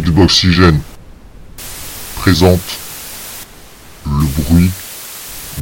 [0.00, 0.80] Xboxygène
[2.16, 2.58] présente
[4.04, 4.70] le bruit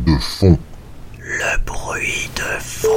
[0.07, 0.59] de fond.
[1.19, 2.89] Le bruit de fond.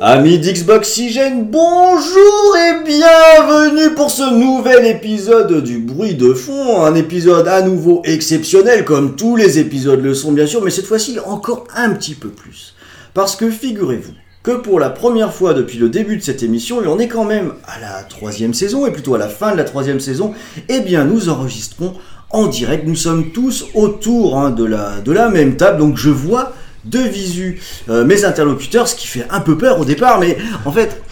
[0.00, 6.82] Amis d'Xboxygène, bonjour et bienvenue pour ce nouvel épisode du bruit de fond.
[6.84, 10.86] Un épisode à nouveau exceptionnel, comme tous les épisodes le sont bien sûr, mais cette
[10.86, 12.74] fois-ci encore un petit peu plus.
[13.14, 16.86] Parce que figurez-vous que pour la première fois depuis le début de cette émission, et
[16.86, 19.64] on est quand même à la troisième saison, et plutôt à la fin de la
[19.64, 20.32] troisième saison,
[20.68, 21.94] eh bien nous enregistrons
[22.30, 22.86] en direct.
[22.86, 26.52] Nous sommes tous autour hein, de, la, de la même table, donc je vois
[26.86, 30.72] de visu euh, mes interlocuteurs, ce qui fait un peu peur au départ, mais en
[30.72, 31.02] fait,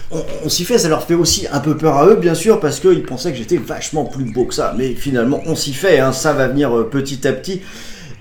[0.43, 2.79] on, s'y fait, ça leur fait aussi un peu peur à eux, bien sûr, parce
[2.79, 6.11] qu'ils pensaient que j'étais vachement plus beau que ça, mais finalement, on s'y fait, hein,
[6.11, 7.61] ça va venir euh, petit à petit.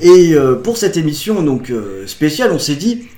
[0.00, 1.72] Et euh, pour cette émission donc
[2.06, 3.08] spéciale, on s'est dit,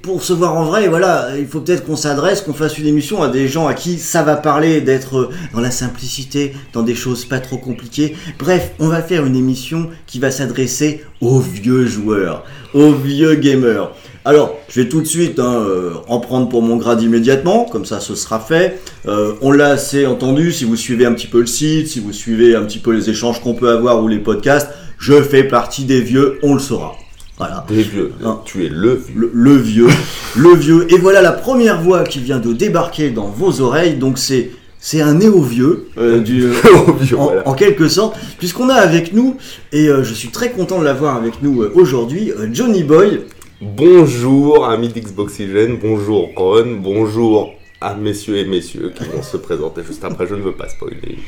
[0.00, 3.22] pour se voir en vrai, voilà, il faut peut-être qu'on s'adresse, qu'on fasse une émission
[3.22, 6.94] à des gens à qui ça va parler d'être euh, dans la simplicité, dans des
[6.94, 8.16] choses pas trop compliquées.
[8.38, 13.90] Bref, on va faire une émission qui va s'adresser aux vieux joueurs, aux vieux gamers.
[14.24, 17.84] Alors, je vais tout de suite hein, euh, en prendre pour mon grade immédiatement, comme
[17.84, 18.80] ça ce sera fait.
[19.06, 22.14] Euh, on l'a assez entendu, si vous suivez un petit peu le site, si vous
[22.14, 25.84] suivez un petit peu les échanges qu'on peut avoir ou les podcasts, je fais partie
[25.84, 26.96] des vieux, on le saura.
[27.38, 27.64] Voilà.
[27.68, 28.12] Des vieux.
[28.44, 29.14] Tu es le vieux.
[29.14, 29.88] Le, le vieux,
[30.36, 30.92] le vieux.
[30.92, 33.96] Et voilà la première voix qui vient de débarquer dans vos oreilles.
[33.96, 36.46] Donc c'est c'est un néo-vieux, euh, du,
[37.18, 37.48] en, voilà.
[37.48, 39.36] en quelque sorte, puisqu'on a avec nous,
[39.72, 43.22] et euh, je suis très content de l'avoir avec nous euh, aujourd'hui, Johnny Boy.
[43.60, 50.04] Bonjour, amis d'Xboxygène, bonjour Ron, bonjour à messieurs et messieurs qui vont se présenter juste
[50.04, 51.18] après, je ne veux pas spoiler.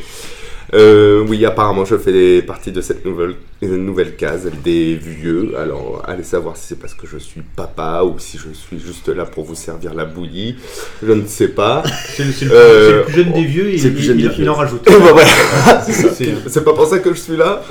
[0.74, 5.52] Euh, oui, apparemment, je fais partie de cette nouvelle, nouvelle case des vieux.
[5.58, 9.08] Alors, allez savoir si c'est parce que je suis papa ou si je suis juste
[9.08, 10.56] là pour vous servir la bouillie.
[11.02, 11.82] Je ne sais pas.
[12.14, 14.06] C'est le, Euh, le plus jeune des vieux, il, c'est le plus
[14.40, 14.82] il- en rajoute.
[14.86, 15.82] Bah voilà,
[16.46, 17.62] c'est pas pour ça que je suis là.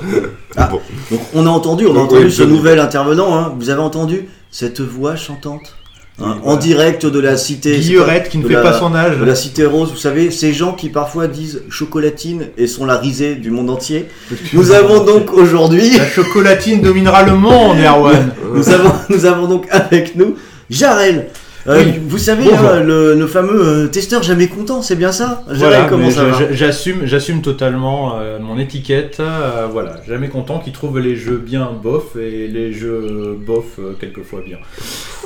[0.56, 0.68] Ah.
[0.68, 0.80] Bon.
[1.10, 3.36] Donc on a entendu, on a entendu oui, ce nouvel intervenant.
[3.38, 3.54] hein.
[3.58, 5.76] Vous avez entendu cette voix chantante?
[6.20, 6.56] Hein, Oui, en voilà.
[6.60, 7.78] direct de la cité.
[7.78, 9.18] Guillerette qui ne fait la- pas son âge.
[9.18, 12.96] de la cité rose, vous savez, ces gens qui parfois disent chocolatine et sont la
[12.96, 14.06] risée du monde entier.
[14.52, 18.30] Nous avons donc aujourd'hui, La chocolatine dominera le monde, Erwan.
[18.54, 20.36] nous avons, nous avons donc avec nous
[20.70, 21.28] Jarel.
[21.68, 21.92] Euh, Oui.
[22.08, 25.42] Vous savez, hein, le, le fameux euh, testeur jamais content, c'est bien ça?
[25.48, 26.08] Voilà, comment
[26.50, 29.18] j'assume, j'assume totalement euh, mon étiquette.
[29.20, 34.40] euh, voilà, jamais content qui trouve les jeux bien bof et les jeux bof quelquefois
[34.46, 34.58] bien.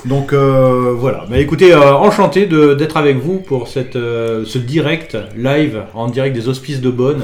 [0.04, 1.24] Donc voilà.
[1.30, 6.80] Bah écoutez, enchanté d'être avec vous pour cette, ce direct live en direct des hospices
[6.80, 7.22] de Bonne.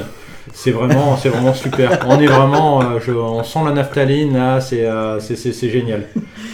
[0.53, 2.01] C'est vraiment, c'est vraiment super.
[2.09, 5.71] On est vraiment, euh, je- on sent la naphtaline là, c'est, euh, c'est, c'est- c'est
[5.71, 6.05] génial.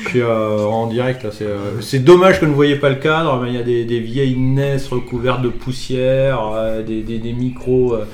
[0.05, 1.31] Je suis euh, en direct là.
[1.33, 3.63] C'est, euh, c'est dommage que vous ne voyez pas le cadre, mais il y a
[3.63, 8.05] des, des vieilles NES recouvertes de poussière, euh, des, des, des micros, euh,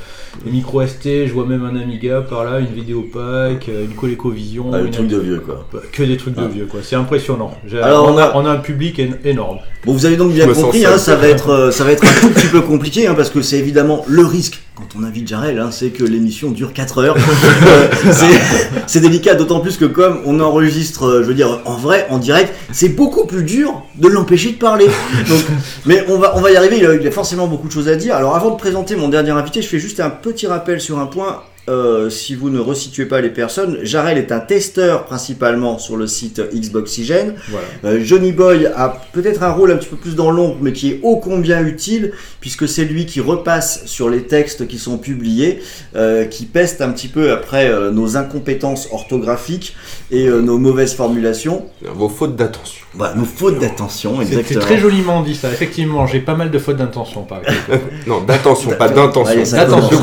[0.45, 1.27] des micros ST.
[1.27, 4.67] Je vois même un Amiga par là, une vidéopack, euh, une ColecoVision.
[4.73, 5.67] Ah, le une- truc de vieux quoi.
[5.93, 6.49] Que des trucs de Ah.
[6.49, 6.81] vieux quoi.
[6.83, 7.51] C'est impressionnant.
[7.67, 9.59] J'ai- Alors, on, a, on a un public énorme.
[9.85, 12.21] Bon, vous avez donc bien compris, hein, ça va être, euh, ça va être un
[12.21, 15.59] tout petit peu compliqué, hein, parce que c'est évidemment le risque quand on invite Jarel,
[15.59, 17.17] hein, c'est que l'émission dure 4 heures.
[17.67, 17.89] Euh,
[18.87, 22.19] c'est- délicat, d'autant plus que comme on enregistre, euh, je veux dire, en vrai, en
[22.19, 24.87] direct, c'est beaucoup plus dur de l'empêcher de parler.
[24.87, 25.39] Donc,
[25.87, 26.79] mais on va, on va y arriver.
[26.79, 28.15] Il a, il a forcément beaucoup de choses à dire.
[28.17, 31.07] Alors, avant de présenter mon dernier invité, je fais juste un petit rappel sur un
[31.07, 31.43] point.
[31.69, 36.07] Euh, si vous ne resituez pas les personnes, Jarel est un testeur principalement sur le
[36.07, 37.35] site Xboxygène.
[37.49, 37.67] Voilà.
[37.85, 40.91] Euh, Johnny Boy a peut-être un rôle un petit peu plus dans l'ombre, mais qui
[40.91, 45.61] est ô combien utile, puisque c'est lui qui repasse sur les textes qui sont publiés,
[45.95, 49.77] euh, qui peste un petit peu après euh, nos incompétences orthographiques
[50.11, 51.67] et nos mauvaises formulations.
[51.83, 52.87] Vos fautes d'attention.
[52.93, 54.61] Voilà, nos fautes d'attention, C'est c'est exactement.
[54.65, 55.49] très joliment dit ça.
[55.49, 57.85] Effectivement, j'ai pas mal de fautes d'intention par exemple.
[58.09, 59.45] Non, d'attention, pas d'intention.
[59.45, 59.99] Ça D'intention.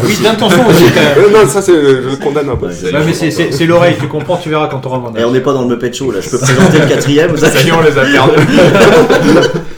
[0.00, 1.18] C'est Oui, d'intention aussi quand même.
[1.18, 2.66] Euh, non, ça c'est, je le condamne un peu.
[2.66, 5.40] Ouais, Ouais, mais c'est- l'oreille, tu comprends, tu verras quand on rentre Et on n'est
[5.40, 7.36] pas dans le Muppet Show là, je peux présenter le quatrième.
[7.36, 8.42] Ça y est, on les a perdus.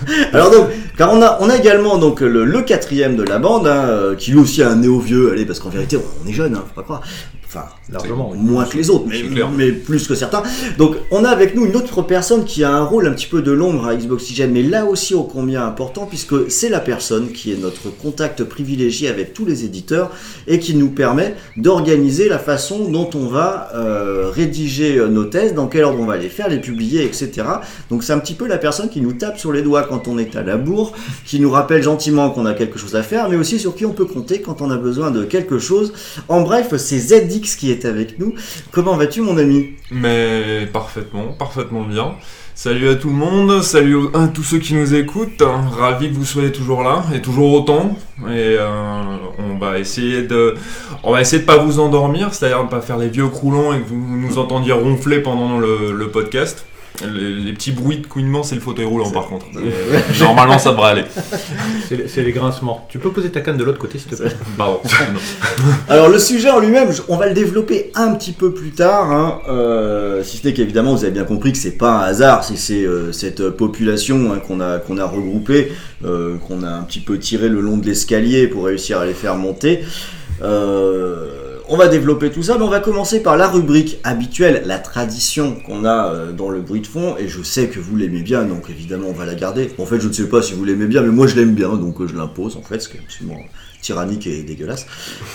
[0.33, 3.67] Alors donc, car on a, on a également donc le, le quatrième de la bande,
[3.67, 6.33] hein, euh, qui lui aussi est un néo-vieux, allez, parce qu'en vérité, on, on est
[6.33, 7.03] jeune, hein, faut pas croire.
[7.49, 9.07] Enfin, Largement, moins que les autres,
[9.57, 10.43] mais, plus que certains.
[10.77, 13.41] Donc, on a avec nous une autre personne qui a un rôle un petit peu
[13.41, 17.51] de l'ombre à Xboxygène, mais là aussi ô combien important, puisque c'est la personne qui
[17.51, 20.11] est notre contact privilégié avec tous les éditeurs
[20.47, 25.69] et qui nous permet d'organiser la façon dont on va euh, rédiger nos tests, dans
[25.69, 27.47] quel ordre on va les faire, les publier, etc.
[27.89, 30.19] Donc, c'est un petit peu la personne qui nous tape sur les doigts quand on
[30.19, 30.93] est à la bourre,
[31.25, 33.95] qui nous rappelle gentiment qu'on a quelque chose à faire, mais aussi sur qui on
[33.95, 35.95] peut compter quand on a besoin de quelque chose.
[36.29, 36.99] En bref, c'est
[37.41, 38.35] Qui est avec nous.
[38.73, 39.71] Comment vas-tu, mon ami?
[39.91, 42.15] Mais parfaitement, parfaitement bien.
[42.55, 45.43] Salut à tout le monde, salut à tous ceux qui nous écoutent.
[45.43, 47.97] Ravi que vous soyez toujours là et toujours autant.
[48.27, 48.67] Et euh,
[49.39, 50.57] on va essayer de,
[51.05, 53.81] on va essayer de pas vous endormir, c'est-à-dire de pas faire les vieux croulants et
[53.81, 56.68] que vous nous entendiez ronfler pendant le podcast.
[57.07, 59.47] Les, les petits bruits de couinement, c'est le fauteuil roulant par contre.
[59.57, 61.05] Euh, normalement, ça devrait aller.
[62.09, 62.87] C'est les- grincements.
[62.91, 64.33] Tu peux poser ta canne de l'autre côté, s'il te plaît?
[64.57, 64.81] Pardon.
[65.89, 69.41] Alors le sujet en lui-même, on va le développer un petit peu plus tard, hein,
[69.49, 72.57] euh, si ce n'est qu'évidemment vous avez bien compris que c'est pas un hasard, c'est
[72.57, 75.73] c'est, euh, cette population hein, qu'on a qu'on a regroupée,
[76.05, 79.15] euh, qu'on a un petit peu tiré le long de l'escalier pour réussir à les
[79.15, 79.81] faire monter.
[80.43, 84.79] Euh, on va développer tout ça, mais on va commencer par la rubrique habituelle, la
[84.79, 88.23] tradition qu'on a euh, dans le bruit de fond, et je sais que vous l'aimez
[88.23, 89.71] bien, donc évidemment on va la garder.
[89.79, 91.69] En fait, je ne sais pas si vous l'aimez bien, mais moi je l'aime bien,
[91.77, 93.39] donc euh, je l'impose en fait, ce qui est absolument
[93.83, 94.87] tyrannique et dégueulasse,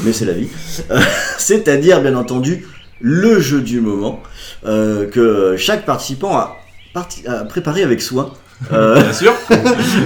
[0.04, 0.48] mais c'est la vie.
[0.92, 1.00] Euh,
[1.38, 2.68] C'est-à-dire, bien entendu,
[3.00, 4.22] le jeu du moment
[4.64, 6.56] que chaque participant a,
[6.94, 8.32] parti- a préparé avec soin.
[8.72, 9.34] Euh, Bien sûr.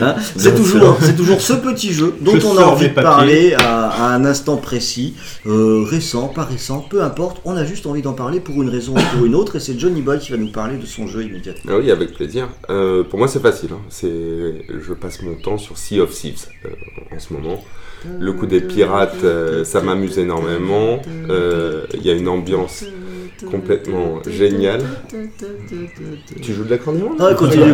[0.02, 3.54] Hein, c'est toujours, c'est toujours ce petit jeu dont Je on a envie de parler
[3.54, 5.16] à, à un instant précis,
[5.48, 7.38] euh, récent, pas récent, peu importe.
[7.46, 9.80] On a juste envie d'en parler pour une raison ou pour une autre, et c'est
[9.80, 11.72] Johnny Boy qui va nous parler de son jeu immédiatement.
[11.74, 12.48] Ah oui, avec plaisir.
[12.70, 13.70] Euh, pour moi, c'est facile.
[13.74, 13.82] hein.
[13.90, 16.70] C'est, je passe mon temps sur Sea of Thieves euh,
[17.16, 17.64] en ce moment.
[18.20, 21.02] Le coup des pirates, euh, ça m'amuse énormément.
[21.30, 22.84] Euh, Il y a une ambiance
[23.46, 24.82] complètement géniale.
[26.42, 27.74] Tu joues de l'accordéon Ah, continue.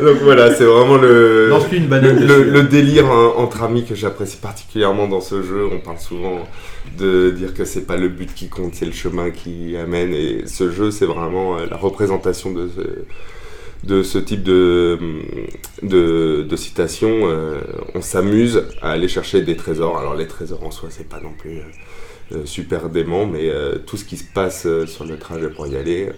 [0.00, 2.50] Donc voilà, c'est vraiment le, Lance-lui une banane le, dessus.
[2.50, 5.66] le délire hein, entre amis que j'apprécie particulièrement dans ce jeu.
[5.72, 6.46] On parle souvent
[6.98, 10.12] de dire que c'est pas le but qui compte, c'est le chemin qui amène.
[10.12, 12.82] Et ce jeu, c'est vraiment euh, la représentation de ce,
[13.86, 14.98] de ce type de,
[15.82, 17.08] de, de citation.
[17.24, 17.60] Euh,
[17.94, 19.98] on s'amuse à aller chercher des trésors.
[19.98, 21.62] Alors les trésors en soi, c'est pas non plus euh,
[22.44, 25.76] super dément, mais euh, tout ce qui se passe euh, sur le trajet pour y
[25.76, 26.10] aller.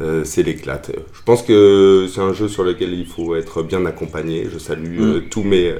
[0.00, 0.90] euh, c'est l'éclate.
[1.12, 4.48] Je pense que c'est un jeu sur lequel il faut être bien accompagné.
[4.52, 5.78] Je salue euh, tous mes euh,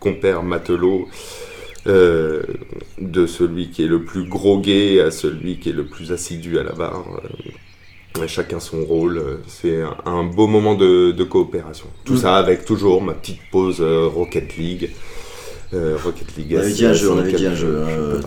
[0.00, 1.06] compères matelots,
[1.86, 2.42] euh,
[2.98, 6.62] de celui qui est le plus grogué à celui qui est le plus assidu à
[6.64, 7.04] la barre.
[8.18, 9.18] Euh, chacun son rôle.
[9.18, 11.86] euh, C'est un, un beau moment de, de coopération.
[12.04, 12.18] Tout Mm.
[12.18, 14.90] ça avec toujours ma petite pause euh, Rocket League.
[15.74, 16.54] Euh, Rocket League.
[16.54, 17.66] On avait dit un jeu, on avait dit un jeu.
[17.68, 18.20] euh,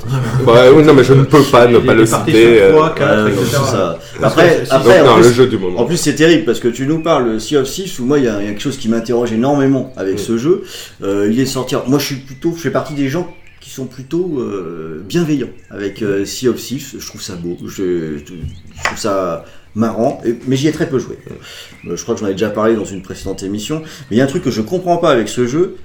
[0.47, 2.62] Bah, oui, non, mais je ne peux pas ne pas le citer.
[2.63, 3.45] euh, 3, 4, ouais, etc.
[3.51, 4.00] c'est ça.
[4.19, 5.80] Parce Après, après, non, plus- le jeu du moment.
[5.81, 8.18] En plus, c'est terrible parce que tu nous parles de Sea of Thieves où moi,
[8.18, 10.19] il y, a il y a quelque chose qui m'interroge énormément avec Mm.
[10.19, 10.63] ce jeu.
[11.03, 11.75] Euh, il est sorti.
[11.88, 13.31] Moi, je suis plutôt, je fais partie des gens
[13.62, 16.95] qui sont plutôt euh, bienveillants avec euh, Sea of Thieves.
[16.97, 17.57] Je trouve ça beau.
[17.63, 19.45] Je, je- je trouve ça
[19.75, 20.19] marrant.
[20.25, 21.19] Et- mais j'y ai très peu joué.
[21.30, 23.83] Euh, je crois que j'en ai déjà parlé dans une précédente émission.
[24.09, 25.75] Mais il y a un truc que je comprends pas avec ce jeu.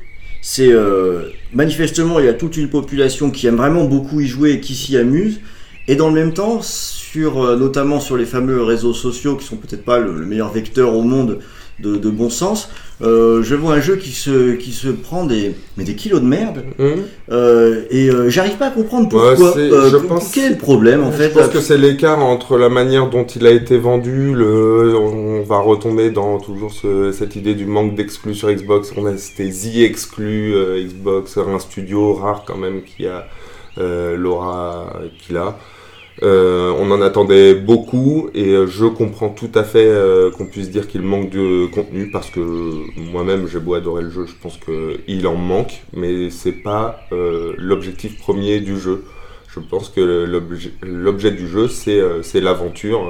[0.43, 4.53] C'est euh, manifestement il y a toute une population qui aime vraiment beaucoup y jouer
[4.53, 5.41] et qui s'y amuse.
[5.89, 9.57] Et dans le même temps, sur, euh, notamment sur les fameux réseaux sociaux qui sont
[9.57, 11.41] peut-être pas le, le meilleur vecteur au monde
[11.83, 12.71] de, de bon sens,
[13.03, 16.27] euh, je vois un jeu qui se, qui se prend des, mais des kilos de
[16.27, 16.97] merde Hum.
[17.31, 19.57] euh, et euh, j'arrive pas à comprendre Ouais, pourquoi.
[19.59, 22.59] Euh, je pense- quel est le problème en Je fait pense que c'est l'écart entre
[22.59, 27.37] la manière dont il a été vendu, le, on va retomber dans toujours ce- cette
[27.37, 28.93] idée du manque d'exclus sur Xbox.
[28.97, 33.27] On a c'était The exclu euh, Xbox, un studio rare quand même qui a
[33.79, 34.93] euh, l'aura
[35.25, 35.57] qu'il a.
[36.23, 40.71] Euh, on en attendait beaucoup et euh, je comprends tout à fait euh, qu'on puisse
[40.71, 42.41] dire qu'il manque de contenu parce que
[43.11, 47.01] moi-même j'ai beau adorer le jeu, je pense qu'il en manque, mais c'est pas
[47.57, 49.05] l'objectif premier du jeu.
[49.49, 50.01] Je pense que
[50.83, 53.01] l'objet- du jeu, c'est l'aventure.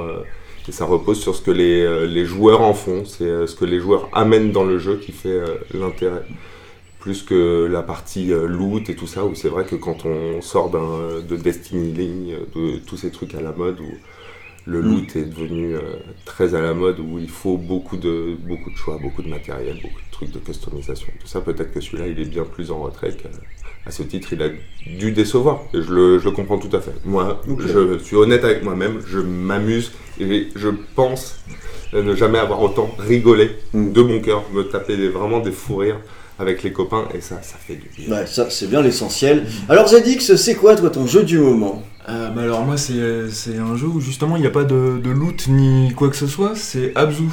[0.67, 3.03] et ça repose sur ce que les, les joueurs en font.
[3.05, 5.39] C'est ce que les joueurs amènent dans le jeu qui fait
[5.73, 6.23] l'intérêt.
[7.01, 10.41] Plus que la partie euh, loot et tout ça, où c'est vrai que quand on
[10.41, 13.91] sort d'un- de Destiny Ligne, de tous ces trucs à la mode, où
[14.67, 14.85] le Mm.
[14.91, 15.79] loot est devenu euh,
[16.25, 19.77] très à la mode, où il faut beaucoup de, beaucoup de choix, beaucoup de matériel,
[19.81, 21.07] beaucoup de trucs de customisation.
[21.19, 23.29] Tout ça, peut-être que celui-là, il est bien plus en retrait qu'à
[23.83, 24.49] à ce titre, il a
[24.99, 25.61] dû décevoir.
[25.73, 26.93] Et je le, je le comprends tout à fait.
[27.03, 31.39] Moi, je suis honnête avec moi-même, je m'amuse et je pense
[31.95, 33.91] euh, ne jamais avoir autant rigolé Mm.
[33.91, 35.99] de mon cœur, me taper des- vraiment des fous rires
[36.41, 38.15] avec les copains et ça, ça fait du bien.
[38.17, 39.45] Ouais, ça c'est bien l'essentiel.
[39.69, 41.83] Alors Zedix, c'est quoi toi ton jeu du moment?
[42.09, 44.99] Euh, bah alors moi c'est c'est un jeu où justement il n'y a pas de,
[45.01, 47.25] de loot ni quoi que ce soit, c'est Abzu.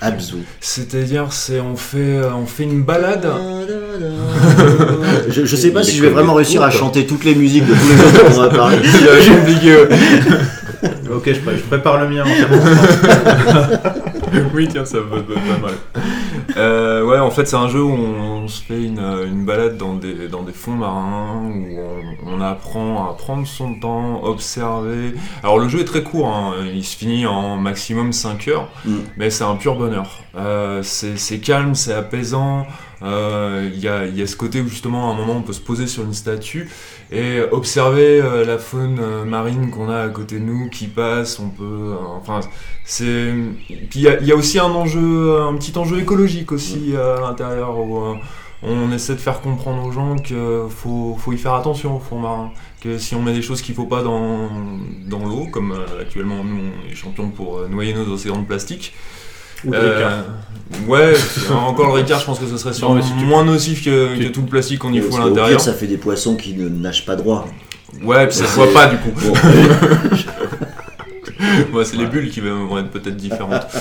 [0.00, 0.36] Abzu.
[0.60, 3.26] C'est-à-dire c'est on fait on fait une balade.
[5.28, 7.72] je, je sais pas si je vais vraiment réussir à chanter toutes les musiques de
[7.74, 8.78] tous les jeux dont on va parler.
[9.22, 9.76] J'ai oublié.
[11.12, 12.24] Ok, je, pré- je prépare le mien
[14.54, 15.74] oui tiens ça va pas mal.
[16.56, 19.94] Euh, ouais en fait, c'est un jeu où on se fait une, une balade dans
[19.94, 21.78] des, dans des fonds marins, où
[22.26, 25.14] on, on apprend à prendre son temps, observer.
[25.42, 28.96] Alors, le jeu est très court, hein, il se finit en maximum 5 heures, Mm.
[29.18, 30.20] mais c'est un pur bonheur.
[30.36, 32.66] Euh, c'est c'est calme, c'est apaisant.
[33.02, 35.52] Euh, Il y, a, y a ce côté où, justement, à un moment, on peut
[35.52, 36.68] se poser sur une statue
[37.12, 41.38] et observer euh, la faune euh, marine qu'on a à côté de nous qui passe.
[41.38, 41.64] On peut.
[41.64, 42.40] euh, enfin,
[42.84, 43.32] c'est.
[43.90, 47.20] Puis il y, y a aussi un enjeu, un petit enjeu écologique aussi euh, à
[47.20, 48.02] l'intérieur où
[48.62, 50.36] on essaie de faire comprendre aux gens qu'il
[50.68, 52.50] faut, faut y faire attention au fond marin.
[52.80, 54.48] Que si on met des choses qu'il faut pas dans,
[55.06, 58.94] dans l'eau, comme actuellement nous on est champions pour noyer nos océans de plastique.
[59.64, 60.24] Ou euh, Ricard.
[60.88, 61.14] ouais,
[61.52, 64.14] encore le Ricard, je pense que ce serait sûrement mais si tu- moins nocif que,
[64.16, 65.48] tu- que tout le plastique qu'on y fout à l'intérieur.
[65.48, 67.46] pire, ça fait des poissons qui ne nagent pas droit.
[68.02, 69.10] Ouais, puis ça se voit pas du coup.
[69.16, 69.32] Bon,
[71.72, 73.66] Moi, c'est les bulles qui vont être peut-être différentes.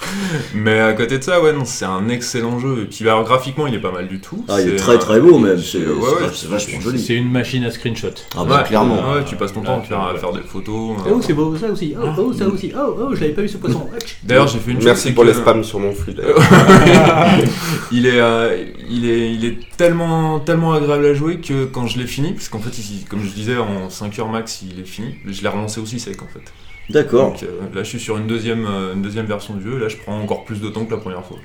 [0.54, 2.82] Mais à côté de ça, ouais, non, c'est un excellent jeu.
[2.82, 4.44] Et puis, alors, graphiquement, il est pas mal du tout.
[4.48, 7.00] ah, il est très très beau même, c'est ouais, ouais, vachement joli.
[7.00, 8.08] C'est une machine à screenshot.
[8.36, 9.12] Ah bah ouais, clairement.
[9.12, 10.96] Ouais, tu passes ton temps à faire, à faire des photos.
[11.06, 11.10] euh.
[11.14, 11.94] Oh, c'est beau, ça aussi.
[12.00, 12.72] Oh, oh, ça aussi.
[12.76, 13.88] Oh, oh, je l'avais pas vu ce poisson.
[14.22, 14.86] D'ailleurs, j'ai fait une chose.
[14.86, 16.14] Merci pour que- les spams sur mon flux.
[16.14, 16.38] d'ailleurs.
[17.92, 21.98] il est, euh, il est, il est tellement, tellement agréable à jouer que quand je
[21.98, 24.84] l'ai fini, parce qu'en fait, il- comme je disais, en 5 heures max, il est
[24.86, 25.14] fini.
[25.26, 26.52] Je l'ai relancé aussi sec en fait.
[26.90, 27.32] D'accord.
[27.32, 29.76] Donc euh, là, je suis sur une deuxième, euh, une deuxième version du jeu.
[29.76, 31.38] Et là, je prends encore plus de temps que la première fois.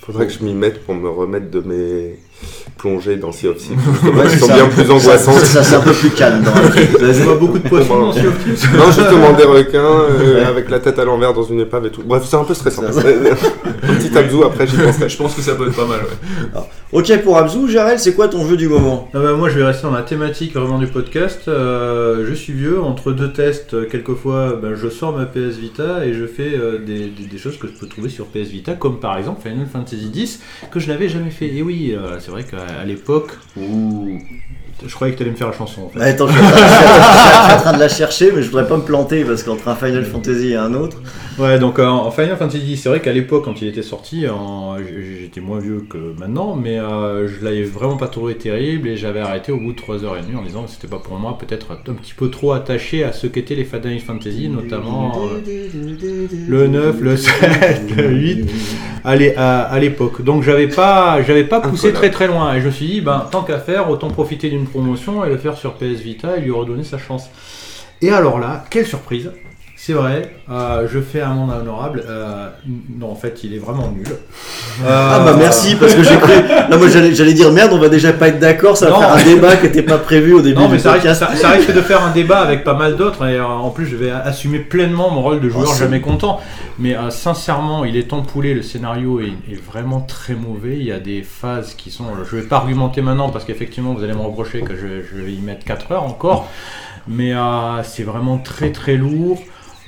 [0.00, 2.18] Faudrait que je m'y mette pour me remettre de mes
[2.76, 3.78] plongées dans Sea of Thieves.
[4.38, 5.38] Sont bien plus angoissantes.
[5.40, 6.42] Ça, ça, c'est un peu plus calme.
[6.42, 8.68] dans la- On voit beaucoup de poissons dans Sea of Thieves.
[8.76, 10.44] Non, justement des requins euh, Ouais.
[10.44, 12.02] avec la tête à l'envers dans une épave et tout.
[12.04, 12.82] Bref, c'est un peu stressant.
[12.84, 14.76] Un petit Abzu après, j'y
[15.08, 16.00] je pense que ça peut être pas mal.
[16.00, 16.60] Ouais.
[16.92, 19.08] Ok pour Abzu, Jarel, c'est quoi ton jeu du moment?
[19.14, 21.42] Ah bah, moi je vais rester dans la thématique vraiment du podcast.
[21.48, 26.04] Euh, je suis vieux, entre deux tests, euh, quelquefois ben, je sors ma PS Vita
[26.06, 28.72] et je fais euh, des, des- des choses que je peux trouver sur PS Vita,
[28.74, 31.46] comme par exemple Final Fantasy X, que je n'avais jamais fait.
[31.52, 34.18] Et oui, euh, c'est vrai qu'à l'époque, Ouh.
[34.86, 35.98] Je croyais que tu allais me faire la chanson en fait.
[35.98, 38.48] Ouais, Attends, je suis en train- je suis en train de la chercher, mais je
[38.48, 40.96] voudrais pas me planter parce qu'entre un Final Fantasy et un autre.
[41.38, 44.76] Ouais, donc euh, en Final Fantasy c'est vrai qu'à l'époque, quand il était sorti, en-
[44.78, 49.20] j'étais moins vieux que maintenant, mais euh, je l'avais vraiment pas trouvé terrible et j'avais
[49.20, 52.14] arrêté au bout de 3h30 en disant que c'était pas pour moi, peut-être un petit
[52.14, 55.12] peu trop attaché à ce qu'étaient les Final Fantasy, notamment
[55.46, 55.68] euh,
[56.48, 57.32] le 9, le 7,
[57.96, 58.50] le 8,
[59.04, 60.22] à l'é- à à l'époque.
[60.22, 63.26] Donc j'avais pas, j'avais pas poussé très très loin et je me suis dit, ben,
[63.30, 66.50] tant qu'à faire, autant profiter d'une promotion et le faire sur PS Vita et lui
[66.50, 67.28] redonner sa chance.
[68.00, 69.32] Et alors là, quelle surprise
[69.86, 72.02] c'est vrai, euh, je fais un monde honorable.
[72.08, 72.48] euh,
[72.98, 74.06] non, en fait, il est vraiment nul.
[74.86, 76.32] Ah bah merci parce que j'ai cru.
[76.48, 79.00] Là moi j'allais dire merde, on va déjà pas être d'accord, ça va Non.
[79.00, 81.36] faire un débat qui était pas prévu au début Non, du mais ça risque, ça,
[81.36, 83.26] ça risque de faire un débat avec pas mal d'autres.
[83.28, 86.00] Et euh, en plus, je vais assumer pleinement mon rôle de joueur Oh, c'est- jamais
[86.00, 86.40] content.
[86.78, 88.54] Mais euh, sincèrement, il est empoulé.
[88.54, 90.76] Le scénario est, est vraiment très mauvais.
[90.78, 92.06] Il y a des phases qui sont.
[92.28, 95.32] Je vais pas argumenter maintenant parce qu'effectivement, vous allez me reprocher que je, je vais
[95.32, 96.48] y mettre 4 heures encore.
[97.06, 99.38] Mais euh, c'est vraiment très très lourd.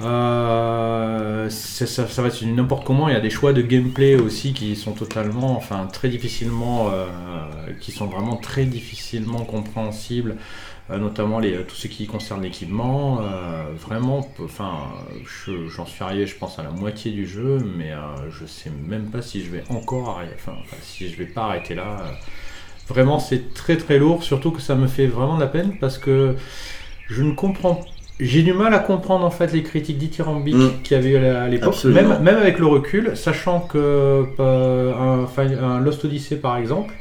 [0.00, 3.08] Euh, ça, va être n'importe comment.
[3.08, 7.06] Il y a des choix de gameplay aussi qui sont totalement, enfin très difficilement, euh,
[7.80, 10.36] qui sont vraiment très difficilement compréhensibles,
[10.90, 13.20] euh, notamment les, tout ce qui concerne l'équipement.
[13.22, 14.80] euh, vraiment, enfin,
[15.24, 18.70] je- j'en suis arrivé, je pense, à la moitié du jeu, mais euh, je sais
[18.70, 21.98] même pas si je vais encore arrêter, enfin, si je vais pas arrêter là.
[22.88, 25.98] Vraiment, c'est très très lourd, surtout que ça me fait vraiment de la peine parce
[25.98, 26.36] que
[27.08, 27.84] je ne comprends
[28.18, 30.82] j'ai du mal à comprendre en fait les critiques dithyrambiques Mm.
[30.82, 35.26] qu'il y avait eu à l'époque, même, même avec le recul, sachant que euh, un,
[35.62, 36.94] un Lost Odyssey par exemple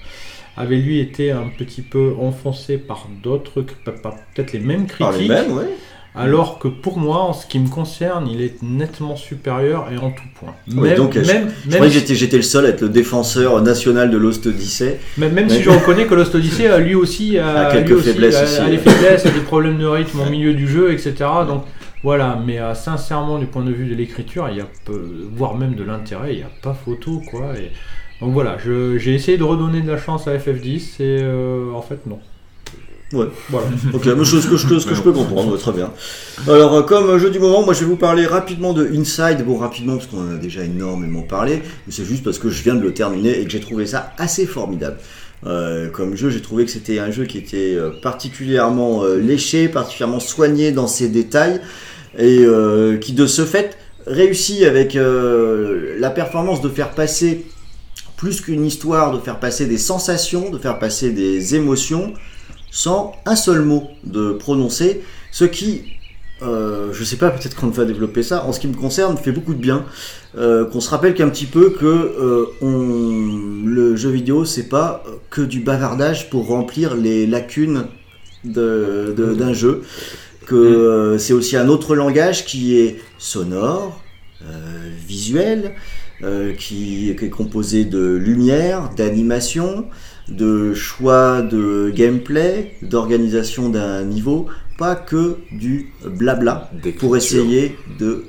[0.58, 5.12] avait lui été un petit peu enfoncé par d'autres, par- par peut-être les mêmes Par
[5.12, 5.70] critiques, les mêmes, ouais.
[6.18, 10.12] Alors que pour moi, en ce qui me concerne, il est nettement supérieur et en
[10.12, 10.54] tout point.
[10.70, 12.82] Oui, Même, donc, je- même, Je même croyais que j'étais j'étais le seul à être
[12.82, 15.00] le défenseur national de Lost Odyssey.
[15.18, 18.10] même, si je reconnais que Lost Odyssey, euh, lui aussi, a, A quelques lui aussi,
[18.10, 20.92] faiblesses a- aussi, a des faiblesses, a des problèmes de rythme au milieu du jeu,
[20.94, 21.14] etc.
[21.48, 21.64] Donc
[22.04, 25.02] voilà, mais euh, sincèrement, du point de vue de l'écriture, il y a peu,
[25.36, 27.54] voire même de l'intérêt, il n'y a pas photo, quoi.
[27.58, 27.72] Et,
[28.22, 31.82] donc voilà, je- j'ai essayé de redonner de la chance à FF10 et euh, en
[31.82, 32.20] fait, non.
[33.14, 33.28] Ouais.
[33.50, 33.68] Voilà.
[33.94, 35.92] Ok, mais chose que, ce que je peux comprendre, très bien.
[36.48, 39.46] Alors, euh, comme jeu du moment, moi je vais vous parler rapidement de Inside.
[39.46, 42.64] Bon, rapidement, parce qu'on en a déjà énormément parlé, mais c'est juste parce que je
[42.64, 44.98] viens de le terminer et que j'ai trouvé ça assez formidable.
[45.46, 49.68] Euh, comme jeu, j'ai trouvé que c'était un jeu qui était euh, particulièrement euh, léché,
[49.68, 51.62] particulièrement soigné dans ses détails,
[52.18, 57.46] et euh, qui de ce fait réussit avec euh, la performance de faire passer
[58.18, 62.14] plus qu'une histoire, de faire passer des sensations, de faire passer des émotions,
[62.76, 65.02] sans un seul mot de prononcer,
[65.32, 65.84] ce qui,
[66.42, 69.32] euh, je sais pas, peut-être qu'on va développer ça, en ce qui me concerne, fait
[69.32, 69.86] beaucoup de bien.
[70.38, 75.04] Euh, qu'on se rappelle qu'un petit peu que euh, on, le jeu vidéo, c'est pas
[75.30, 77.86] que du bavardage pour remplir les lacunes
[78.44, 79.84] de- de- d'un jeu.
[80.46, 84.02] Que euh, c'est aussi un autre langage qui est sonore,
[84.44, 85.72] euh, visuel,
[86.24, 89.86] euh, qui, qui est composé de lumière, d'animation,
[90.30, 98.26] de choix de gameplay, d'organisation d'un niveau, pas que du blabla pour essayer de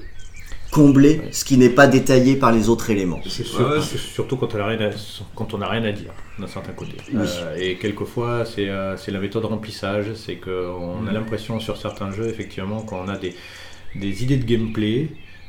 [0.70, 3.20] combler ce qui n'est pas détaillé par les autres éléments.
[3.26, 4.90] C'est ouais, c'est surtout quand on n'a rien,
[5.34, 6.92] quand on rien à dire d'un certain côté.
[7.14, 7.20] Oui.
[7.24, 10.06] Euh, et quelquefois, c'est euh, c'est la méthode remplissage.
[10.14, 11.08] C'est qu'on Mm.
[11.08, 13.34] a l'impression sur certains jeux, effectivement, qu'on a des,
[13.94, 15.08] des idées de gameplay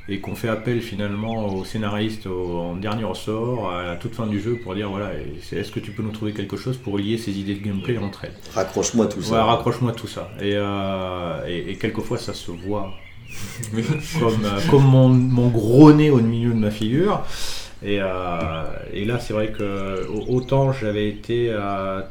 [0.10, 4.26] et qu'on fait appel finalement au scénariste au- en dernier ressort à la toute fin
[4.28, 5.12] du jeu pour dire voilà,
[5.52, 8.26] est-ce que tu peux nous trouver quelque chose pour lier ces idées de gameplay entre
[8.26, 8.34] elles?
[8.54, 9.34] Raccroche-moi tout ça.
[9.36, 10.30] Ouais, raccroche-moi tout ça.
[10.42, 12.94] Et, euh, et, et quelquefois, ça se voit
[14.20, 17.24] comme, euh, comme mon, mon gros nez au milieu de ma figure.
[17.84, 21.54] Et, euh, et là, c'est vrai que au- autant j'avais été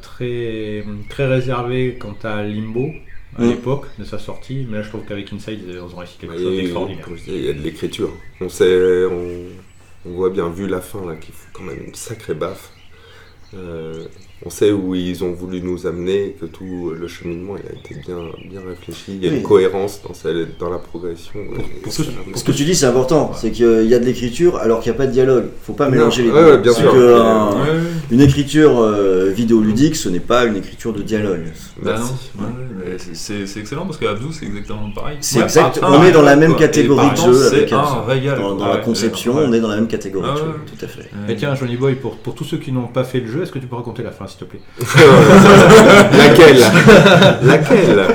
[0.01, 2.89] très, très réservé quant à Limbo
[3.35, 3.49] à Mm.
[3.49, 6.55] l'époque de sa sortie, mais là je trouve qu'avec Inside, ils ont réussi quelque chose
[6.57, 7.05] d'extraordinaire.
[7.27, 8.11] il y a de l'écriture.
[8.41, 9.45] On sait, on,
[10.05, 12.71] on voit bien, vu la fin, là, qu'il faut quand même une sacrée baffe.
[13.53, 14.07] Euh,
[14.45, 17.99] on sait où ils ont voulu nous amener, que tout le cheminement il a été
[18.05, 18.17] bien,
[18.49, 19.13] bien réfléchi.
[19.19, 19.37] Il y a Oui.
[19.37, 21.39] une cohérence dans, celle- dans la progression.
[21.83, 24.91] Pour ce- que tu dis, c'est important, c'est qu'il y a de l'écriture alors qu'il
[24.91, 25.45] n'y a pas de dialogue.
[25.63, 26.35] Faut pas mélanger les deux.
[26.35, 26.91] ouais, bien C'est sûr.
[26.93, 27.83] que, Mais, un- Ouais, ouais.
[28.11, 31.45] une écriture euh, vidéoludique, ce n'est pas une écriture de dialogue.
[31.81, 32.13] Bah Merci.
[32.39, 32.51] non, ouais,
[32.85, 35.17] mais c'est- excellent parce que Abdou c'est exactement pareil.
[35.21, 36.59] C'est exact- on est dans la même quoi.
[36.61, 38.41] catégorie de par jeu avec Abdou.
[38.41, 39.45] Dans, dans Ouais, la conception, ouais.
[39.47, 41.09] on est dans la même catégorie Ah de jeu, tout à fait.
[41.29, 43.51] Et tiens, Johnny Boy, pour, pour tous ceux qui n'ont pas fait le jeu, est-ce
[43.51, 44.61] que tu peux raconter la fin, s'il te plaît
[46.17, 46.63] Laquelle
[47.43, 48.07] Laquelle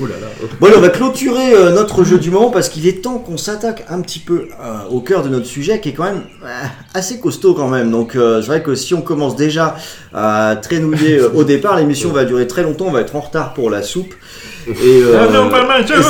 [0.00, 0.28] Oh là là.
[0.60, 3.84] Bon, on va clôturer euh, notre jeu du moment parce qu'il est temps qu'on s'attaque
[3.88, 6.64] un petit peu euh, au cœur de notre sujet qui est quand même euh,
[6.94, 7.90] assez costaud quand même.
[7.90, 9.76] Donc euh, c'est vrai que si on commence déjà
[10.14, 13.54] à traînouiller euh, au départ, l'émission va durer très longtemps, on va être en retard
[13.54, 14.14] pour la soupe.
[14.68, 15.02] Et,
[15.32, 16.02] non, pas mal, et ça,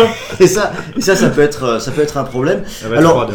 [0.40, 2.62] et ça, et ça, ça peut être, ça peut être un problème.
[2.96, 3.30] Alors.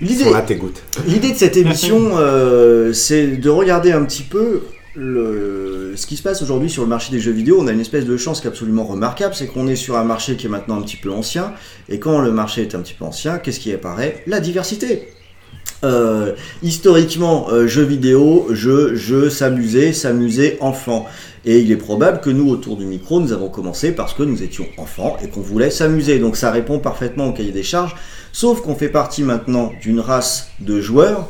[0.00, 4.62] L'idée, de cette émission, euh, c'est de regarder un petit peu
[4.96, 7.58] ce qui se passe aujourd'hui sur le marché des jeux vidéo.
[7.60, 10.04] On a une espèce de chance qui est absolument remarquable, c'est qu'on est sur un
[10.04, 11.52] marché qui est maintenant un petit peu ancien.
[11.88, 14.22] Et quand le marché est un petit peu ancien, qu'est-ce qui apparaît?
[14.26, 15.08] La diversité.
[15.84, 21.06] Euh, historiquement, euh, jeux vidéo, jeux, jeux, s'amuser, s'amuser enfant.
[21.44, 24.42] Et il est probable que nous, autour du micro, nous avons commencé parce que nous
[24.42, 26.18] étions enfants et qu'on voulait s'amuser.
[26.18, 27.94] Donc ça répond parfaitement au cahier des charges.
[28.32, 31.28] Sauf qu'on fait partie maintenant d'une race de joueurs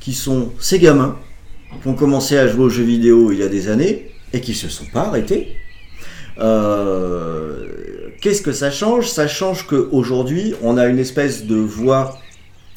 [0.00, 1.16] qui sont ces gamins
[1.80, 4.54] qui ont commencé à jouer aux jeux vidéo il y a des années et qui
[4.54, 5.56] se sont pas arrêtés.
[6.38, 7.62] Euh,
[8.22, 9.08] Qu'est-ce que ça change?
[9.10, 12.20] Ça change qu'aujourd'hui, on a une espèce de voix.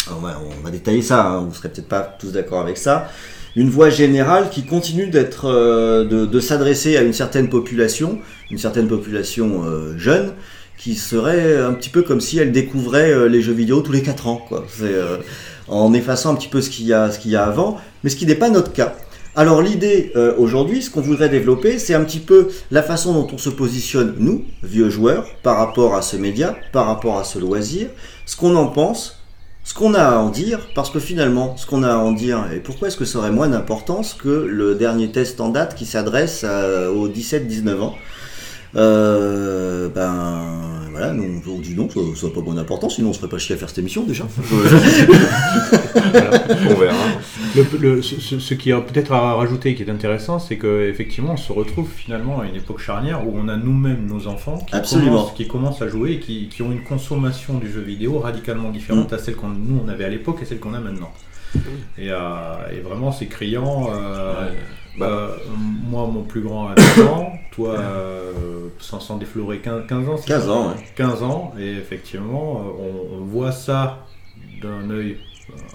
[0.09, 3.11] On va, détailler ça, hein, vous serez peut-être pas tous d'accord avec ça.
[3.55, 8.17] Une voix générale qui continue d'être, euh, de, s'adresser à une certaine population,
[8.49, 10.33] une certaine population euh, jeune,
[10.79, 14.01] qui serait un petit peu comme si elle découvrait euh, les jeux vidéo tous les
[14.01, 14.65] 4 ans, quoi.
[15.67, 18.09] En effaçant un petit peu ce qu'il y a, ce qu'il y a avant, mais
[18.09, 18.95] ce qui n'est pas notre cas.
[19.37, 23.27] Alors l'idée euh, aujourd'hui, ce qu'on voudrait développer, c'est un petit peu la façon dont
[23.33, 27.37] on se positionne, nous, vieux joueurs, par rapport à ce média, par rapport à ce
[27.39, 27.87] loisir,
[28.25, 29.19] ce qu'on en pense,
[29.65, 32.45] ce qu'on a à en dire, parce que finalement, ce qu'on a à en dire,
[32.55, 35.85] et pourquoi est-ce que ça aurait moins d'importance que le dernier test en date qui
[35.85, 37.95] s'adresse à- aux 17-19 ans?
[38.77, 43.27] Euh, ben voilà, nous, on dit non, ça n'a pas bonne importance, sinon on serait
[43.27, 44.25] pas chier à faire cette émission déjà.
[46.69, 46.95] On verra.
[47.55, 51.37] Le- le- ce, qui est peut-être à rajouter et qui est intéressant, c'est qu'effectivement, on
[51.37, 54.73] se retrouve finalement à une époque charnière où on a nous-mêmes nos enfants qui,
[55.05, 58.69] commencent, qui commencent à jouer et qui, qui ont une consommation du jeu vidéo radicalement
[58.71, 59.15] différente Mm.
[59.15, 61.11] à celle qu'on nous on avait à l'époque et celle qu'on a maintenant.
[61.97, 62.17] Et, euh,
[62.71, 63.89] et vraiment, c'est criant.
[64.97, 65.35] Bah.
[65.89, 70.17] moi, mon plus grand a 10 ans, toi, euh, sans, sans déflorer 15, 15 ans.
[70.17, 70.75] c'est 15 ça ans, ouais.
[70.95, 74.05] 15 ans, et effectivement, on, on voit ça
[74.61, 75.17] d'un œil,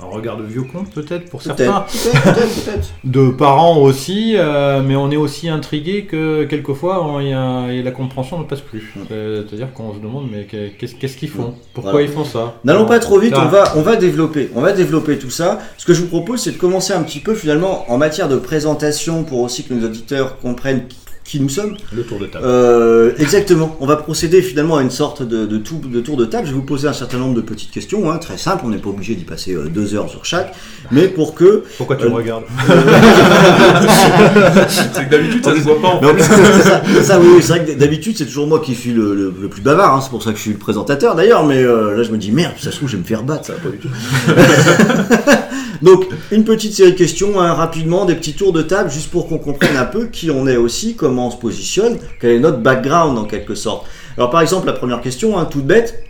[0.02, 2.88] un regard de vieux con peut-être pour certains, Peut-être, peut-être, peut-être, peut-être.
[3.04, 7.68] de parents aussi, euh, mais on est aussi intrigué que quelquefois on- il y a-
[7.70, 8.92] et la compréhension ne passe plus.
[8.96, 9.00] Mm.
[9.08, 11.54] C'est-à-dire qu'on se demande mais que- qu'est-ce qu'ils font?
[11.74, 12.06] Pourquoi Voilà.
[12.06, 12.54] ils font ça?
[12.64, 15.60] N'allons pas trop vite, on va, on va développer, on va développer tout ça.
[15.78, 18.36] Ce que je vous propose, c'est de commencer un petit peu finalement en matière de
[18.36, 20.84] présentation pour aussi que nos auditeurs comprennent
[21.30, 21.76] qui- nous sommes.
[21.94, 22.44] Le tour de table.
[22.46, 23.76] Euh, exactement.
[23.80, 26.46] On va procéder finalement à une sorte de, de, tou- de tour de table.
[26.46, 28.62] Je vais vous poser un certain nombre de petites questions, hein, très simples.
[28.66, 30.54] On n'est pas obligé d'y passer euh, deux heures sur chaque,
[30.90, 32.44] mais pour que Pourquoi tu euh, me regardes
[34.68, 36.22] C'est que d'habitude ça se voit pas en Non, fait.
[36.22, 38.92] c'est ça, c'est ça, oui, oui, c'est vrai que d'habitude c'est toujours moi qui suis
[38.92, 41.46] le, le- le plus bavard, hein, c'est pour ça que je suis le présentateur d'ailleurs,
[41.46, 43.46] mais euh, là je me dis merde, ça se trouve je vais me faire battre,
[43.46, 43.88] ça va pas du tout.
[45.82, 49.28] Donc, une petite série de questions, hein, rapidement, des petits tours de table, juste pour
[49.28, 52.58] qu'on comprenne un peu qui on est aussi, comment on se positionne, quel est notre
[52.58, 53.86] background en quelque sorte.
[54.16, 56.02] Alors, par exemple, la première question, hein, toute bête,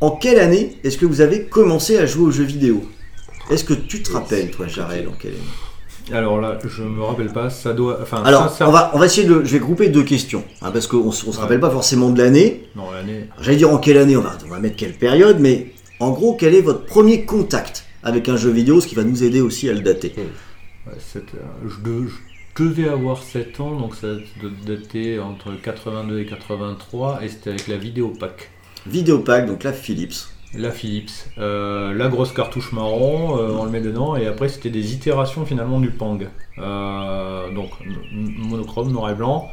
[0.00, 2.82] en quelle année est-ce que vous avez commencé à jouer aux jeux vidéo?
[3.50, 6.18] Est-ce que tu te rappelles, toi, Jarel, en quelle année?
[6.18, 7.98] Alors là, je me rappelle pas, ça doit.
[8.02, 9.42] Enfin, Alors, ça, ça- on va, on va essayer de.
[9.44, 12.64] Je vais grouper deux questions, hein, parce qu'on ne se rappelle pas forcément de l'année.
[12.74, 13.28] Non, l'année.
[13.40, 16.34] J'allais dire en quelle année, on va, on va mettre quelle période, mais en gros,
[16.34, 17.84] quel est votre premier contact?
[18.02, 21.20] Avec un jeu vidéo, ce qui va nous aider aussi à le dater Ouais, euh,
[21.68, 24.08] je, de- je devais avoir 7 ans, donc ça
[24.40, 28.50] doit dater entre 82 et 83, et c'était avec la Vidéopack.
[28.86, 30.28] Vidéopack, donc là, Philips.
[30.52, 34.70] La Philips, euh, la grosse cartouche marron, euh, on le met dedans, et après c'était
[34.70, 36.18] des itérations finalement du Pang.
[36.58, 37.70] Euh, donc
[38.12, 39.48] monochrome, noir et blanc,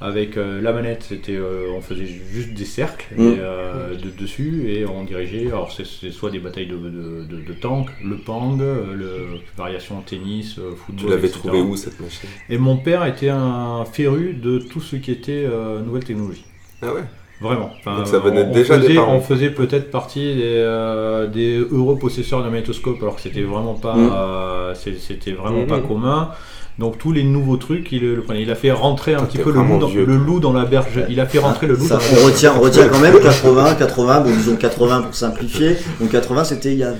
[0.00, 3.22] avec euh, la manette, c'était, euh, on faisait juste des cercles Mm.
[3.22, 7.52] et, euh, de, dessus, et on dirigeait, alors c'est, c'est soit des batailles de, de,
[7.54, 9.26] tanks, le Pang, le,
[9.56, 11.04] variation tennis, football.
[11.04, 11.40] Tu l'avais etc.
[11.40, 12.28] trouvé où cette machine?
[12.50, 15.46] Et mon père était un féru de tout ce qui était
[15.84, 16.44] nouvelle technologie.
[16.82, 17.04] Ah ouais?
[17.40, 17.70] Vraiment.
[17.78, 19.16] Enfin, Donc ça venait on, déjà des faisait, parents.
[19.16, 24.72] on faisait peut-être partie des, des heureux possesseurs d'un magnétoscope, alors que c'était vraiment pas,
[24.74, 26.30] c'est- c'était vraiment pas commun.
[26.78, 28.42] Donc tous les nouveaux trucs, il le prenait.
[28.42, 31.04] Il a fait rentrer un petit peu le loup, dans, le loup dans la berge.
[31.08, 33.20] Il a fait rentrer le loup Ça, dans la on, retient, on retient quand même
[33.20, 35.76] 80, 80, bon disons 80 pour simplifier.
[36.00, 36.96] Donc 80 c'était il y a 20,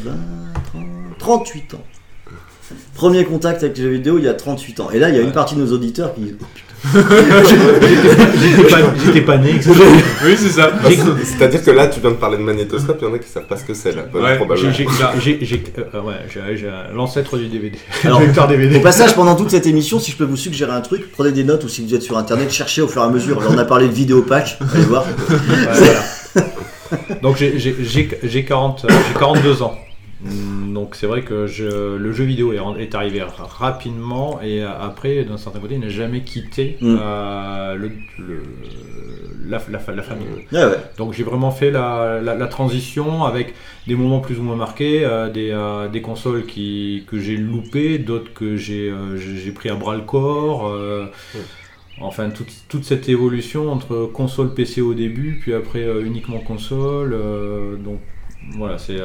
[0.70, 0.84] 30,
[1.18, 1.84] 38 ans.
[2.94, 4.90] Premier contact avec les jeux vidéo il y a 38 ans.
[4.92, 6.34] Et là il y a une partie de nos auditeurs qui...
[6.92, 9.51] J'étais pas, j'étais pas né.
[9.57, 9.73] etc.
[10.25, 10.70] Oui, c'est ça.
[10.85, 13.29] C'est- C'est-à-dire que là, tu viens de parler de magnétoscope, il y en a qui
[13.29, 14.73] savent pas ce que c'est là, Ouais, probablement.
[14.73, 14.87] J'ai-
[15.94, 16.14] euh, ouais,
[16.94, 17.79] l'ancêtre du DVD.
[18.05, 18.77] Alors, le lecteur DVD.
[18.77, 21.44] Au passage pendant toute cette émission si je peux vous suggérer un truc, prenez des
[21.44, 23.40] notes ou si vous êtes sur internet, cherchez au fur et à mesure.
[23.40, 25.05] Là on a parlé de vidéopack, allez voir.
[25.05, 25.37] Ouais,
[26.35, 26.51] voilà.
[27.23, 29.79] Donc j'ai- j'ai j'ai- j'ai 40, euh, j'ai 42 ans.
[30.72, 32.58] Donc c'est vrai que je- le jeu vidéo est,
[32.94, 36.96] arrivé ra- rapidement et euh, après d'un certain côté il n'a jamais quitté Mm.
[37.00, 38.42] euh, le, le-
[39.46, 40.26] la, la fa- la famille.
[40.52, 40.76] Ouais.
[40.96, 43.54] Donc j'ai vraiment fait la, transition avec
[43.87, 47.98] des moments plus ou moins marqués, euh, des, euh, des consoles qui, que j'ai loupées,
[47.98, 48.90] d'autres que j'ai
[49.54, 50.72] pris à bras le corps.
[52.00, 57.16] Enfin, toute, toute cette évolution entre console PC au début, puis après uniquement console.
[57.84, 58.00] donc
[58.56, 58.98] voilà, c'est.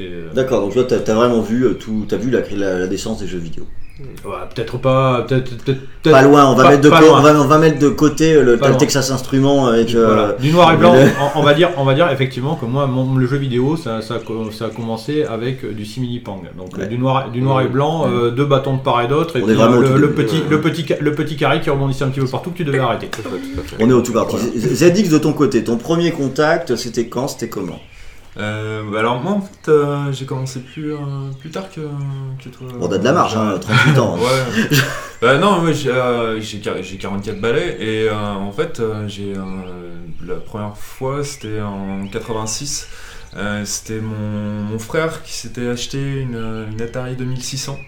[0.00, 2.40] Euh, c'est, euh, D'accord, donc toi t'as as vraiment vu euh, tout, t'as vu la,
[2.56, 3.64] la, la naissance des jeux vidéo.
[3.98, 5.22] ouais, peut-être pas.
[5.22, 7.18] Peut-être, peut-être, Pas loin, on va, pas- mettre de pas co- loin.
[7.18, 8.76] on, va, on va mettre de côté euh, le.
[8.76, 9.94] Texas Instruments avec.
[9.94, 10.34] euh.
[10.38, 11.00] Du noir et blanc, le-
[11.34, 14.02] on, on va dire, on va dire effectivement que moi, mon- le jeu vidéo, ça,
[14.02, 16.42] ça, a co- ça a commencé avec du simili pang.
[16.58, 16.86] Donc Ouais.
[16.88, 19.44] du noir, du noir et blanc, euh, deux bâtons de part et d'autre, et On
[19.46, 22.08] puis est vraiment au le, petit, le petit, ca- le petit carré qui rebondissait un
[22.10, 23.08] petit peu partout que tu devais arrêter.
[23.80, 24.36] On est au tout parti.
[24.56, 27.80] ZX de ton côté, ton premier contact, c'était quand, c'était comment?
[28.38, 30.98] Euh, bah alors moi en fait euh, j'ai commencé plus, euh,
[31.40, 31.80] plus tard que,
[32.42, 32.66] que toi.
[32.78, 34.16] Bon, t'as de la marge, hein, 38 ans.
[34.18, 34.76] Ouais.
[35.22, 39.08] Bah non, moi j'ai euh, j'ai quar- j'ai 44 balais et euh, en fait euh,
[39.08, 39.42] j'ai euh,
[40.26, 42.88] la première fois c'était en 86.
[43.36, 47.78] Euh, c'était mon, mon frère qui s'était acheté une, une Atari 2600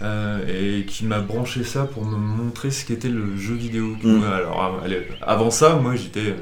[0.00, 0.38] euh,
[0.80, 3.94] et qui m'a branché ça pour me montrer ce qu'était le jeu vidéo.
[4.02, 4.22] Mm.
[4.24, 4.80] Alors
[5.22, 6.34] avant ça, moi j'étais euh,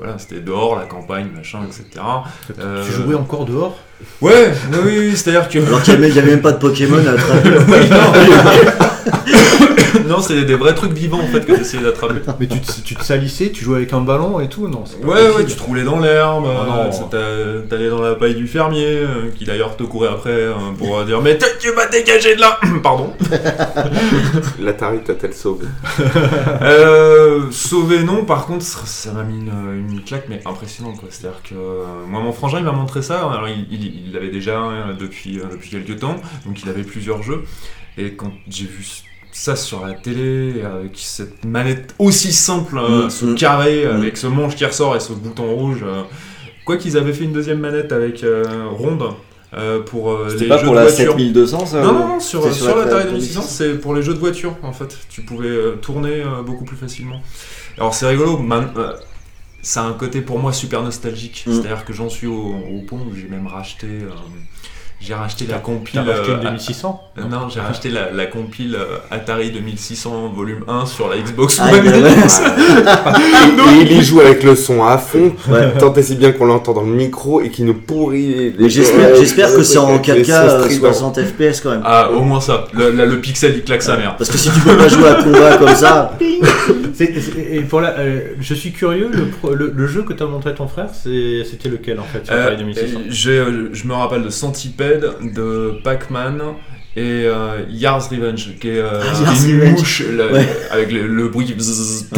[0.00, 2.02] voilà, c'était dehors, la campagne, machin, etc.
[2.58, 3.78] Euh, Tu jouais encore dehors?
[4.22, 7.10] Ouais, oui, oui, oui, c'est-à-dire que Alors qu'il n'y avait, même pas de Pokémon à
[7.10, 7.50] attraper.
[10.08, 12.20] non, c'est des vrais trucs vivants en fait que t'essayais d'attraper.
[12.38, 15.30] Mais tu te, tu te salissais, tu jouais avec un ballon et tout Non, Ouais,
[15.36, 16.90] ouais, tu te roulais dans l'herbe, Ah non.
[17.12, 20.52] euh, t'as- t'allais dans la paille du fermier, euh, qui d'ailleurs te courait après euh,
[20.78, 23.12] pour euh, dire Mais tu vas dégager de là Pardon.
[24.60, 25.66] L'Atari t'a-t-elle sauvé
[26.62, 31.08] Euh, sauvé, non, par contre, ça m'a mis une, une claque, mais impressionnante quoi.
[31.10, 34.92] C'est-à-dire que euh, moi, mon frangin, il m'a montré ça, alors il l'avait déjà euh,
[34.98, 37.42] depuis, euh, depuis quelques temps, donc il avait plusieurs jeux,
[37.98, 38.84] et quand j'ai vu
[39.32, 43.34] ça sur la télé, avec cette manette aussi simple, euh, Mm, ce mm.
[43.36, 43.90] carré, Mm.
[43.96, 45.80] avec ce manche qui ressort et ce bouton rouge.
[45.84, 46.02] euh,
[46.64, 49.02] Quoi qu'ils avaient fait une deuxième manette avec euh, ronde
[49.54, 51.12] euh, pour euh, les pas jeux pour de la voiture.
[51.16, 54.14] 7200 ça Non, non, non, sur, sur, la- l'Atari la- 2600, c'est pour les jeux
[54.14, 54.96] de voiture en fait.
[55.08, 57.20] Tu pouvais euh, tourner euh, beaucoup plus facilement.
[57.76, 58.92] Alors c'est rigolo, man- euh,
[59.62, 61.44] ça a un côté pour moi super nostalgique.
[61.46, 63.86] C'est-à-dire que j'en suis au, au point où j'ai même racheté.
[65.00, 66.00] J'ai racheté la compile.
[66.00, 70.64] Racheté une euh, 2600 euh, non, j'ai racheté la, la compile euh, Atari 2600 volume
[70.68, 71.82] 1 sur la Xbox Ah, One.
[72.84, 73.14] bah.
[73.72, 75.72] Et il y joue avec le son à fond, Ouais.
[75.78, 78.68] tant et si bien qu'on l'entend dans le micro et qu'il nous pourrit les Mais
[78.68, 80.92] j'espère, j'espère que c'est en Avec les 4K sons euh, stridents.
[80.92, 81.82] 60 FPS quand même.
[81.84, 82.66] Ah, au moins ça.
[82.74, 84.16] Le, pixel il claque sa mère.
[84.16, 86.16] Parce que si tu peux pas jouer à combat comme ça,
[87.04, 90.50] et pour la, euh, je suis curieux, le, pro- le, le jeu que t'as montré
[90.50, 93.68] à ton frère, c'est- c'était lequel en fait sur Euh, Atari 2600 et j'ai, euh,
[93.72, 96.40] je me rappelle de Centipede, de Pac-Man
[96.96, 99.78] et euh, Yars Revenge, qui est euh, Ah, une Revenge.
[99.78, 100.48] mouche Ouais.
[100.70, 102.08] avec le, le bruit qui bzzz,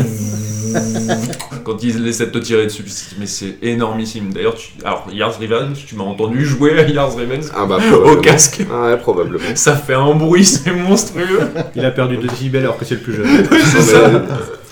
[1.65, 2.83] quand il essaie de te tirer dessus.
[3.21, 4.33] Mais c'est énormissime.
[4.33, 8.17] D'ailleurs, tu, alors Yars Revenge, tu m'as entendu jouer à Yars Revenge Ah bah, au
[8.17, 8.63] casque.
[8.73, 9.45] Ah ouais, probablement.
[9.55, 11.41] Ça fait un bruit, c'est monstrueux.
[11.77, 13.27] Il a perdu 2 décibels alors que c'est le plus jeune.
[13.51, 14.23] c'est ça.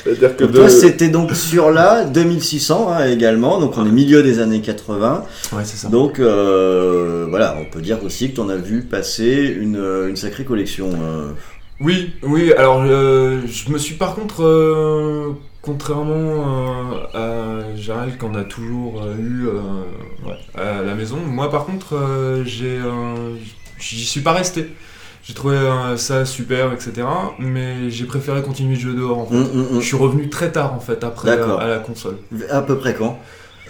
[0.05, 0.59] C'est-à-dire que Donc de...
[0.59, 5.25] toi, c'était donc sur la 2600 hein, également, donc on est milieu des années 80.
[5.53, 5.89] Ouais, c'est ça.
[5.89, 10.09] Donc euh, voilà, on peut dire aussi que tu en as vu passer une, euh,
[10.09, 10.91] une sacrée collection.
[11.03, 11.31] euh.
[11.81, 15.31] Oui, oui, alors euh, je me suis par contre, euh,
[15.63, 16.75] contrairement
[17.15, 21.65] euh, à Gérald qu'on a toujours euh, eu euh, ouais, à la maison, moi par
[21.65, 23.35] contre, euh, j'ai, euh,
[23.79, 24.69] j'y suis pas resté.
[25.23, 27.07] J'ai trouvé euh, ça super, etc.
[27.39, 29.35] Mais j'ai préféré continuer le jeu dehors en fait.
[29.35, 29.81] Hum, hum, hum.
[29.81, 32.17] Je suis revenu très tard en fait après euh, à la console.
[32.51, 33.19] À peu près quand?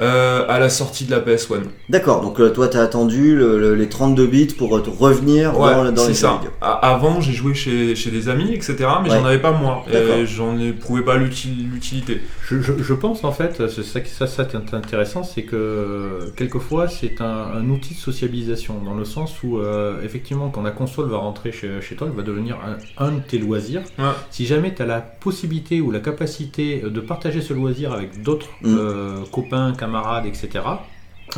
[0.00, 1.60] Euh, à la sortie de la PS1.
[1.90, 5.58] D'accord, donc euh, toi t'as attendu le- le- les 32 bits pour euh, te revenir
[5.60, 6.32] Ouais, dans, dans c'est les jeux ça.
[6.38, 6.50] vidéo.
[6.62, 8.76] A- Avant, j'ai joué chez, chez des amis, etc.
[9.02, 9.18] Mais Ouais.
[9.18, 9.84] j'en avais pas moi.
[9.92, 12.20] Et j'en éprouvais pas l'uti- l'utilité.
[12.48, 16.32] Je, je- je pense en fait, c'est ça qui ça, ça est intéressant, c'est que
[16.36, 20.70] quelquefois c'est un, un outil de sociabilisation, dans le sens où euh, effectivement quand la
[20.70, 22.56] console va rentrer chez, chez toi, elle va devenir
[22.98, 23.82] un, un de tes loisirs.
[23.98, 24.04] Ouais.
[24.30, 28.46] Si jamais tu as la possibilité ou la capacité de partager ce loisir avec d'autres
[28.62, 28.76] Mm.
[28.78, 29.89] euh, copains, camarades,
[30.26, 30.48] etc.,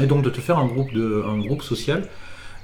[0.03, 2.09] et donc de te faire un groupe, de, un groupe social,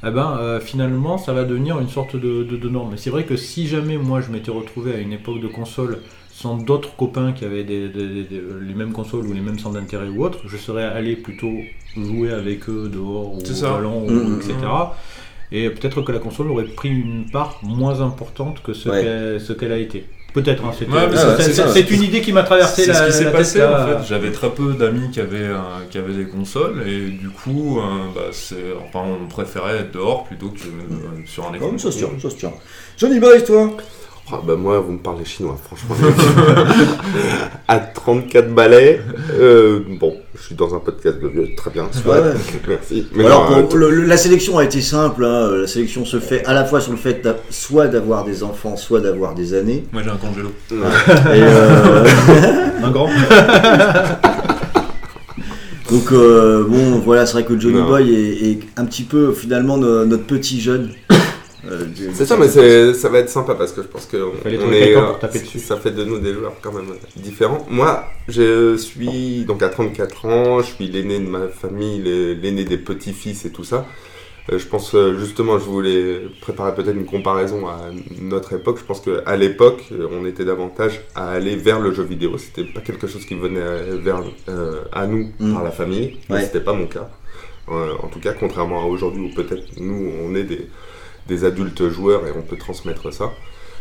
[0.07, 2.95] eh ben, euh, finalement ça va devenir une sorte de, de, de norme.
[2.95, 5.99] Et c'est vrai que si jamais moi je m'étais retrouvé à une époque de console
[6.31, 9.59] sans d'autres copains qui avaient des, des- des- des- les mêmes consoles ou les mêmes
[9.59, 11.53] centres d'intérêt ou autres, je serais allé plutôt
[11.97, 14.37] jouer avec eux dehors ou au ballon, ou- Mhm.
[14.37, 14.55] etc.
[15.51, 19.03] Et peut-être que la console aurait pris une part moins importante que ce Ouais.
[19.03, 20.05] qu'elle ce qu'elle a été.
[20.35, 22.43] Peut-être, hein, c'était- Ouais, mais c'est- c'est- c'est c'est ça, c'est une idée qui m'a
[22.43, 23.99] traversé C'est la ce qui s'est la passé tête, en là.
[23.99, 24.07] fait.
[24.09, 25.57] J'avais très peu d'amis qui avaient, euh,
[25.91, 27.83] qui avaient des consoles et du coup, euh,
[28.15, 31.71] bah, c'est, enfin, on préférait être dehors plutôt que euh, sur un écran.
[31.75, 32.53] Oh, ça se tient, ça se tient.
[32.99, 33.71] Johnny Boy, toi?
[34.47, 35.95] Bah moi, vous me parlez chinois, franchement.
[37.69, 39.01] à 34 balais,
[39.39, 42.35] euh, bon, je suis dans un podcast de vieux, très bien, soit, Ouais, ouais.
[42.69, 43.07] merci.
[43.15, 45.25] Mais Alors, non, pour- euh, le- le- la sélection a été simple.
[45.25, 45.51] hein.
[45.63, 49.01] La sélection se fait à la fois sur le fait soit d'avoir des enfants, soit
[49.01, 49.85] d'avoir des années.
[49.93, 50.51] Moi j'ai un congélo.
[50.71, 52.05] Et, euh,
[52.83, 53.09] Un grand
[55.91, 57.87] donc euh, bon, voilà, c'est vrai que Johnny Non.
[57.89, 60.91] Boy est, est un petit peu finalement no- notre petit jeune.
[61.71, 64.57] Euh, C'est ça, mais ça va être sympa parce que je pense que on- est,
[64.57, 65.59] quelqu'un pour taper dessus.
[65.59, 67.67] Ça fait de nous des joueurs quand même différents.
[67.69, 72.65] Moi, je suis donc à 34 ans, je suis l'aîné de ma famille, le- l'aîné
[72.65, 73.87] des petits-fils et tout ça.
[74.51, 77.79] Euh, Je pense euh, justement, je voulais préparer peut-être une comparaison à
[78.21, 78.79] notre époque.
[78.81, 82.39] Je pense qu'à l'époque, on était davantage à aller vers le jeu vidéo.
[82.39, 83.61] C'était pas quelque chose qui venait
[84.03, 85.53] vers euh, à nous Mm.
[85.53, 86.17] par la famille.
[86.31, 86.43] mais Ouais.
[86.45, 87.11] C'était pas mon cas.
[87.71, 90.67] Euh, en tout cas, contrairement à aujourd'hui où peut-être nous, on est des,
[91.29, 93.33] des adultes joueurs et on peut transmettre ça.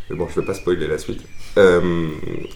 [0.09, 1.21] Mais bon, je vais pas spoiler la suite.
[1.57, 2.07] Euh,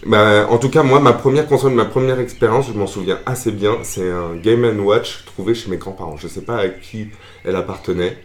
[0.06, 3.50] bah, en tout cas, moi, ma première console, ma première expérience, je m'en souviens assez
[3.50, 3.78] bien.
[3.82, 6.16] C'est un Game Watch trouvé chez mes grands-parents.
[6.16, 7.08] Je sais pas à qui
[7.44, 8.16] elle appartenait,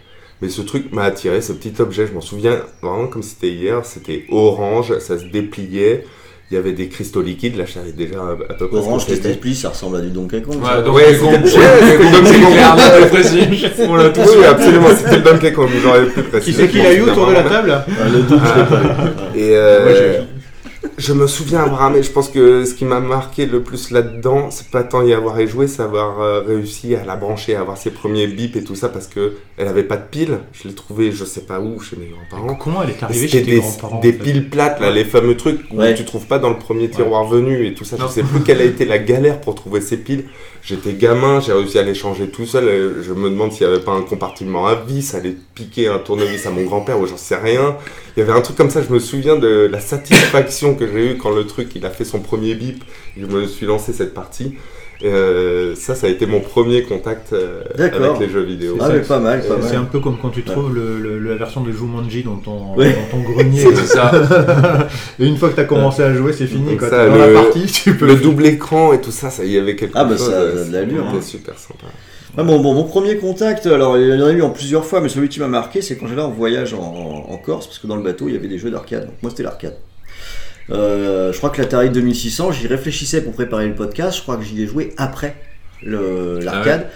[0.41, 2.07] mais ce truc m'a attiré, ce petit objet.
[2.07, 3.85] Je m'en souviens vraiment comme c'était hier.
[3.85, 6.05] C'était orange, ça se dépliait.
[6.49, 7.57] Il y avait des cristaux liquides.
[7.57, 8.77] Là, je savais déjà à, à peu près.
[8.77, 10.55] Orange ce que ça ressemble à du Donkey Kong.
[10.63, 11.31] Ouais, donc Ouais, c'est con.
[11.43, 13.09] c'était- ouais, Donc c'est Donkey clair, Kong.
[13.09, 13.65] précis.
[13.89, 16.61] On l'a tous Oui, absolument, c'était le Donkey Kong, j'aurais pu Qui préciser.
[16.63, 19.39] c'est qui l'a eu autour de la table Ah, le doute, je l'ai pas eu.
[19.39, 20.36] Et euh, Moi, j'ai-
[20.97, 24.49] je me souviens avoir ramé, je pense que ce qui m'a marqué le plus là-dedans,
[24.49, 27.77] c'est pas tant y avoir joué, c'est avoir euh, réussi à la brancher, à avoir
[27.77, 30.39] ses premiers bips et tout ça, parce que elle avait pas de pile.
[30.53, 32.55] Je l'ai trouvé, je sais pas où, chez mes grands-parents.
[32.55, 35.59] Comment elle est arrivée chez tes des, grands-parents des piles plates, là, les fameux trucs
[35.71, 35.93] où Ouais.
[35.93, 37.95] tu trouves pas dans le premier tiroir venu et tout ça.
[37.97, 38.07] Non.
[38.07, 40.25] Je sais plus quelle a été la galère pour trouver ces piles.
[40.63, 42.65] J'étais gamin, j'ai réussi à les changer tout seul.
[42.67, 45.99] euh, Je me demande s'il y avait pas un compartiment à vis, aller piquer un
[45.99, 47.77] tournevis à mon grand-père ou j'en sais rien.
[48.17, 51.11] Il y avait un truc comme ça, je me souviens de la satisfaction que j'ai
[51.13, 52.83] eue quand le truc il a fait son premier bip.
[53.15, 54.55] et Je me suis lancé cette partie.
[55.03, 58.75] Euh, ça, ça a été mon premier contact euh, avec les jeux vidéo.
[58.81, 61.35] Ah, mais pas mal, pas C'est un peu comme quand tu trouves le- le- la
[61.35, 62.95] version de Jumanji dans ton, Ouais.
[63.11, 63.61] dans ton grenier.
[63.75, 64.09] C'est ça.
[65.19, 66.75] Et une fois que tu as commencé à jouer, c'est fini.
[66.79, 68.07] Ça, dans le- la partie, tu peux.
[68.07, 70.31] Le double écran et tout ça, ça y avait quelque Ah, bah, chose.
[70.31, 71.21] ça a euh, de l'allure, C'était hein.
[71.21, 71.85] super sympa.
[72.39, 75.09] Ah, bon, mon premier contact, alors il y en a eu en plusieurs fois, mais
[75.09, 77.95] celui qui m'a marqué, c'est quand j'allais en voyage en, en Corse, parce que dans
[77.95, 79.07] le bateau, il y avait des jeux d'arcade.
[79.07, 79.75] Donc moi, c'était l'arcade.
[80.69, 84.43] Euh, je crois que l'Atari 2600, j'y réfléchissais pour préparer le podcast, je crois que
[84.43, 85.35] j'y ai joué après.
[85.83, 86.87] Le- l'arcade.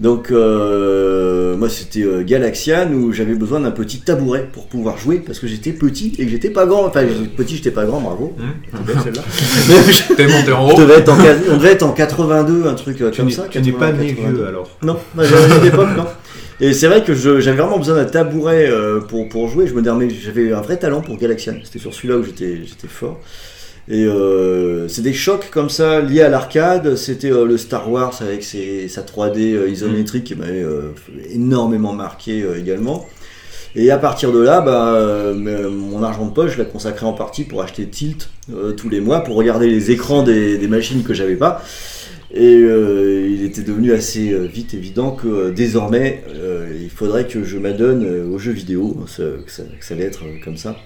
[0.00, 5.18] Donc euh, moi c'était euh, Galaxian où j'avais besoin d'un petit tabouret pour pouvoir jouer
[5.24, 6.84] parce que j'étais petit et que j'étais pas grand.
[6.86, 7.04] Enfin
[7.36, 8.36] petit, j'étais pas grand, bravo.
[8.38, 10.76] Mais je- T'es monté en haut.
[10.76, 11.16] devais être en,
[11.52, 13.44] on devait être en 82, un truc euh, Tu comme ça.
[13.50, 14.36] tu n'es pas 80, né 82.
[14.36, 14.70] vieux alors.
[14.82, 16.04] Non, j'avais cette époque, non.
[16.60, 19.66] Et c'est vrai que j'avais vraiment besoin d'un tabouret euh, pour, pour jouer.
[19.66, 19.82] Je me
[20.24, 21.54] j'avais un vrai talent pour Galaxian.
[21.64, 23.20] C'était sur celui-là où j'étais fort.
[23.88, 26.96] Et euh, c'est des chocs comme ça liés à l'arcade.
[26.96, 30.92] C'était euh, le Star Wars avec ses, sa 3D euh, isométrique qui m'avait euh,
[31.32, 33.06] énormément marqué également.
[33.76, 37.42] Et à partir de là, bah, mon argent de poche, je l'ai consacré en partie
[37.42, 38.30] pour acheter Tilt
[38.76, 41.60] tous les mois, pour regarder les écrans des, des machines que j'avais pas.
[42.32, 46.22] Et il était devenu assez vite évident que désormais,
[46.80, 50.22] il faudrait que je m'adonne aux jeux vidéo, ça- que, ça, que ça allait être
[50.44, 50.76] comme ça.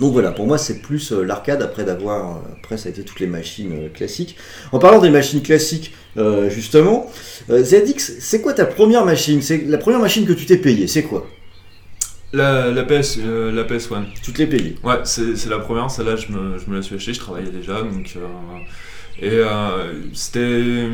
[0.00, 3.02] Donc voilà, pour moi c'est plus euh, l'arcade après d'avoir, euh, après ça a été
[3.02, 4.36] toutes les machines euh, classiques.
[4.72, 7.10] En parlant des machines classiques, euh, justement,
[7.50, 9.42] euh, ZX, c'est quoi ta première machine?
[9.42, 11.26] C'est la première machine que tu t'es payée, c'est quoi?
[12.32, 14.04] La, la PS, euh, la PS1.
[14.22, 16.94] Tu te l'es payée Ouais, c'est la première, celle-là je me, je me la suis
[16.94, 18.16] achetée, je travaillais déjà, donc...
[19.20, 20.88] et euh, c'était...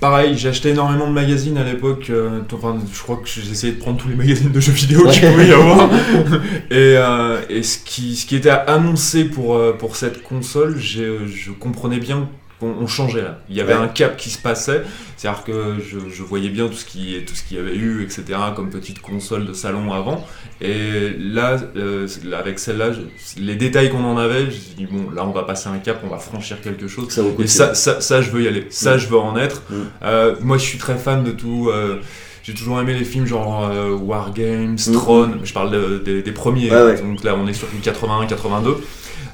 [0.00, 3.78] Pareil, j'ai acheté énormément de magazines à l'époque, euh, enfin je crois que j'essayais de
[3.78, 5.88] prendre tous les magazines de jeux vidéo qu'il pouvait y avoir.
[6.70, 11.52] et euh, et ce, qui, ce qui était annoncé pour, euh, pour cette console, je
[11.52, 12.28] comprenais bien
[12.66, 13.38] on changeait là.
[13.48, 13.80] Il y avait Ouais.
[13.80, 14.82] un cap qui se passait,
[15.16, 18.02] c'est-à-dire que je, je voyais bien tout ce qui tout ce qu'il y avait eu,
[18.02, 18.24] etc.,
[18.56, 20.26] comme petite console de salon avant.
[20.60, 22.06] Et là, euh,
[22.38, 22.90] avec celle-là,
[23.38, 25.78] les détails qu'on en avait, je me suis dit, bon, là on va passer un
[25.78, 27.08] cap, on va franchir quelque chose.
[27.10, 28.66] Ça Et ça, ça, ça, je veux y aller.
[28.70, 28.98] Ça, Mm.
[28.98, 29.62] je veux en être.
[29.70, 29.74] Mm.
[30.04, 31.68] Euh, moi, je suis très fan de tout.
[31.70, 31.96] euh,
[32.44, 33.70] j'ai toujours aimé les films genre
[34.02, 34.92] War Games, Mm.
[34.92, 35.30] Tron.
[35.44, 36.70] Je parle de- des- des premiers.
[36.70, 37.00] Ouais, ouais.
[37.00, 38.76] Donc là, on est sur du 81, 82.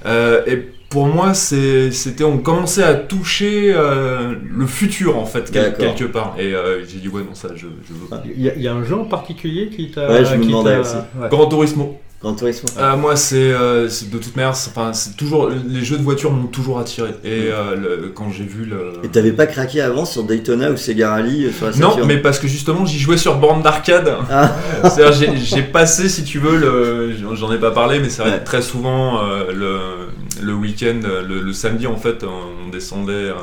[0.06, 5.50] Euh, et pour moi, c'est- c'était, on commençait à toucher euh, le futur en fait,
[5.52, 6.36] quel- quelque part.
[6.38, 8.20] Et euh, j'ai dit, ouais, non, ça, je, je veux.
[8.34, 10.08] Il y, a- il y a un jeu en particulier qui t'a.
[10.08, 10.96] Ouais, je me qui demandais t'a- aussi.
[11.20, 11.28] ouais.
[11.28, 11.98] Grand Turismo.
[12.20, 15.96] Grand Turismo Euh, moi, c'est euh, c'est de toute manière, enfin, c'est toujours les jeux
[15.98, 17.10] de voiture m'ont toujours attiré.
[17.22, 18.94] Et euh, le- quand j'ai vu le.
[19.04, 22.18] Et t'avais pas craqué avant sur Daytona ou Sega Rally euh, sur la Non, mais
[22.18, 24.12] parce que justement, j'y jouais sur borne d'arcade.
[24.32, 24.50] Ah.
[24.90, 28.36] C'est-à-dire, j'ai- passé, si tu veux, le, j'en ai pas parlé, mais c'est vrai que
[28.38, 28.44] Ouais.
[28.44, 33.34] très souvent, euh, le, le week-end, le, le samedi, en fait, on descendait euh,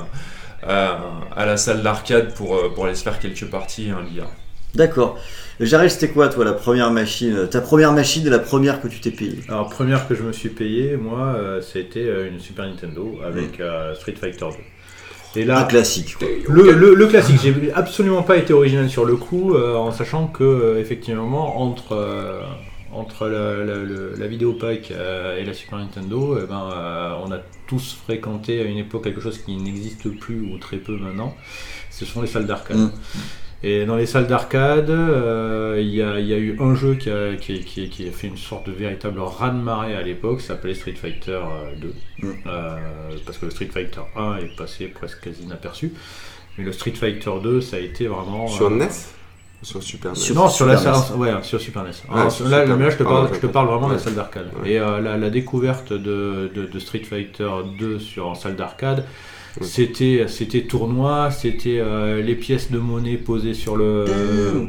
[0.67, 0.99] à,
[1.33, 4.27] à la salle d'arcade pour, euh, pour aller se faire quelques parties un billard.
[4.75, 5.17] D'accord.
[5.59, 8.99] Jarel, c'était quoi, toi, la première machine Ta première machine et la première que tu
[8.99, 9.39] t'es payée?
[9.47, 13.59] Alors, première que je me suis payé, moi, euh, c'était euh, une Super Nintendo avec
[13.59, 14.45] euh, Street Fighter
[15.33, 15.39] 2.
[15.39, 16.27] Et Un là, classique, quoi.
[16.49, 20.27] le, le, le classique, j'ai absolument pas été original sur le coup, euh, en sachant
[20.27, 22.39] que, effectivement, entre, euh,
[22.93, 23.75] entre la, la,
[24.17, 28.63] la vidéopack euh, et la Super Nintendo, eh ben, euh, on a tous fréquenté à
[28.63, 31.35] une époque quelque chose qui n'existe plus ou très peu maintenant.
[31.91, 32.77] Ce sont les salles d'arcade.
[32.77, 32.91] Mm.
[33.67, 36.93] Et dans les salles d'arcade, euh, il y, a, il y a eu un jeu
[36.93, 40.49] qui a, qui, qui- qui a fait une sorte de véritable raz-de-marée à l'époque, ça
[40.49, 41.93] s'appelait Street Fighter euh, 2.
[42.21, 42.31] Mm.
[42.45, 42.75] Euh,
[43.25, 45.91] parce que le Street Fighter 1 est passé presque quasi inaperçu.
[46.57, 48.47] Mais le Street Fighter 2, ça a été vraiment.
[48.47, 48.89] Sur euh, NES
[49.63, 51.89] Sur Super NES Sur- non, sur la Super salle, ouais, sur Super NES.
[51.89, 53.07] Ouais, Alors, sur là, Super là, je te NES.
[53.09, 54.03] parle, Pardon, je te parle vraiment de la ouais.
[54.03, 54.51] salle d'arcade.
[54.61, 54.71] Ouais.
[54.73, 57.49] Et euh, la, la découverte de, de, de Street Fighter
[57.79, 59.05] 2 sur en salle d'arcade,
[59.61, 59.65] Ouais.
[59.65, 64.05] c'était c'était tournoi, c'était euh, les pièces de monnaie posées sur le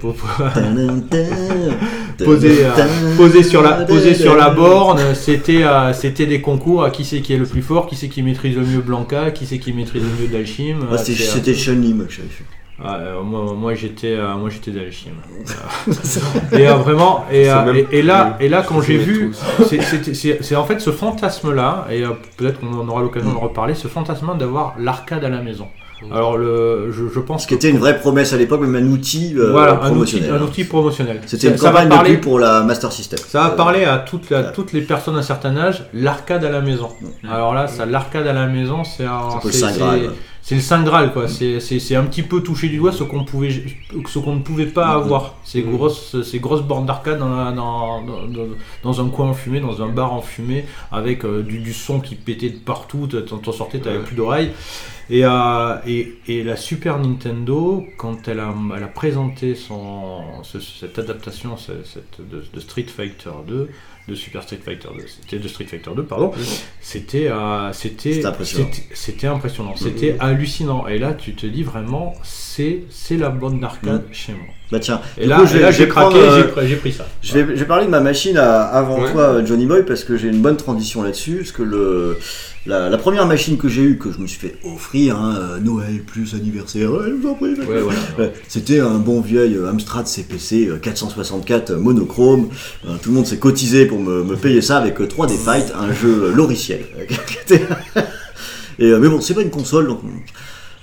[2.24, 5.00] posées, euh, posées sur la posées sur la borne.
[5.14, 8.08] C'était euh, c'était des concours à qui c'est qui est le plus fort, qui c'est
[8.08, 10.76] qui maîtrise le mieux Blanca, qui c'est qui maîtrise le mieux Dalchim.
[10.88, 12.44] Moi, c'était- euh, C'était Chun-Li, moi, que j'avais fait.
[12.84, 15.10] Ah, euh, moi, moi j'étais euh, moi j'étais Dalchim.
[16.52, 19.32] et euh, vraiment et, euh, même et, et là et là quand j'ai vu
[19.68, 23.88] c'est- en fait ce fantasme là et euh, peut-être qu'on aura l'occasion de reparler ce
[23.88, 25.68] fantasme d'avoir l'arcade à la maison.
[26.12, 28.86] Alors le je, je pense Ce qui était une vraie promesse à l'époque, même un
[28.92, 29.86] outil euh, voilà un outil,
[30.18, 30.30] promotionnel.
[30.34, 31.20] un outil promotionnel.
[31.24, 33.18] C'était une ça campagne de parler- pub pour la Master System.
[33.26, 34.52] ça Euh, parler à toutes, la- voilà.
[34.52, 36.90] toutes les personnes d'un certain âge, l'arcade à la maison.
[37.26, 40.10] Alors là, ça, l'arcade à la maison, c'est un, C'est un peu le
[40.46, 41.26] c'est- le saint graal quoi.
[41.28, 43.50] C'est, un petit peu toucher du doigt ce qu'on pouvait,
[44.06, 45.02] ce qu'on ne pouvait pas Mhm.
[45.02, 45.34] avoir.
[45.44, 45.72] Ces Mhm.
[45.76, 48.02] grosses, ces grosses bornes d'arcade dans, dans,
[48.84, 52.50] dans, un coin enfumé, dans un bar enfumé, avec euh, du, du son qui pétait
[52.50, 53.08] de partout.
[53.08, 54.52] T'en, sortais, t'avais plus d'oreilles.
[55.08, 60.58] Et, euh, et, et la Super Nintendo, quand elle a, elle a présenté son, ce-
[60.60, 63.68] cette adaptation ce- cette, de, de Street Fighter 2,
[64.08, 66.32] de Super Street Fighter 2, c'était de Street Fighter 2, pardon.
[66.80, 68.70] C'était euh, c'était C'était impressionnant.
[68.94, 70.86] c'était- impressionnant, c'était hallucinant.
[70.86, 74.46] Et là, tu te dis vraiment, c'est c'est la bonne d'arcade chez moi.
[74.72, 77.06] Bah tiens, Et là, coup, je j'ai craqué, euh, j'ai pris- ça.
[77.22, 79.12] Je vais, je vais parler de ma machine à- avant Ouais.
[79.12, 81.36] toi, euh, Johnny Boy, parce que j'ai une bonne transition là-dessus.
[81.36, 82.16] Parce que le,
[82.66, 85.58] la, la première machine que j'ai eue, que je me suis fait offrir, hein, euh,
[85.60, 88.30] Noël plus anniversaire, ouais, voilà.
[88.48, 92.48] C'était un bon vieil Amstrad CPC euh, 464 euh, monochrome.
[93.02, 95.92] Tout le monde s'est cotisé pour me, me payer ça avec euh, 3D Fight, un
[95.94, 96.80] jeu logiciel.
[98.78, 100.00] Et, mais bon, c'est pas une console, donc.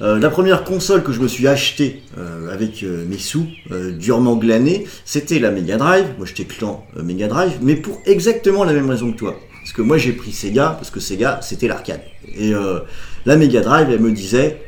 [0.01, 3.91] Euh, la première console que je me suis achetée euh, avec euh, mes sous, euh,
[3.91, 6.05] durement glanés, c'était la Mega Drive.
[6.17, 9.35] Moi j'étais clan Mega Drive, mais pour exactement la même raison que toi.
[9.61, 12.01] Parce que moi j'ai pris Sega, parce que Sega c'était l'arcade.
[12.37, 12.79] Et euh,
[13.25, 14.59] la Mega Drive, elle me disait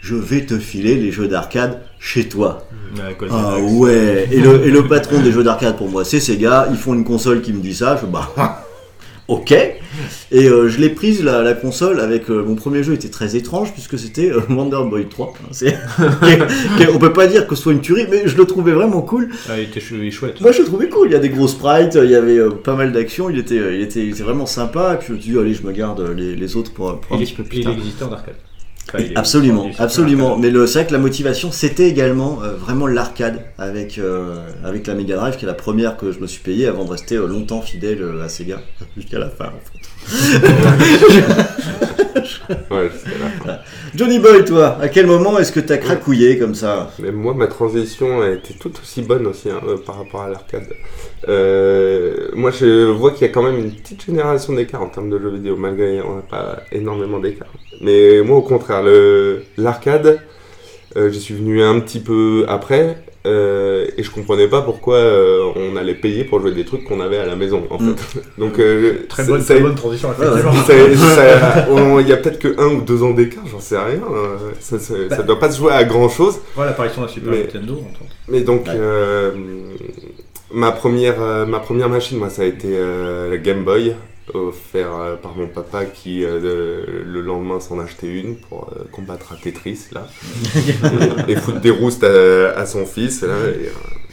[0.00, 2.66] Je vais te filer les jeux d'arcade chez toi.
[2.96, 6.20] Ouais, Golden Ah ouais, et le, et le patron des jeux d'arcade pour moi, c'est
[6.20, 6.68] Sega.
[6.70, 7.98] Ils font une console qui me dit ça.
[8.00, 8.32] Je bah,
[9.28, 9.52] ok.
[9.52, 13.36] Et euh, je l'ai prise la, la console avec euh, mon premier jeu était très
[13.36, 15.32] étrange puisque c'était euh, Wonder Boy 3.
[15.36, 15.76] hein, c'est-
[16.94, 19.28] on peut pas dire que ce soit une tuerie, mais je le trouvais vraiment cool.
[19.48, 20.40] Ah, il était chouette.
[20.40, 21.08] Moi, je le trouvais cool.
[21.08, 23.28] Il y a des gros sprites, il y avait euh, pas mal d'action.
[23.30, 24.94] Il était, il était, il était vraiment sympa.
[24.94, 27.16] Et puis je me suis dit, allez, je me garde les, les autres pour, pour
[27.16, 28.34] un Il, petit peu plus il en arcade.
[28.88, 30.36] Enfin, Absolument, absolument.
[30.38, 34.86] Mais le- c'est vrai que la motivation, c'était également euh, vraiment l'arcade avec, euh, avec
[34.86, 37.14] la Mega Drive, qui est la première que je me suis payée avant de rester
[37.16, 38.60] euh, longtemps fidèle euh, à Sega,
[38.96, 39.46] jusqu'à la fin.
[39.46, 39.88] En fait.
[42.70, 43.62] Ouais, c'est là.
[43.94, 47.46] Johnny Boy, toi, à quel moment est-ce que t'as cracouillé comme ça Mais moi, ma
[47.46, 50.66] transition a été tout aussi bonne aussi hein, euh, par rapport à l'arcade.
[51.28, 55.10] Euh, moi, je vois qu'il y a quand même une petite génération d'écart en termes
[55.10, 57.48] de jeux vidéo, malgré on n'a pas énormément d'écart.
[57.80, 60.20] Mais moi, au contraire, le- l'arcade,
[60.96, 62.98] euh, j'y suis venu un petit peu après.
[63.24, 66.98] euh, et je comprenais pas pourquoi euh, on allait payer pour jouer des trucs qu'on
[67.00, 67.94] avait à la maison en Mm.
[67.96, 68.20] fait.
[68.38, 70.08] Donc euh, Très ça- bonne, ça- très bonne transition,
[72.00, 74.00] Il y a peut-être que un ou deux ans d'écart, j'en sais rien.
[74.12, 76.40] euh, Ça, ça, ça doit pas se jouer à grand chose.
[76.56, 77.74] Voilà l'apparition de la Super Mais- Nintendo.
[77.80, 78.06] on.
[78.32, 78.72] Mais donc, Ouais.
[78.76, 79.30] euh,
[80.52, 83.94] ma, première, euh, ma première machine, moi, ça a été euh, la Game Boy,
[84.34, 88.84] offert euh, par mon papa qui, euh, le, le lendemain, s'en achetait une pour euh,
[88.92, 90.06] combattre à Tetris, là.
[91.28, 93.70] et, et foutre des roustes à, à son fils, là, et, euh,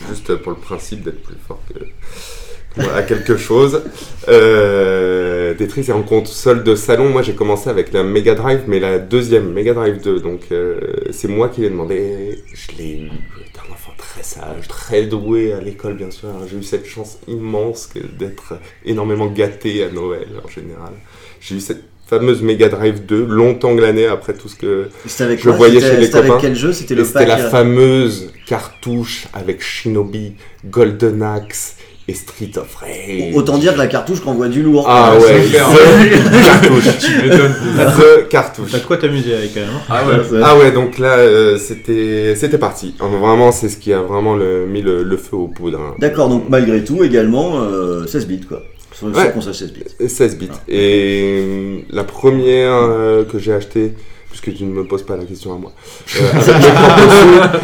[0.09, 2.81] juste pour le principe d'être plus fort que.
[2.95, 3.81] à quelque chose.
[4.27, 7.09] Euh, Tetris est en console de salon.
[7.09, 10.19] Moi, j'ai commencé avec la Mega Drive, mais la deuxième Mega Drive 2.
[10.21, 10.79] Donc, euh,
[11.11, 12.43] c'est moi qui l'ai demandé.
[12.53, 13.09] Je l'ai eu.
[13.99, 16.29] Très sage, très doué à l'école, bien sûr.
[16.49, 18.53] J'ai eu cette chance immense que d'être
[18.85, 20.93] énormément gâté à Noël, en général.
[21.39, 24.89] J'ai eu cette fameuse Mega Drive 2, longtemps glanée après tout ce que
[25.19, 26.41] avec Je voyais chez les C'était avec copains.
[26.41, 30.33] quel jeu C'était le la euh, fameuse cartouche avec Shinobi,
[30.65, 31.75] Golden Axe
[32.09, 33.35] et Street of Rage.
[33.35, 34.85] Autant dire que la cartouche qu'on voit du lourd.
[34.89, 36.83] Ah ouais, the cartouche.
[36.99, 37.53] Tu m'étonnes.
[37.77, 38.71] The cartouche.
[38.71, 39.69] T'as de quoi t'amuser avec quand même.
[39.75, 39.81] hein.
[39.89, 40.39] Ah ouais.
[40.43, 42.95] Ah ouais, donc là, euh, c'était c'était parti.
[42.99, 45.79] Vraiment, c'est ce qui a vraiment le- mis le, le feu aux poudres.
[45.79, 45.95] hein.
[45.99, 48.63] D'accord, donc malgré tout, également euh, 16 bits quoi.
[48.91, 49.31] Sur, Ouais.
[49.31, 49.83] console 16 bits.
[49.99, 50.49] Et 16 bits.
[50.51, 50.57] Ah.
[50.67, 53.93] Et euh, la première euh, que j'ai achetée,
[54.31, 55.71] puisque tu ne me poses pas la question à moi,
[56.19, 57.61] euh, avec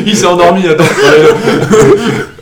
[0.06, 0.84] Il s'est endormi, attends.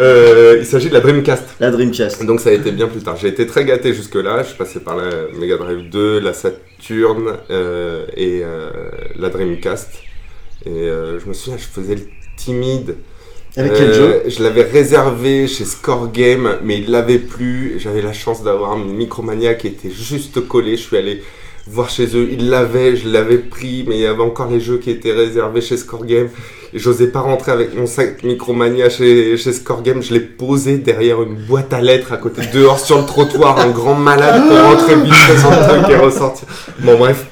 [0.00, 1.44] euh, il s'agit de la Dreamcast.
[1.60, 2.24] La Dreamcast.
[2.24, 3.16] Donc ça a été bien plus tard.
[3.16, 4.42] J'ai été très gâté jusque-là.
[4.42, 5.04] Je passé par la
[5.38, 8.70] Mega Drive 2, la Saturn euh, et euh,
[9.16, 9.88] la Dreamcast.
[10.66, 12.02] Et euh, je me souviens, je faisais le
[12.36, 12.96] timide.
[13.56, 14.22] Avec quel Euh, jeu?
[14.30, 17.78] Je l'avais réservé chez Score Game, mais il l'avait plus.
[17.80, 20.76] J'avais la chance d'avoir un Micromania qui était juste collé.
[20.76, 21.22] Je suis allé
[21.66, 22.28] voir chez eux.
[22.30, 25.60] Ils l'avaient, je l'avais pris, mais il y avait encore les jeux qui étaient réservés
[25.60, 26.28] chez Score Game.
[26.72, 30.02] Et j'osais pas rentrer avec mon sac Micromania chez, chez Score Game.
[30.02, 33.70] Je l'ai posé derrière une boîte à lettres à côté dehors sur le trottoir, un
[33.70, 36.46] grand malade pour rentrer vite fait truc et ressortir.
[36.80, 37.26] Bon bref.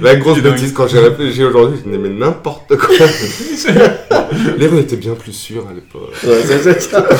[0.00, 2.94] La grosse bêtise quand j'ai réfléchi aujourd'hui, je n'aimais n'importe quoi.
[4.58, 6.12] Les rues étaient bien plus sûres à l'époque.
[6.24, 7.06] Ouais, c'est ça.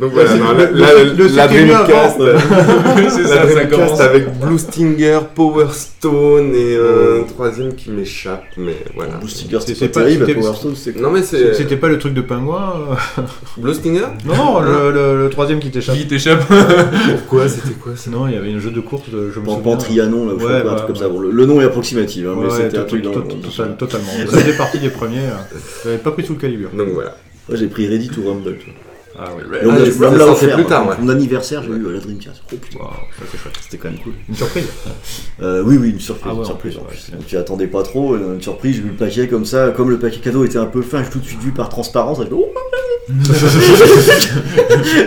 [0.00, 2.16] Donc voilà, non, la, la, le- la c'était mieux Dreamcast,
[3.10, 4.00] c'est la Dreamcast commence.
[4.00, 9.12] avec Blue Stinger, Power Stone et euh, un troisième qui m'échappe, mais voilà.
[9.16, 10.24] Blue Stinger, C'était c'était pas- terrible.
[10.26, 12.72] c'était- Power Stone, c'était Non mais c'est C'était pas le truc de pingouin
[13.18, 13.22] euh
[13.58, 15.96] Blue Stinger Non, non, le, troisième qui t'échappe.
[15.96, 18.10] Qui t'échappe Pourquoi C'était quoi ça?
[18.10, 19.56] Non, il y avait un jeu de course, je me souviens.
[19.58, 21.08] Pantrianon, là, Ouais, un truc comme ça.
[21.10, 23.36] Bon, le, nom est approximatif, hein, Ouais, mais c'était un truc dans, to- dans- to-
[23.36, 24.06] dans- total- totalement.
[24.30, 25.18] Ça faisait partie des premiers.
[25.18, 26.70] euh, J'avais pas pris sous le calibre.
[26.74, 27.16] Donc voilà.
[27.48, 28.56] Moi, j'ai pris Ready to Rumble.
[28.58, 28.74] tu vois.
[29.18, 29.42] Ah oui.
[29.64, 29.78] On Ah,
[30.10, 30.54] me offert.
[30.54, 30.94] plus tard, ouais.
[31.00, 32.42] Mon anniversaire, j'ai eu la Dreamcast.
[32.52, 33.54] Oh putain, Waouh, ça c'est chouette.
[33.60, 34.12] c'était quand même cool.
[34.28, 34.64] Une surprise.
[35.42, 36.26] Euh, oui, oui, une surprise.
[36.26, 38.76] Ah ouais, une en surprise, plus, en Donc, tu attendais pas trop, euh, une surprise,
[38.76, 41.10] j'ai vu le paquet comme ça, comme le paquet cadeau était un peu fin, j'ai
[41.10, 42.52] tout de suite vu par transparence, j'ai oh,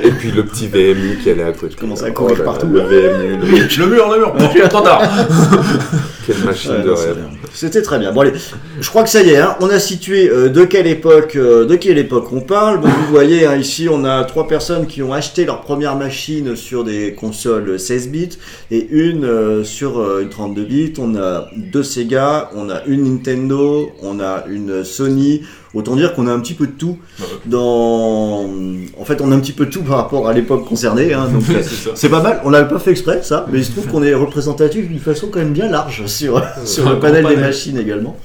[0.04, 1.76] Et puis le petit VMU qui allait à côté.
[1.76, 2.68] commence à courir là là, partout.
[2.68, 5.02] Le VMU, le- Le mur, le mur, je suis trop tard.
[6.26, 7.18] quelle machine Ouais, de rêve.
[7.54, 8.12] C'était très bien.
[8.12, 8.34] Bon allez,
[8.80, 11.66] je crois que ça y est, hein, on a situé euh, de quelle époque, euh,
[11.66, 12.80] de quelle époque on parle.
[12.80, 16.56] Bon, vous voyez hein, ici, on a trois personnes qui ont acheté leur première machine
[16.56, 18.38] sur des consoles 16 bits
[18.72, 20.94] et une euh, sur euh, une 32 bits.
[21.00, 25.44] On a deux Sega, on a une Nintendo, on a une Sony.
[25.74, 27.00] Autant dire qu'on a un petit peu de tout
[27.48, 28.48] dans.
[29.00, 31.14] En fait, on a un petit peu de tout par rapport à l'époque concernée.
[31.14, 31.62] Hein, donc, euh,
[31.96, 34.14] C'est pas mal, on l'avait pas fait exprès ça, mais il se trouve qu'on est
[34.14, 38.16] représentatif d'une façon quand même bien large sur, sur un le panel des machines également.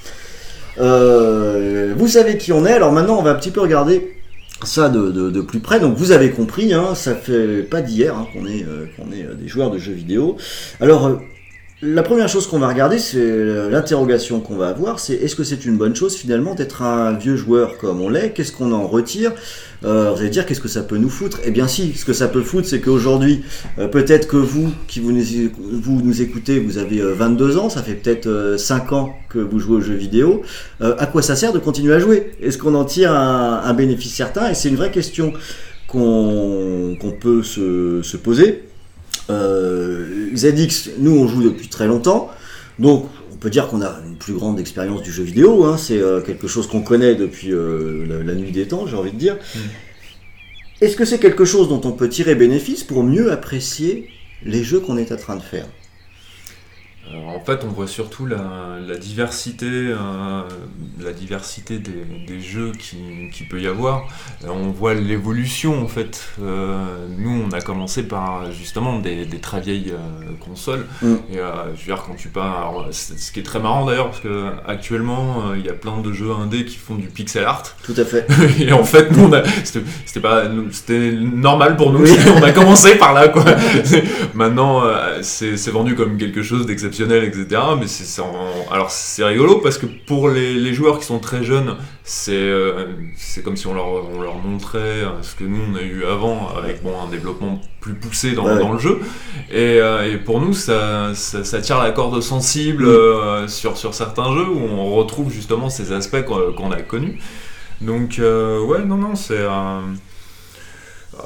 [0.79, 4.15] Euh, vous savez qui on est, alors maintenant on va un petit peu regarder
[4.63, 5.81] ça de, de- de plus près.
[5.81, 9.25] Donc vous avez compris, hein, ça fait pas d'hier hein, qu'on est, euh, qu'on est
[9.25, 10.37] euh, des joueurs de jeux vidéo.
[10.81, 11.17] Alors euh,
[11.81, 15.45] la première chose qu'on va regarder, c'est euh, l'interrogation qu'on va avoir, c'est est-ce que
[15.45, 18.31] c'est une bonne chose finalement d'être un vieux joueur comme on l'est?
[18.31, 19.33] Qu'est-ce qu'on en retire?
[19.85, 21.39] Euh, Vous allez dire qu'est-ce que ça peut nous foutre?
[21.45, 23.45] Eh bien si, ce que ça peut foutre, c'est qu'aujourd'hui,
[23.79, 27.95] euh, peut-être que vous qui vous nous, écoutez, vous avez euh, 22 ans, ça fait
[27.95, 30.43] peut-être euh, 5 ans que vous jouez aux jeux vidéo.
[30.81, 32.33] Euh, à quoi ça sert de continuer à jouer?
[32.43, 34.51] Est-ce qu'on en tire un, bénéfice certain?
[34.51, 35.33] Et c'est une vraie question
[35.87, 38.68] qu'on peut se poser.
[39.31, 42.31] Euh, ZX, nous on joue depuis très longtemps,
[42.79, 45.99] donc on peut dire qu'on a une plus grande expérience du jeu vidéo, hein, c'est
[45.99, 49.19] euh, quelque chose qu'on connaît depuis euh, la, la nuit des temps, j'ai envie de
[49.19, 49.37] dire.
[50.81, 54.09] Est-ce que c'est quelque chose dont on peut tirer bénéfice pour mieux apprécier
[54.45, 55.67] les jeux qu'on est en train de faire?
[57.11, 60.43] Alors, en fait, on voit surtout la, la diversité, euh,
[61.01, 64.07] la diversité des, des jeux qui, qui peut y avoir.
[64.45, 66.29] Euh, on voit l'évolution en fait.
[66.43, 70.87] Euh, nous, on a commencé par justement des, des très vieilles euh, consoles.
[71.01, 71.15] Mm.
[71.33, 72.31] Et euh, je veux dire, quand tu
[72.91, 75.99] c'est- ce qui est très marrant d'ailleurs, parce que actuellement, euh, il y a plein
[76.01, 77.63] de jeux indés qui font du pixel art.
[77.83, 78.27] Tout à fait.
[78.61, 79.31] Et en fait, nous,
[79.65, 82.01] c'était pas, normal pour nous.
[82.05, 82.17] Oui.
[82.37, 83.45] on a commencé par là, quoi.
[84.35, 87.61] Maintenant, euh, c'est vendu comme quelque chose d'exceptionnel, etc.
[87.79, 88.23] Mais c'est
[88.71, 92.87] alors c'est rigolo parce que pour les, les joueurs qui sont très jeunes, c'est euh,
[93.17, 96.05] c'est comme si on leur, on leur montrait euh, ce que nous on a eu
[96.05, 98.59] avant avec bon un développement plus poussé dans, Ouais.
[98.59, 99.01] dans le jeu.
[99.51, 102.89] Et, euh, et pour nous, ça, ça, ça tire la corde sensible Mm.
[102.89, 107.19] euh, sur, sur certains jeux où on retrouve justement ces aspects qu'on a connus.
[107.81, 109.45] Donc ouais, non, non, c'est...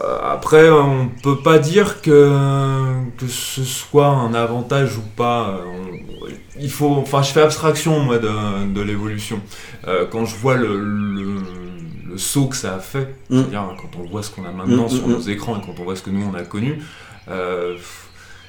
[0.00, 2.30] euh, après, on peut pas dire que,
[3.18, 5.48] que ce soit un avantage ou pas.
[5.50, 6.28] Euh, on-
[6.60, 9.40] il faut, enfin, je fais abstraction moi de, de l'évolution.
[9.88, 11.34] Euh, quand je vois le, le,
[12.10, 13.38] le saut que ça a fait, Mm.
[13.38, 15.74] c'est-à-dire quand on voit ce qu'on a maintenant Mm, sur mm, nos écrans et quand
[15.80, 16.78] on voit ce que nous on a connu,
[17.28, 17.76] euh,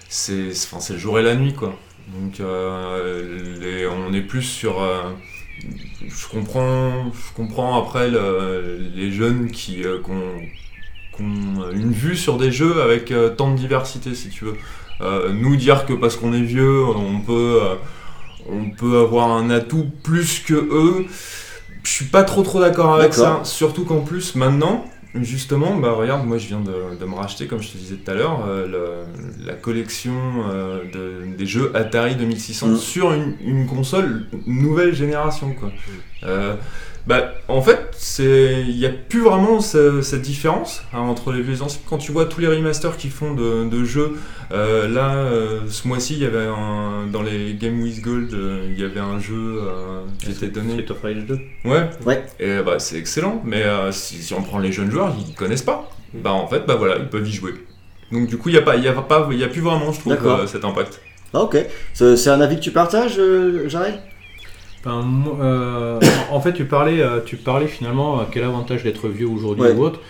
[0.10, 1.74] c'est, enfin, c'est le jour et la nuit quoi.
[2.20, 4.76] Donc, euh, les- on est plus sur.
[6.06, 10.00] je comprends, je comprends après le- les jeunes qui, euh,
[11.22, 14.55] ont une vue sur des jeux avec euh, tant de diversité, si tu veux.
[15.01, 17.76] Euh, nous dire que parce qu'on est vieux, on peut, euh,
[18.49, 21.05] on peut avoir un atout plus que eux,
[21.84, 23.41] je suis pas trop trop d'accord avec ça.
[23.43, 24.86] Surtout qu'en plus, maintenant,
[25.16, 28.09] justement, bah regarde, moi je viens de, de me racheter, comme je te disais tout
[28.09, 29.03] à l'heure, euh,
[29.45, 30.14] la collection
[30.49, 32.78] euh, de- des jeux Atari 2600 Mm.
[32.78, 35.72] sur une, une console nouvelle génération, quoi.
[37.06, 41.41] Bah, en fait, c'est il n'y a plus vraiment ce- cette différence hein, entre les
[41.41, 41.82] vieux et les anciens.
[41.89, 44.14] Quand tu vois tous les remasters qu'ils font de, de jeux,
[44.54, 48.66] euh, là, euh, ce mois-ci, il y avait un, dans les Game with Gold, euh,
[48.72, 50.74] il y avait un jeu euh, qui était donné.
[50.82, 51.39] Street of Rage 2.
[51.66, 51.89] Ouais.
[52.06, 52.24] Ouais.
[52.39, 55.62] Et bah, c'est excellent, mais euh, si, si on prend les jeunes joueurs, ils connaissent
[55.62, 55.89] pas.
[56.14, 57.54] Bah, en fait, bah voilà, ils peuvent y jouer.
[58.14, 59.62] Donc, du coup, il n'y a, pas- il y a, pas- il y a plus
[59.62, 61.01] vraiment, je trouve, euh, cet impact.
[61.34, 61.58] Ah, ok.
[61.93, 63.99] C'est un avis que tu partages, euh, Jarel
[64.84, 66.00] Ben, euh,
[66.32, 69.72] en fait, tu parlais, euh, tu parlais finalement euh, quel avantage d'être vieux aujourd'hui Ouais.
[69.74, 70.02] ou autre.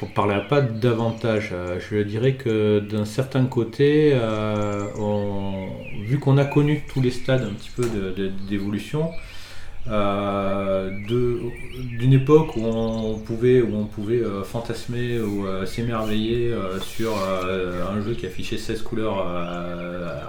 [0.00, 1.52] Je ne parlerai pas d'avantage.
[1.90, 5.66] je dirais que d'un certain côté, euh, on-
[6.04, 9.10] vu qu'on a connu tous les stades un petit peu de- de- d'évolution,
[9.90, 10.90] euh,
[11.98, 18.00] d'une époque où on pouvait, où on pouvait euh, fantasmer ou euh, s'émerveiller sur un
[18.02, 19.26] jeu qui affichait 16 couleurs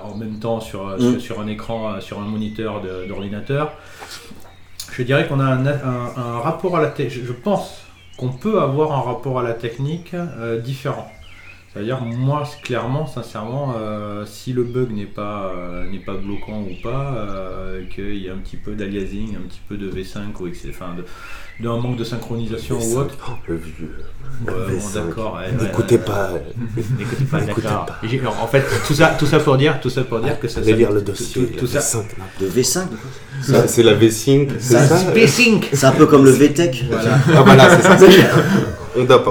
[0.03, 1.11] en même temps sur, Mm.
[1.11, 3.73] sur, sur un écran, sur un moniteur d'ordinateur.
[4.91, 7.25] Je dirais qu'on a un, un- un rapport à la technique.
[7.25, 7.81] Je pense
[8.17, 10.13] qu'on peut avoir un rapport à la technique
[10.63, 11.09] différent.
[11.71, 16.71] C'est-à-dire, moi, clairement, sincèrement, euh, si le bug n'est pas, euh, n'est pas bloquant ou
[16.81, 20.47] pas, euh, qu'il y a un petit peu d'aliasing, un petit peu de V5 ou
[20.69, 21.05] enfin, de-
[21.63, 23.15] d'un manque de synchronisation ou autre.
[23.27, 23.95] Oh, le vieux.
[24.47, 24.93] Ouais, bon, V5.
[25.07, 25.33] d'accord.
[25.35, 26.29] ouais, ouais, N'écoutez ouais, pas.
[26.97, 27.67] N'écoutez pas, N'écoutez
[28.17, 28.37] d'accord.
[28.41, 30.61] En fait, tout ça, tout ça pour dire, tout ça pour dire que ça.
[30.61, 31.45] Allez lire le dossier.
[31.51, 31.99] tout- tout la ça.
[31.99, 32.23] V5, là.
[32.39, 32.87] De V5 Ça,
[33.41, 36.85] C'est la V-Sync, c'est Ça, ça Spacing C'est un peu comme le VTech.
[36.89, 37.17] Voilà.
[37.35, 37.97] Ah voilà, c'est ça.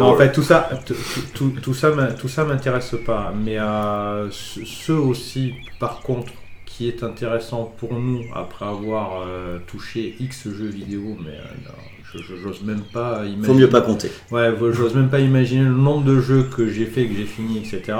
[0.01, 0.95] Non, en fait, tout ça, tout,
[1.35, 3.33] tout- tout ça, tout ça m'intéresse pas.
[3.45, 6.33] Mais euh, ce aussi, par contre,
[6.65, 11.75] qui est intéressant pour nous après avoir euh, touché X jeux vidéo, mais euh, non,
[12.13, 13.47] je- je- j'ose même pas imaginer.
[13.47, 14.11] Faut mieux pas compter.
[14.31, 17.59] Ouais, j'ose même pas imaginer le nombre de jeux que j'ai fait, que j'ai fini,
[17.59, 17.97] etc.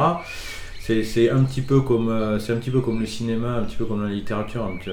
[0.81, 3.65] C'est c'est un petit peu comme euh, c'est un petit peu comme le cinéma, un
[3.65, 4.91] petit peu comme la littérature, un petit-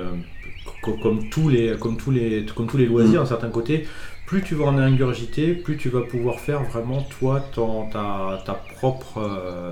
[0.85, 3.85] co- comme tous les comme tous les comme tous les loisirs d'un certain côté.
[4.27, 8.53] Plus tu vas en ingurgiter, plus tu vas pouvoir faire vraiment toi ton, ta, ta
[8.75, 9.71] propre euh,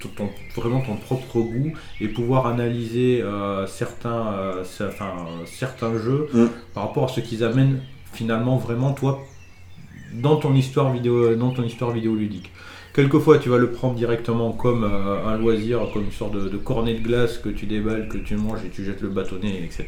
[0.00, 5.12] ton, ton- vraiment ton propre goût et pouvoir analyser euh, certains euh, enfin,
[5.46, 6.46] certains jeux Mm.
[6.74, 7.80] par rapport à ce qu'ils amènent
[8.12, 9.20] finalement vraiment toi
[10.12, 12.52] dans ton histoire vidéo dans ton histoire vidéoludique.
[12.94, 16.56] Quelquefois, tu vas le prendre directement comme euh, un loisir, comme une sorte de, de
[16.56, 19.86] cornet de glace que tu déballes, que tu manges et tu jettes le bâtonnet, etc.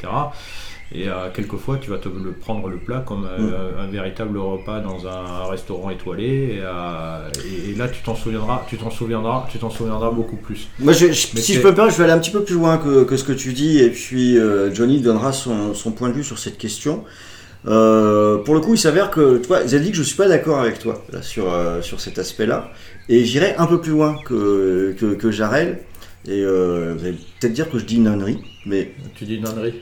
[0.92, 4.80] Et euh, quelquefois, tu vas te le prendre le plat comme euh, un véritable repas
[4.80, 6.57] dans un restaurant étoilé.
[6.57, 7.28] Et, euh,
[7.66, 10.68] et- et là, tu t'en souviendras, tu t'en souviendras, tu t'en souviendras beaucoup plus.
[10.80, 12.42] Moi, je- je- Mais si je peux me permettre, je vais aller un petit peu
[12.42, 14.36] plus loin que, que ce que tu dis, et puis
[14.72, 17.04] Johnny donnera son, son point de vue sur cette question.
[17.64, 17.72] Pour
[18.54, 21.20] le coup, il s'avère que, tu vois, que je suis pas d'accord avec toi là,
[21.22, 21.52] sur,
[21.82, 22.70] sur cet aspect-là,
[23.09, 25.80] et j'irai un peu plus loin que, que, que Jarel,
[26.26, 29.46] et euh, vous allez peut-être dire que je dis une ânerie, mais Tu dis une
[29.46, 29.74] ânerie.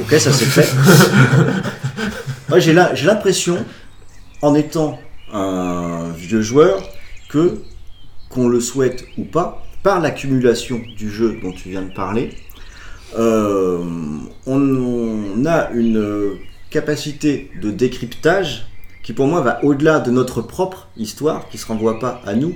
[0.00, 0.68] Ok, ça c'est fait.
[2.48, 3.64] Moi, j'ai la- j'ai l'impression,
[4.42, 4.98] en étant
[5.32, 6.82] un vieux joueur,
[7.30, 7.62] que,
[8.28, 12.30] qu'on le souhaite ou pas, par l'accumulation du jeu dont tu viens de parler,
[13.18, 13.78] euh,
[14.46, 16.32] on, on a une
[16.70, 18.66] capacité de décryptage
[19.02, 22.54] qui pour moi va au-delà de notre propre histoire, qui se renvoie pas à nous,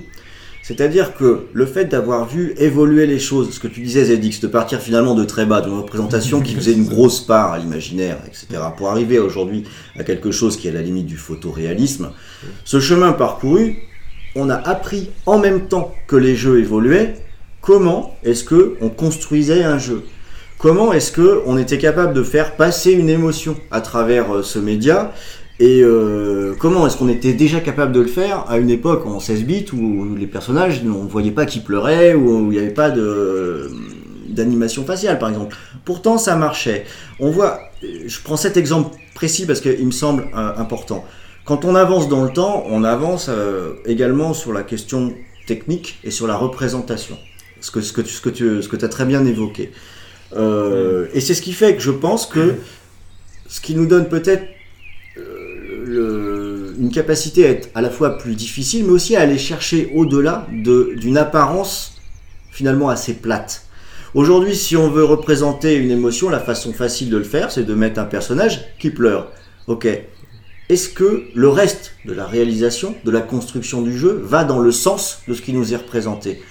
[0.62, 4.48] c'est-à-dire que le fait d'avoir vu évoluer les choses, ce que tu disais Zedix, de
[4.48, 8.60] partir finalement de très bas, d'une représentation qui faisait une grosse part à l'imaginaire, etc.,
[8.76, 9.62] pour arriver aujourd'hui
[9.96, 12.10] à quelque chose qui est à la limite du photoréalisme,
[12.64, 13.76] ce chemin parcouru,
[14.34, 17.14] on a appris en même temps que les jeux évoluaient,
[17.60, 20.02] comment est-ce que on construisait un jeu?
[20.58, 24.58] Comment est-ce que on était capable de faire passer une émotion à travers euh, ce
[24.58, 25.12] média?
[25.58, 29.20] Et euh, comment est-ce qu'on était déjà capable de le faire à une époque en
[29.20, 32.58] 16 bits où les personnages, on ne voyait pas qu'ils pleuraient ou où il n'y
[32.58, 33.70] avait pas de
[34.28, 35.56] d'animation faciale par exemple.
[35.84, 36.84] Pourtant ça marchait.
[37.20, 41.04] On voit, je prends cet exemple précis parce qu'il me semble euh, important.
[41.46, 45.14] Quand on avance dans le temps, on avance euh, également sur la question
[45.46, 47.16] technique et sur la représentation.
[47.60, 49.72] Ce que, ce que, ce que tu ce que as très bien évoqué.
[50.36, 52.56] Euh, Et c'est ce qui fait que je pense que
[53.48, 54.44] ce qui nous donne peut-être
[55.86, 60.46] une capacité à être à la fois plus difficile, mais aussi à aller chercher au-delà
[60.52, 61.94] de- d'une apparence
[62.50, 63.62] finalement assez plate.
[64.14, 67.74] Aujourd'hui, si on veut représenter une émotion, la façon facile de le faire, c'est de
[67.74, 69.30] mettre un personnage qui pleure.
[69.66, 69.86] Ok.
[70.68, 74.72] Est-ce que le reste de la réalisation, de la construction du jeu, va dans le
[74.72, 76.42] sens de ce qui nous est représenté?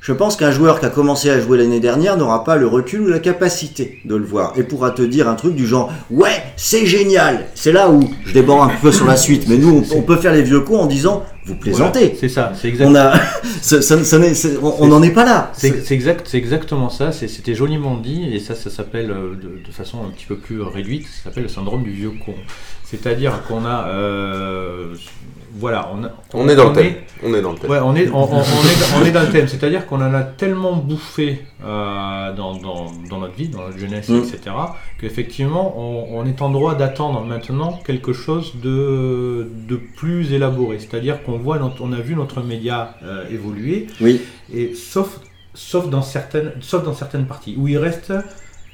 [0.00, 3.02] Je pense qu'un joueur qui a commencé à jouer l'année dernière n'aura pas le recul
[3.02, 6.42] ou la capacité de le voir et pourra te dire un truc du genre ouais
[6.56, 7.46] c'est génial.
[7.54, 10.16] C'est là où je déborde un peu sur la suite, mais nous on, on peut
[10.16, 12.00] faire les vieux cons en disant vous plaisantez.
[12.00, 12.86] Voilà, c'est ça, c'est exact.
[12.86, 13.12] On a,
[13.62, 13.96] ça-
[14.62, 15.50] on n'en est pas là.
[15.54, 17.12] C'est exact, c'est exactement ça.
[17.12, 20.62] C'était joliment dit et ça, ça s'appelle euh, de, de façon un petit peu plus
[20.62, 21.06] réduite.
[21.06, 22.34] Ça s'appelle le syndrome du vieux con.
[22.84, 24.94] C'est-à-dire qu'on a, euh,
[25.52, 26.94] voilà, on, a- On est dans le thème.
[27.22, 27.70] On est dans le thème.
[27.70, 29.48] Ouais, on est, on, est, on est dans le thème.
[29.48, 34.08] C'est-à-dire qu'on en a tellement bouffé euh, dans, dans, dans notre vie, dans notre jeunesse,
[34.08, 34.18] Mm.
[34.18, 34.40] etc.,
[35.00, 40.78] qu'effectivement, on, on est en droit d'attendre maintenant quelque chose de, de plus élaboré.
[40.78, 44.20] C'est-à-dire qu'on voit, notre- on a vu notre média euh, évoluer, Oui.
[44.52, 45.20] et sauf,
[45.54, 48.12] sauf, dans certaines, sauf dans certaines parties, où il reste,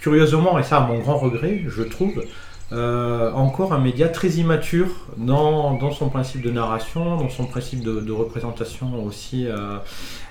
[0.01, 2.23] curieusement, et ça à mon grand regret, je trouve,
[2.73, 7.83] euh, encore un média très immature dans, dans son principe de narration, dans son principe
[7.85, 9.77] de, de représentation aussi euh,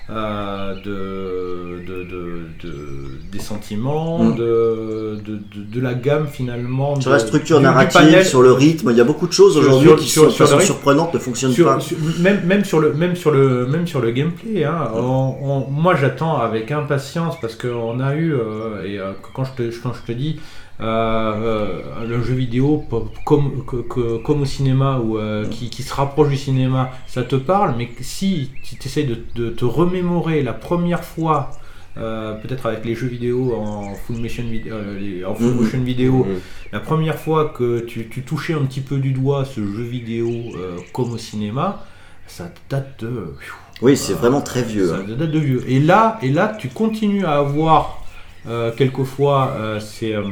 [0.10, 4.36] euh, de, de, de- de- des sentiments, Mm.
[4.36, 7.00] de, de, de- de la gamme finalement.
[7.00, 8.26] Sur la structure narrative, panel.
[8.26, 10.46] sur le rythme, il y a beaucoup de choses aujourd'hui qui sur- sont de sur
[10.46, 10.74] façon rythme.
[10.74, 11.80] surprenante ne fonctionnent Sur- pas.
[12.20, 15.96] même, même sur le même sur le même sur le gameplay hein, on- on- moi
[15.96, 20.04] j'attends avec impatience parce qu'on a eu euh, et euh, quand je te quand je
[20.06, 20.40] te dis
[20.80, 22.84] le jeu vidéo
[23.26, 27.23] comme que- que- comme au cinéma ou euh, qui, qui se rapproche du cinéma ça
[27.23, 31.51] te parle mais si tu essayes de, de te remémorer la première fois
[31.97, 35.55] euh, peut-être avec les jeux vidéo en full motion, vid- euh, les- en full Mhm.
[35.61, 36.39] motion vidéo, Mhm.
[36.73, 40.28] la première fois que tu, tu touchais un petit peu du doigt ce jeu vidéo
[40.57, 41.86] euh, comme au cinéma,
[42.28, 43.34] ça date de.
[43.82, 44.89] Oui, c'est vraiment très vieux.
[44.89, 45.05] Ça hein.
[45.07, 45.63] date de vieux.
[45.69, 48.03] Et là, et là, tu continues à avoir
[48.45, 50.23] euh, quelquefois, euh, euh,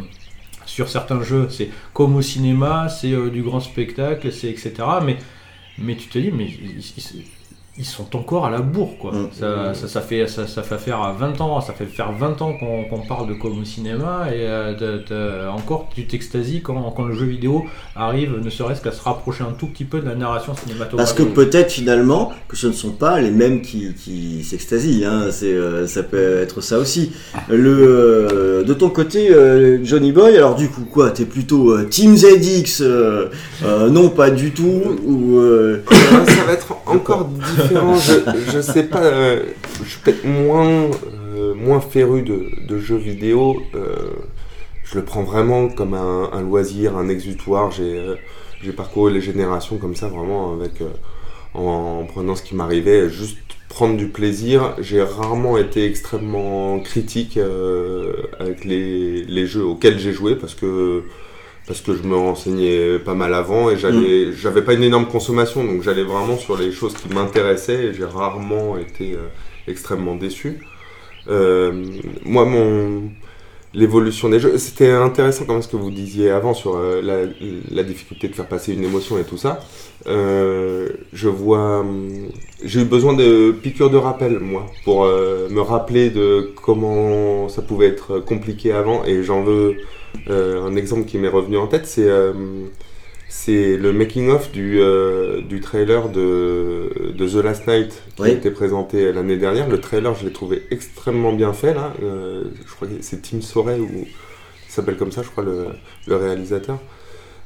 [0.74, 4.74] sur certains jeux, c'est comme au cinéma, c'est euh, du grand spectacle, c'est etc.
[5.05, 5.17] Mais
[5.78, 6.47] mais tu te dis, mais
[7.78, 9.11] ils, sont encore à la bourre, quoi.
[9.11, 9.30] Mm.
[9.39, 12.53] Ça, ça, ça fait, ça, ça fait faire 20 ans, ça fait faire 20 ans
[12.53, 16.91] qu'on qu'on parle de com au cinéma, et euh, de- de- encore tu t'extasies quand,
[16.95, 17.65] quand le jeu vidéo
[17.95, 20.97] arrive, ne serait-ce qu'à se rapprocher un tout petit peu de la narration cinématographique.
[20.97, 25.28] Parce que peut-être finalement que ce ne sont pas les mêmes qui, qui s'extasient, hein.
[25.32, 27.11] c'est, euh, ça peut être ça aussi.
[27.49, 31.86] Le, euh, de ton côté, euh, Johnny Boy, alors du coup quoi, t'es plutôt euh,
[31.89, 33.30] Team ZX, euh,
[33.63, 35.39] euh, non pas du tout, ou
[36.28, 37.62] ça va être encore différent.
[37.70, 39.03] Je, je sais pas.
[39.03, 39.43] euh,
[39.84, 40.89] je suis peut-être moins,
[41.36, 43.61] euh, moins féru de, jeux vidéo.
[43.76, 43.95] euh,
[44.84, 47.72] je le prends vraiment comme un, loisir, un exutoire.
[47.72, 50.74] J'ai parcouru les générations comme ça, vraiment, avec,
[51.53, 53.38] en, en prenant ce qui m'arrivait, juste
[53.70, 54.76] prendre du plaisir.
[54.80, 57.39] J'ai rarement été extrêmement critique
[58.39, 61.03] avec les, les jeux auxquels j'ai joué parce que
[61.68, 65.64] parce que je me renseignais pas mal avant et j'allais j'avais pas une énorme consommation
[65.64, 69.28] donc j'allais vraiment sur les choses qui m'intéressaient et j'ai rarement été euh,
[69.68, 70.59] extrêmement déçu.
[71.30, 71.86] Euh,
[72.26, 73.03] moi mon
[73.74, 77.32] l'évolution des jeux c'était intéressant quand même ce que vous disiez avant sur euh, la,
[77.72, 79.61] la difficulté de faire passer une émotion et tout ça.
[80.05, 81.86] Euh, je vois
[82.64, 87.88] j'ai eu besoin de piqûres de rappel moi pour me rappeler de comment ça pouvait
[87.88, 89.78] être compliqué avant et j'en veux
[90.30, 92.34] un exemple qui m'est revenu en tête, c'est euh,
[93.30, 98.30] c'est le making-of du, euh, du trailer de, de The Last Night qui Oui.
[98.30, 99.68] a été présenté l'année dernière.
[99.70, 101.74] Le trailer, je l'ai trouvé extrêmement bien fait.
[101.74, 101.93] Là.
[102.03, 105.68] Euh, je crois que c'est Tim Soret, ou il s'appelle comme ça, je crois, le,
[106.07, 106.80] le réalisateur.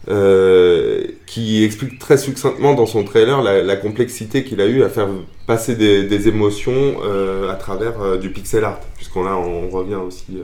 [0.09, 4.89] euh, qui explique très succinctement dans son trailer la, la complexité qu'il a eu à
[4.89, 5.09] faire
[5.47, 9.95] passer des, des émotions euh, à travers euh, du pixel art, puisqu'on là on revient
[9.95, 10.43] aussi euh,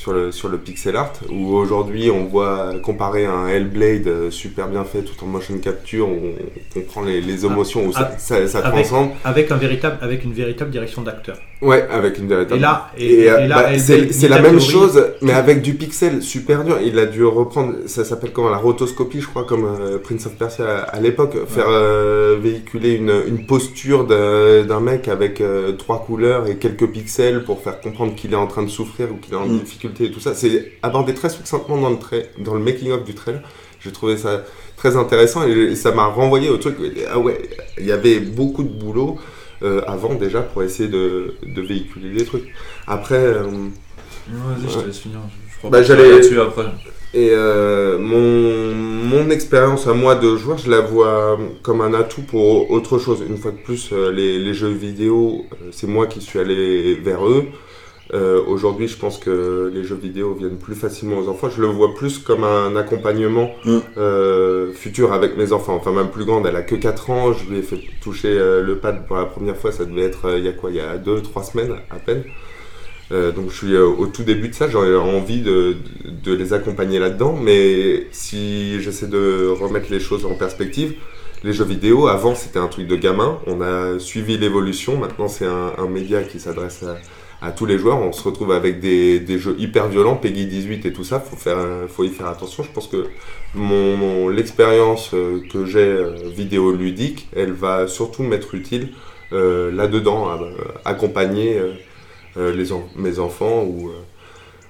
[0.00, 4.66] sur le, sur le pixel art, où aujourd'hui on voit comparer un Hellblade euh, super
[4.68, 8.18] bien fait tout en motion capture, où on comprend les, les émotions, où ça, Ah,
[8.18, 9.10] ça, ça avec- transcende.
[9.26, 11.36] Avec, un véritable, avec une véritable direction d'acteur.
[11.60, 12.56] Ouais, avec une véritable.
[12.56, 15.74] Et là, et, Et, euh, et là, bah, c'est la même chose, mais avec du
[15.74, 16.78] pixel super dur.
[16.82, 20.32] Il a dû reprendre, ça s'appelle comment la rotoscopie, je crois, comme euh, Prince of
[20.36, 25.72] Persia à, à l'époque, faire euh, véhiculer une, une posture d'un d'un mec avec euh,
[25.72, 29.16] trois couleurs et quelques pixels pour faire comprendre qu'il est en train de souffrir ou
[29.16, 29.58] qu'il est en Mm.
[29.58, 30.34] difficulté et tout ça.
[30.34, 31.96] C'est abordé très succinctement dans le,
[32.44, 33.42] dans le making-of du trailer.
[33.80, 34.44] J'ai trouvé ça
[34.76, 36.76] très intéressant et ça m'a renvoyé au truc.
[37.10, 37.40] Ah ouais,
[37.78, 39.18] il y avait beaucoup de boulot
[39.62, 42.48] euh, avant déjà pour essayer de, de véhiculer des trucs.
[42.86, 43.42] Après, euh,
[44.28, 45.18] Vas-y, je te laisse finir.
[45.52, 46.64] Je crois Bah, j'allais- là-dessus après.
[47.14, 52.22] et euh, mon, mon expérience à moi de joueur, je la vois comme un atout
[52.22, 53.22] pour autre chose.
[53.28, 57.44] Une fois de plus, les, les jeux vidéo, c'est moi qui suis allé vers eux.
[58.12, 61.48] Euh, Aujourd'hui, je pense que les jeux vidéo viennent plus facilement aux enfants.
[61.48, 63.78] Je le vois plus comme un accompagnement Mm.
[63.98, 65.76] euh, futur avec mes enfants.
[65.76, 67.32] Enfin, ma plus grande, elle a que 4 ans.
[67.32, 69.70] Je lui ai fait toucher euh, le pad pour la première fois.
[69.70, 70.70] Ça devait être il y a quoi?
[70.70, 72.24] Il y a 2-3 semaines à peine.
[73.12, 75.74] Donc je suis au tout début de ça, j'aurais envie de,
[76.24, 80.94] de les accompagner là-dedans, mais si j'essaie de remettre les choses en perspective,
[81.42, 85.44] les jeux vidéo, avant c'était un truc de gamin, on a suivi l'évolution, maintenant c'est
[85.46, 86.98] un, un média qui s'adresse à,
[87.42, 90.84] à tous les joueurs, on se retrouve avec des, des jeux hyper violents, Peggy 18
[90.86, 93.06] et tout ça, faut, faire, faut y faire attention, je pense que
[93.54, 98.90] mon, mon- l'expérience euh, que j'ai euh, vidéoludique, elle va surtout m'être utile
[99.32, 100.38] euh, là-dedans, à,
[100.84, 101.58] accompagner
[102.36, 103.90] euh, les en- mes enfants ou,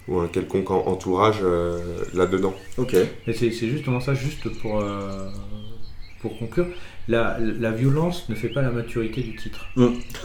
[0.08, 1.78] ou un quelconque en- entourage euh,
[2.14, 2.54] là-dedans.
[2.78, 2.94] ok.
[2.94, 5.28] Et c'est c'est justement ça, juste pour, euh,
[6.20, 6.66] pour conclure.
[7.08, 9.66] La, la violence ne fait pas la maturité du titre.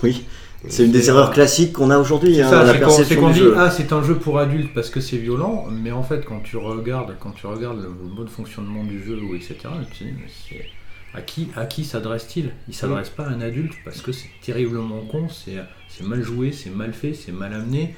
[0.03, 0.25] Oui,
[0.67, 2.65] c'est une des erreurs classiques qu'on a aujourd'hui, C'est hein,
[3.05, 3.55] c'est qu'on dit jeu.
[3.57, 6.57] ah c'est un jeu pour adultes parce que c'est violent, mais en fait quand tu
[6.57, 9.55] regardes quand tu regardes le mode fonctionnement du jeu ou etc,
[9.91, 10.65] tu te dis mais c'est
[11.13, 12.51] à qui à qui s'adresse-t-il?
[12.67, 16.69] Il s'adresse pas à un adulte parce que c'est terriblement con, c'est mal joué, c'est
[16.71, 17.95] mal fait, c'est mal amené.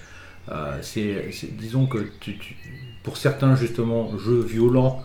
[0.50, 1.30] Euh, c'est
[1.60, 2.56] disons que tu- tu-
[3.04, 5.04] pour certains justement jeux violents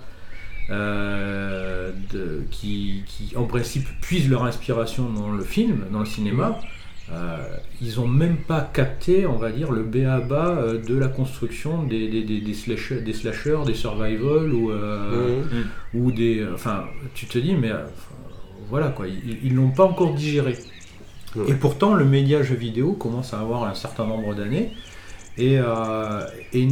[0.71, 6.59] euh, de- qui, qui, en principe puisent leur inspiration dans le film, dans le cinéma,
[7.81, 12.09] ils ont même pas capté, on va dire, le B.A.-ba euh, de la construction des,
[12.09, 15.67] des, des, des slashers, des, slashers, des survival ou, euh, Mhm.
[16.01, 16.47] ou des.
[16.55, 16.85] Enfin,
[17.15, 17.85] tu te dis, mais euh,
[18.69, 20.57] voilà quoi, ils ils l'ont pas encore digéré.
[21.37, 21.51] Ouais.
[21.51, 24.71] Et pourtant, le média jeu vidéo commence à avoir un certain nombre d'années
[25.39, 26.69] et, euh, et, et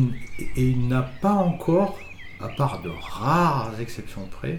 [0.57, 1.99] il n'a pas encore,
[2.41, 4.59] à part de rares exceptions près,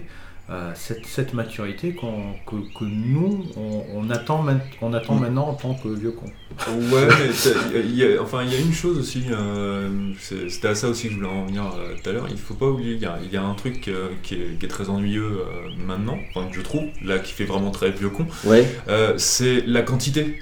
[0.74, 4.44] cette, cette maturité que, que nous, on, on attend,
[4.80, 6.26] on attend maintenant en tant que vieux con.
[6.70, 9.88] Ouais, mais t'as- il y a- enfin, il y a une chose aussi, euh,
[10.20, 12.26] c'est- c'était à ça aussi que je voulais en venir euh, tout à l'heure.
[12.30, 14.58] Il faut pas oublier, il y a, il y a un truc euh, qui, est,
[14.58, 17.90] qui est très ennuyeux euh, maintenant, enfin, que je trouve, là, qui fait vraiment très
[17.90, 18.66] vieux con, Ouais.
[18.88, 20.38] euh, c'est la quantité.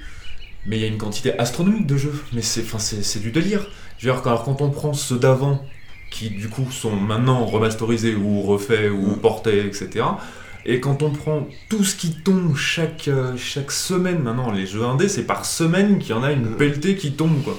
[0.65, 3.31] Mais il y a une quantité astronomique de jeux, mais c'est, enfin, c'est, c'est du
[3.31, 3.65] délire.
[3.97, 5.65] Je veux dire, quand, alors, quand on prend ceux d'avant,
[6.11, 9.17] qui du coup sont maintenant remasterisés ou refaits ou Mm.
[9.21, 10.05] portés, etc.
[10.67, 14.83] Et quand on prend tout ce qui tombe chaque, euh, chaque semaine, maintenant les jeux
[14.83, 16.57] indés, c'est par semaine qu'il y en a une Mm.
[16.57, 17.57] pelletée qui tombe quoi.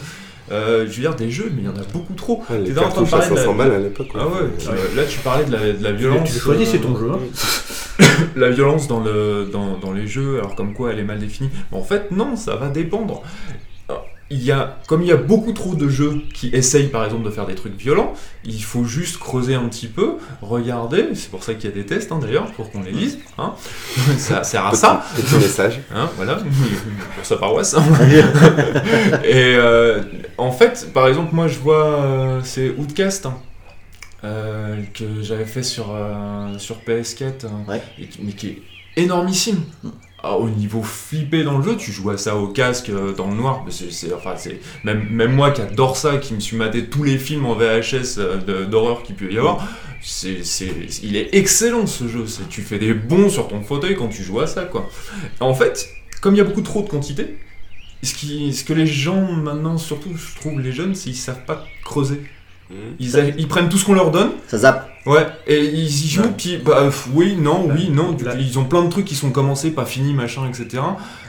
[0.51, 2.43] Euh, je veux dire des jeux, mais il y en a beaucoup trop.
[2.51, 4.09] Ah, les T'es en train de cartouches à parler de la- 500 balles à l'époque.
[4.15, 4.35] Ah ouais,
[4.69, 6.31] euh, là tu parlais de la, de la Tu, violence.
[6.33, 7.11] tu choisis, c'est ton jeu.
[7.13, 7.19] hein.
[8.37, 11.49] la violence dans, le, dans, dans les jeux, alors comme quoi elle est mal définie.
[11.71, 13.23] Mais en fait, non, ça va dépendre.
[14.35, 17.25] Il y a, comme il y a beaucoup trop de jeux qui essayent par exemple
[17.25, 18.15] de faire des trucs violents,
[18.45, 21.85] il faut juste creuser un petit peu, regarder, c'est pour ça qu'il y a des
[21.85, 23.53] tests hein, d'ailleurs, pour qu'on les lise, hein.
[24.17, 25.81] ça sert à ça, Petit, message.
[25.95, 26.37] hein, voilà,
[27.17, 27.75] pour sa paroisse.
[27.75, 27.83] hein.
[29.25, 30.03] Et euh,
[30.39, 33.29] en fait, par exemple, moi je vois, euh, c'est Outcast,
[34.25, 37.83] euh, que j'avais fait sur, euh, sur PS4, hein, Ouais.
[37.99, 38.63] et qui- mais qui est
[38.97, 39.61] énormissime.
[40.25, 43.29] Ah, au niveau flippé dans le jeu, tu joues à ça au casque euh, dans
[43.29, 43.65] le noir.
[44.15, 47.45] enfin, c'est même, même moi qui adore ça, qui me suis maté tous les films
[47.45, 49.67] en VHS euh, d'horreur qu'il peut y avoir,
[50.01, 52.27] c'est, c'est- il est excellent ce jeu.
[52.29, 54.89] C'est, tu fais des bons sur ton fauteuil quand tu joues à ça, quoi.
[55.41, 55.89] En fait,
[56.21, 57.37] comme il y a beaucoup trop de quantité,
[58.05, 61.45] ce, qui, ce que les gens maintenant, surtout je trouve les jeunes, c'est qu'ils savent
[61.47, 62.21] pas creuser.
[62.99, 64.91] Ils, a- ils prennent tout ce qu'on leur donne, Ça zappe.
[65.07, 68.65] ouais, et ils y jouent, puis bah, pff, oui, non, oui, non, du ils ont
[68.65, 70.83] plein de trucs qui sont commencés, pas finis, machin, etc.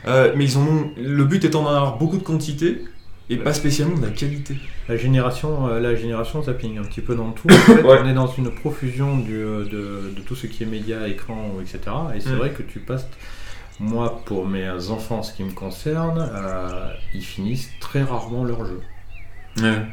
[0.07, 2.83] Euh, mais ils ont, le but étant d'en avoir beaucoup de quantité,
[3.29, 4.55] et pas spécialement de la qualité.
[4.89, 7.47] La génération, euh, la génération zapping un petit peu dans tout.
[7.49, 7.99] En fait, Ouais.
[8.03, 11.51] On est dans une profusion du, euh, de, de tout ce qui est médias, écran,
[11.61, 11.79] etc.
[12.15, 12.35] Et c'est Mm.
[12.37, 13.07] vrai que tu passes,
[13.79, 18.81] moi, pour mes enfants, ce qui me concerne, euh, ils finissent très rarement leur jeu.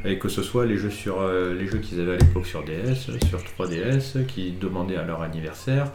[0.07, 2.63] Et que ce soit les jeux sur euh, les jeux qu'ils avaient à l'époque sur
[2.65, 2.95] DS,
[3.29, 5.87] sur 3DS, qui demandaient à leur anniversaire,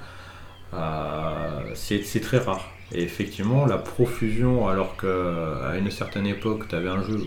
[0.74, 2.70] euh, c'est très rare.
[2.92, 7.18] Et effectivement, la profusion, alors qu'à une certaine époque, tu avais un jeu,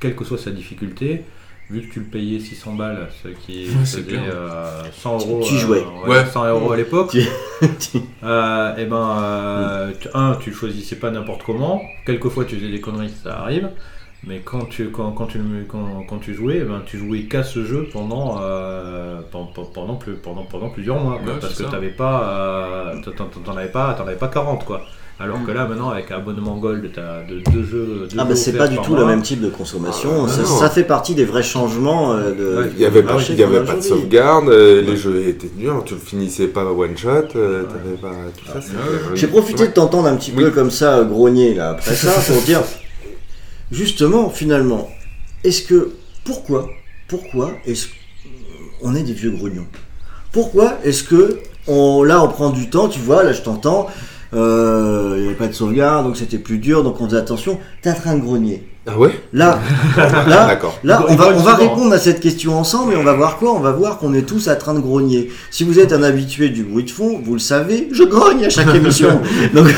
[0.00, 1.24] quelle que soit sa difficulté,
[1.70, 4.22] vu que tu le payais 600 balles, ce qui faisait clair.
[4.32, 5.84] euh, 100 euros, tu jouais.
[6.04, 6.26] ouais, Ouais.
[6.26, 7.10] 100 euros à l'époque,
[7.80, 11.82] Tu- euh, et ben, euh, tu- un, tu le choisissais pas n'importe comment.
[12.06, 13.68] Quelquefois, tu faisais des conneries, ça arrive.
[14.26, 15.38] Mais quand tu, quand, quand tu,
[15.68, 20.16] quand, quand tu jouais, ben, tu jouais qu'à ce jeu pendant, euh, pendant, pendant, plus-
[20.16, 21.18] pendant, pendant plusieurs mois.
[21.24, 24.64] quoi, Ouais, parce que t'avais pas, euh, t'en- t'en avais pas, t'en avais pas 40
[24.64, 24.82] quoi.
[25.20, 25.46] Alors Mm.
[25.46, 28.06] que là, maintenant, avec un abonnement Gold, t'as de deux jeux.
[28.08, 30.26] deux Ah jeux bah c'est pas du tout le même type de consommation.
[30.26, 32.62] Ah, ça, fait partie des vrais changements euh, de.
[32.62, 35.82] Ouais, Il y avait pas, y avait pas de sauvegarde, euh, les jeux étaient durs,
[35.84, 38.60] tu le finissais pas one shot, euh, t'avais pas tout ça.
[38.60, 38.76] c'était-
[39.14, 42.60] J'ai profité de t'entendre un petit peu comme ça grogner là après ça pour dire
[43.70, 44.88] justement finalement
[45.44, 45.92] est-ce que
[46.24, 46.68] pourquoi
[47.08, 47.88] pourquoi est-ce
[48.82, 49.66] on est des vieux grognons?
[50.30, 53.88] Pourquoi est-ce que on là on prend du temps tu vois là je t'entends
[54.34, 57.58] euh, il n'y avait pas de sauvegarde donc c'était plus dur donc on faisait attention
[57.82, 59.10] t'es en train de grogner Ah ouais?
[59.32, 59.58] Là
[59.96, 60.78] là D'accord.
[60.84, 63.52] Là, on va, on répondre à cette question ensemble et on va voir quoi?
[63.52, 65.30] On va voir qu'on est tous en train de grogner.
[65.50, 68.50] Si vous êtes un habitué du bruit de fond, vous le savez, je grogne à
[68.50, 69.20] chaque émission.
[69.54, 69.68] Donc,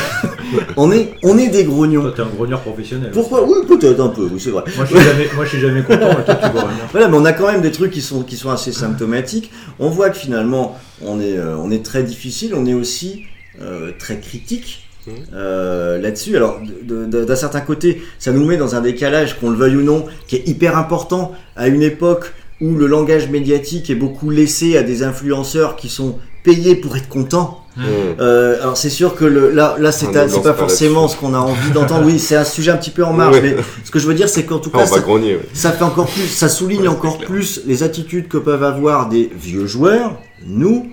[0.77, 2.01] on est, on est des grognons.
[2.01, 3.11] Toi, t'es un grogneur professionnel.
[3.11, 4.63] Pourquoi Oui, peut-être un peu, oui, c'est vrai.
[4.75, 6.71] Moi, je suis jamais, moi, je suis jamais content, toi, tu grognes.
[6.91, 9.51] Voilà, mais on a quand même des trucs qui sont, qui sont assez symptomatiques.
[9.79, 13.23] On voit que finalement, on est, euh, on est très difficile, on est aussi
[13.61, 15.13] euh, très critique Mhm.
[15.33, 16.35] euh, là-dessus.
[16.37, 20.05] Alors, d'un certain côté, ça nous met dans un décalage, qu'on le veuille ou non,
[20.27, 24.83] qui est hyper important à une époque où le langage médiatique est beaucoup laissé à
[24.83, 27.60] des influenceurs qui sont payés pour être contents.
[27.77, 27.83] Mmh.
[28.19, 31.33] Euh, alors c'est sûr que le, là, là c'est lance pas pas forcément ce qu'on
[31.33, 32.05] a envie d'entendre.
[32.05, 34.27] Oui, c'est un sujet un petit peu en marge, mais ce que je veux dire,
[34.27, 35.47] c'est qu'en tout Ah, cas, ça, grogner, ouais.
[35.53, 39.31] ça fait encore plus, ça souligne Ouais, encore plus les attitudes que peuvent avoir des
[39.33, 40.87] vieux joueurs, nous,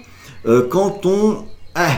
[0.47, 1.39] euh, quand on,
[1.74, 1.89] ah,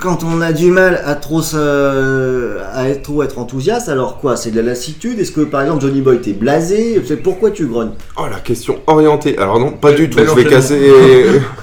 [0.00, 3.88] quand on a du mal à trop, se- à être, trop être enthousiaste.
[3.88, 5.18] Alors quoi, c'est de la lassitude?
[5.20, 7.00] Est-ce que par exemple Johnny Boy t'es blasé?
[7.06, 7.90] C'est pourquoi tu grognes?
[8.16, 9.36] Oh la question orientée.
[9.38, 10.18] Alors non, pas du tout.
[10.18, 10.80] Je vais casser.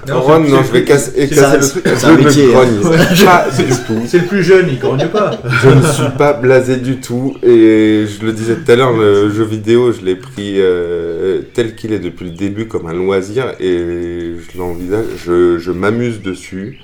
[0.07, 1.27] Non, Ron, non, je vais casser, le
[1.67, 1.81] truc.
[1.85, 2.49] c'est Je un ne métier, hein.
[2.53, 2.81] grogne
[3.25, 4.01] pas du tout.
[4.07, 5.31] C'est le plus jeune, il grogne pas.
[5.63, 9.29] Je ne suis pas blasé du tout et je le disais tout à l'heure, le
[9.31, 13.53] jeu vidéo, je l'ai pris euh, tel qu'il est depuis le début comme un loisir
[13.59, 16.79] et je l'envisage, je, je m'amuse dessus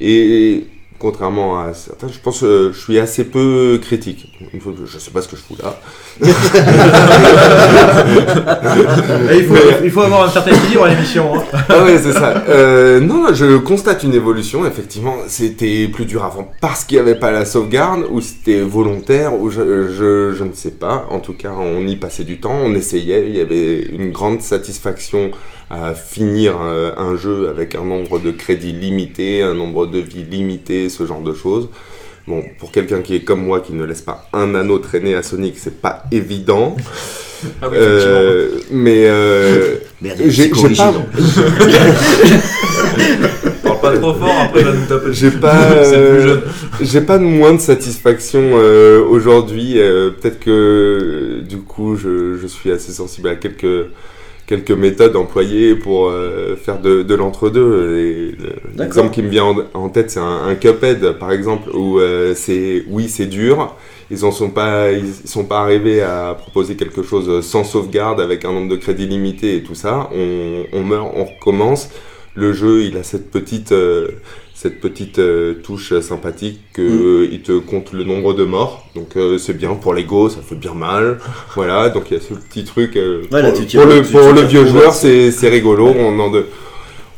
[0.00, 0.64] et
[1.02, 4.32] contrairement à certains, je pense que je suis assez peu critique.
[4.86, 5.80] Je sais pas ce que je fous là.
[9.34, 9.54] Il, faut,
[9.84, 11.34] il faut avoir un certain équilibre à l'émission.
[11.36, 11.42] hein.
[11.68, 12.44] Ah ouais, c'est ça.
[12.48, 14.66] Euh, non, non, je constate une évolution.
[14.66, 19.38] Effectivement, c'était plus dur avant parce qu'il n'y avait pas la sauvegarde, ou c'était volontaire,
[19.40, 21.06] ou je, je, je ne sais pas.
[21.10, 23.24] En tout cas, on y passait du temps, on essayait.
[23.28, 25.30] Il y avait une grande satisfaction
[25.70, 30.24] à finir euh, un jeu avec un nombre de crédits limité, un nombre de vies
[30.24, 31.68] limité, ce genre de choses.
[32.26, 35.22] Bon, pour quelqu'un qui est comme moi, qui ne laisse pas un anneau traîner à
[35.22, 36.76] Sonic, c'est pas évident.
[37.60, 37.78] Ah oui, effectivement.
[38.14, 39.76] Euh, mais euh,
[40.28, 41.06] j'ai pas, donc.
[43.64, 46.40] Parle pas trop fort, après il va nous taper J'ai pas, euh,
[46.80, 49.80] j'ai pas de moins de satisfaction euh, aujourd'hui.
[49.80, 53.86] euh, Peut-être que du coup, je, je suis assez sensible à quelques
[54.52, 58.36] quelques méthodes employées pour euh, faire de, de l'entre-deux.
[58.76, 62.34] L'exemple qui me vient en, en tête, c'est un, un Cuphead, par exemple, où euh,
[62.34, 63.74] c'est oui, c'est dur.
[64.10, 68.44] Ils en sont pas, ils sont pas arrivés à proposer quelque chose sans sauvegarde, avec
[68.44, 70.10] un nombre de crédits limité et tout ça.
[70.14, 71.88] On, on meurt, on recommence.
[72.34, 74.08] Le jeu, il a cette petite, euh,
[74.62, 78.86] cette petite euh, touche sympathique que euh, il te compte le nombre de morts.
[78.94, 81.18] Donc euh, c'est bien pour l'ego, ça fait bien mal.
[81.56, 82.96] voilà, donc il y a ce petit truc.
[82.96, 85.86] euh, Ouais, là, pour, le, pour le vieux joueur, c'est c'est rigolo.
[85.98, 86.44] On en de, on-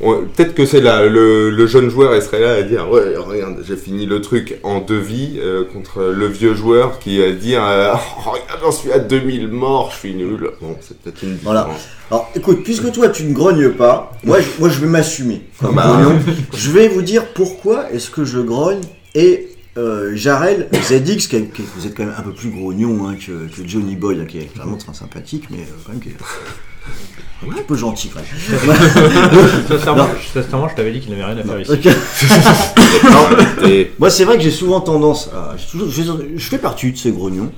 [0.01, 3.63] Peut-être que c'est là, le, le jeune joueur il serait là à dire ouais regarde
[3.67, 7.63] j'ai fini le truc en deux vies euh, contre le vieux joueur qui va dire
[7.65, 7.93] euh,
[8.27, 11.61] oh, regarde j'en suis à 2000 morts je suis nul bon c'est peut-être une Voilà.
[11.63, 15.43] différence Alors écoute, puisque toi tu ne grognes pas, moi je, moi, je vais m'assumer.
[15.61, 15.87] comme Bah.
[16.03, 16.19] grognon.
[16.53, 18.81] je vais vous dire pourquoi est-ce que je grogne
[19.15, 23.33] et euh, Jarel ZX, qui vous êtes quand même un peu plus grognon hein, que,
[23.49, 26.17] que Johnny Boy, hein, qui est vraiment très sympathique, mais euh, quand même qui est
[27.47, 29.69] un petit peu gentil quand même.
[30.33, 31.73] Sincèrement, je t'avais dit qu'il n'avait rien à faire ici.
[33.99, 35.55] Moi, c'est vrai que j'ai souvent tendance à.
[35.71, 37.53] toujours- je fais partie de ces grognons.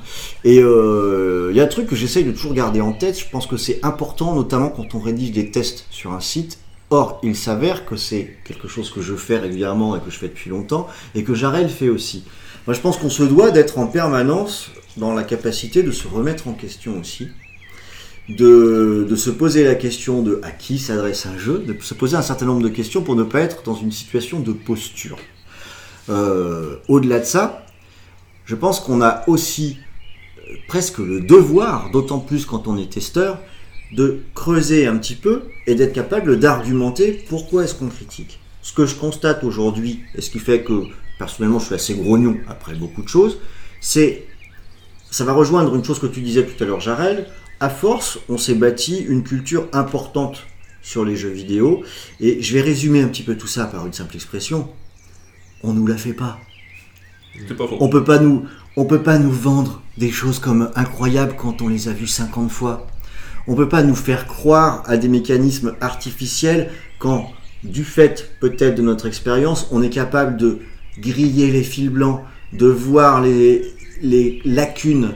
[0.45, 3.19] Et euh, il y a un truc que j'essaye de toujours garder en tête.
[3.19, 6.59] Je pense que c'est important, notamment quand on rédige des tests sur un site.
[6.91, 10.29] Or, il s'avère que c'est quelque chose que je fais régulièrement et que je fais
[10.29, 12.23] depuis longtemps et que Jarel fait aussi.
[12.67, 16.47] Moi, je pense qu'on se doit d'être en permanence dans la capacité de se remettre
[16.47, 17.29] en question aussi.
[18.29, 22.17] De, de se poser la question de à qui s'adresse un jeu, de se poser
[22.17, 25.17] un certain nombre de questions pour ne pas être dans une situation de posture.
[26.09, 27.65] Euh, Au-delà de ça,
[28.45, 29.79] je pense qu'on a aussi
[30.39, 33.39] euh, presque le devoir, d'autant plus quand on est testeur,
[33.93, 38.41] de creuser un petit peu et d'être capable d'argumenter pourquoi est-ce qu'on critique.
[38.61, 40.83] Ce que je constate aujourd'hui, et ce qui fait que
[41.21, 43.39] personnellement je suis assez grognon après beaucoup de choses,
[43.81, 44.27] c'est,
[45.13, 47.29] ça va rejoindre une chose que tu disais tout à l'heure Jarel,
[47.61, 50.47] à force on s'est bâti une culture importante
[50.83, 51.83] sur les jeux vidéo,
[52.21, 54.69] et je vais résumer un petit peu tout ça par une simple expression,
[55.65, 56.39] on nous la fait pas.
[57.49, 57.77] C'est pas faux.
[57.81, 58.45] On peut pas nous,
[58.77, 62.51] on peut pas nous vendre des choses comme incroyables quand on les a vues 50
[62.51, 62.87] fois.
[63.49, 67.31] On peut pas nous faire croire à des mécanismes artificiels quand,
[67.65, 70.61] du fait peut-être de notre expérience, on est capable de
[70.99, 75.15] griller les fils blancs, de voir les, les lacunes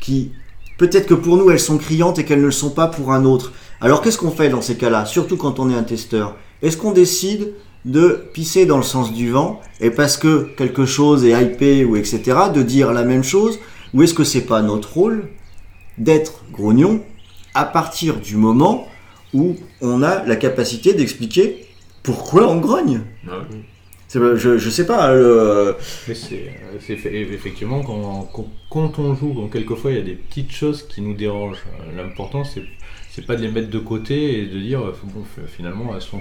[0.00, 0.32] qui,
[0.78, 3.24] peut-être que pour nous, elles sont criantes et qu'elles ne le sont pas pour un
[3.24, 3.52] autre.
[3.80, 6.36] Alors qu'est-ce qu'on fait dans ces cas-là, surtout quand on est un testeur?
[6.62, 7.52] Est-ce qu'on décide
[7.84, 11.96] de pisser dans le sens du vent et parce que quelque chose est hypé ou
[11.96, 12.22] etc.
[12.54, 13.58] de dire la même chose?
[13.92, 15.28] Ou est-ce que c'est pas notre rôle
[15.98, 17.02] d'être grognon
[17.52, 18.86] à partir du moment
[19.34, 21.66] où on a la capacité d'expliquer
[22.02, 23.02] pourquoi on grogne?
[23.50, 23.73] C'est-
[24.36, 25.14] je, sais pas
[26.08, 26.50] Mais c'est
[26.80, 31.14] c'est effectivement quand, on joue, quand quelquefois il y a des petites choses qui nous
[31.14, 31.64] dérangent.
[31.80, 32.64] euh, L'important c'est
[33.10, 36.20] c'est pas de les mettre de côté et de dire euh, bon finalement elles sont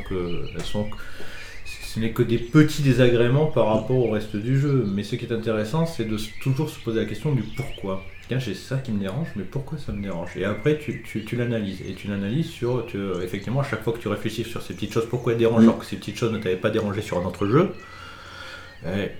[1.94, 4.86] ce n'est que des petits désagréments par rapport au reste du jeu.
[4.88, 8.04] Mais ce qui est intéressant c'est de toujours se poser la question du pourquoi.
[8.28, 10.38] Tiens j'ai ça qui me dérange mais pourquoi ça me dérange?
[10.38, 13.93] Et après tu, tu, tu l'analyses et tu l'analyses sur tu- effectivement à chaque fois
[13.93, 16.32] que tu réfléchis sur ces petites choses pourquoi elles dérangent alors que ces petites choses
[16.32, 17.74] ne t'avaient pas dérangé sur un autre jeu.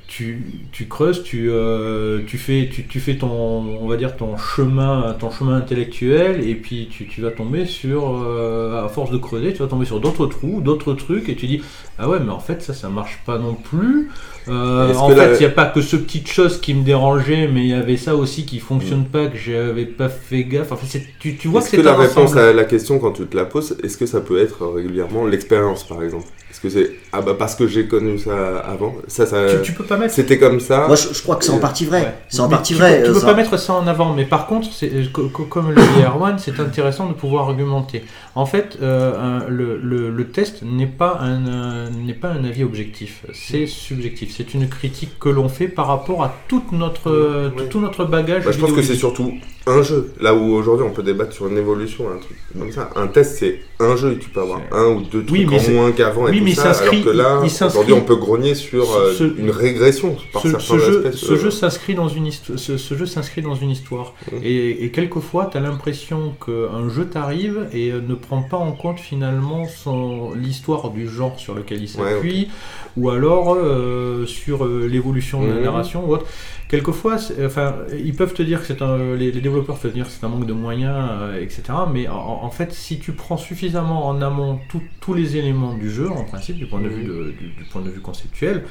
[0.07, 4.38] Tu, tu creuses, tu, euh, tu fais, tu, tu fais ton, on va dire ton
[4.38, 9.18] chemin, ton chemin intellectuel, et puis tu, tu vas tomber sur, euh, à force de
[9.18, 11.61] creuser, tu vas tomber sur d'autres trous, d'autres trucs, et tu dis
[11.97, 14.09] ah ouais mais en fait ça ça marche pas non plus.
[14.49, 17.47] Euh, en fait la- il n'y a pas que ce petite chose qui me dérangeait,
[17.47, 20.72] mais il y avait ça aussi qui fonctionne pas que j'avais pas fait gaffe.
[20.74, 20.86] Enfin
[21.20, 22.39] tu, tu vois c'est que la réponse ensemble.
[22.39, 25.88] à la question quand tu te la poses, est-ce que ça peut être régulièrement l'expérience
[25.88, 26.28] par exemple?
[26.51, 29.72] Est-ce que c'est ah bah parce que j'ai connu ça avant, ça ça tu, tu
[29.74, 30.88] peux pas mettre c'était comme ça.
[30.88, 32.14] moi je, je crois que c'est en partie vrai Ouais.
[32.28, 33.26] c'est en Mais partie tu vrai Peux, tu euh, peux ça.
[33.28, 36.03] pas mettre ça en avant, mais par contre, c'est, euh, co- co- comme le dit
[36.05, 38.03] Erwan, c'est intéressant de pouvoir argumenter.
[38.36, 39.14] En fait, euh,
[39.45, 43.68] un- le, le- le test n'est pas un euh, n'est pas un avis objectif, c'est
[43.68, 44.34] subjectif.
[44.36, 47.68] C'est une critique que l'on fait par rapport à toute notre, euh, Ouais.
[47.70, 48.43] tout notre bagage.
[48.45, 49.34] Bah, je pense que c'est surtout
[49.68, 50.11] un jeu.
[50.20, 52.89] Là où aujourd'hui on peut débattre sur une évolution, un truc comme ça.
[52.95, 55.72] Un test c'est un jeu tu peux avoir un ou deux trucs Oui, mais en
[55.72, 56.74] moins qu'avant oui, et tout mais ça.
[56.74, 60.65] s'inscrit- que là, aujourd'hui on peut grogner sur Ce- euh, une régression par ce, certains
[60.65, 61.17] ce jeu, aspects.
[61.25, 62.57] ce jeu s'inscrit dans une histoire.
[62.59, 64.13] Ce, ce jeu s'inscrit dans une histoire.
[64.43, 68.71] Et, et quelquefois, tu as l'impression qu'un jeu t'arrive et euh, ne prend pas en
[68.71, 69.63] compte finalement
[70.35, 72.47] l'histoire du genre sur lequel il Ouais, s'appuie,
[72.97, 75.63] ou alors euh, sur euh, l'évolution de la Mhm.
[75.63, 76.25] narration ou autre.
[76.69, 80.05] Quelquefois, enfin, ils peuvent te dire que c'est un, les, les développeurs peuvent te dire
[80.05, 81.61] que c'est un manque de moyens, euh, etc.
[81.91, 85.91] Mais en, en fait, si tu prends suffisamment en amont tout- tous les éléments du
[85.91, 88.63] jeu, en principe, du point de vue, de- du, du point de vue conceptuel,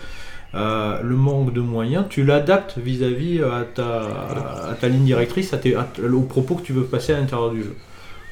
[0.54, 4.00] euh, le manque de moyens, tu l'adaptes vis-à-vis à ta,
[4.70, 7.50] à ta ligne directrice, à tes, à aux propos que tu veux passer à l'intérieur
[7.52, 7.76] du jeu.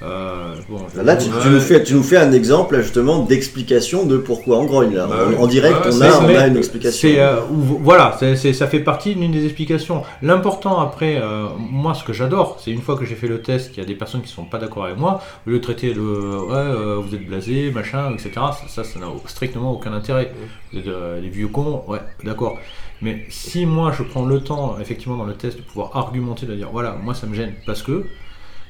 [0.03, 4.17] Euh, bon, Là, tu, nous fais, tu nous fais un exemple là, justement d'explication de
[4.17, 5.07] pourquoi on grogne là.
[5.07, 5.37] Bah en, oui.
[5.39, 7.09] en direct, on, a, on mais a une explication.
[7.17, 10.03] Euh, voilà, ça fait partie d'une des explications.
[10.23, 13.73] L'important après, euh, moi ce que j'adore, c'est une fois que j'ai fait le test,
[13.73, 15.93] qu'il y a des personnes qui sont pas d'accord avec moi, au lieu de traiter
[15.93, 18.31] de ouais, vous êtes blasé, machin, etc.
[18.35, 20.33] Ça, ça, ça n'a strictement aucun intérêt.
[20.73, 22.59] Vous êtes des vieux cons, ouais, d'accord.
[23.03, 26.55] Mais si moi je prends le temps, effectivement, dans le test, de pouvoir argumenter, de
[26.55, 28.05] dire voilà, moi ça me gêne parce que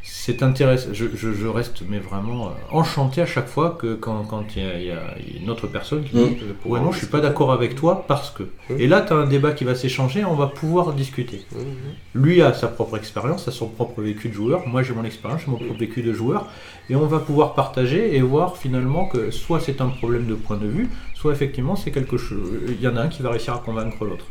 [0.02, 0.88] c'est intéressant.
[0.92, 4.62] Je, je- je reste mais vraiment euh, enchanté à chaque fois que quand quand il
[4.62, 6.28] y, a- y a il y a une autre personne qui Mm.
[6.34, 8.44] dit ouais non je suis pas d'accord avec toi parce que.
[8.78, 11.42] Et là tu as un débat qui va s'échanger, on va pouvoir discuter.
[11.54, 12.22] Mhm.
[12.22, 14.66] Lui a sa propre expérience, a son propre vécu de joueur.
[14.66, 16.46] Moi j'ai mon expérience, j'ai mon propre vécu de joueur,
[16.88, 20.56] et on va pouvoir partager et voir finalement que soit c'est un problème de point
[20.56, 22.48] de vue, soit effectivement c'est quelque chose.
[22.68, 24.24] Il y en a un qui va réussir à convaincre l'autre.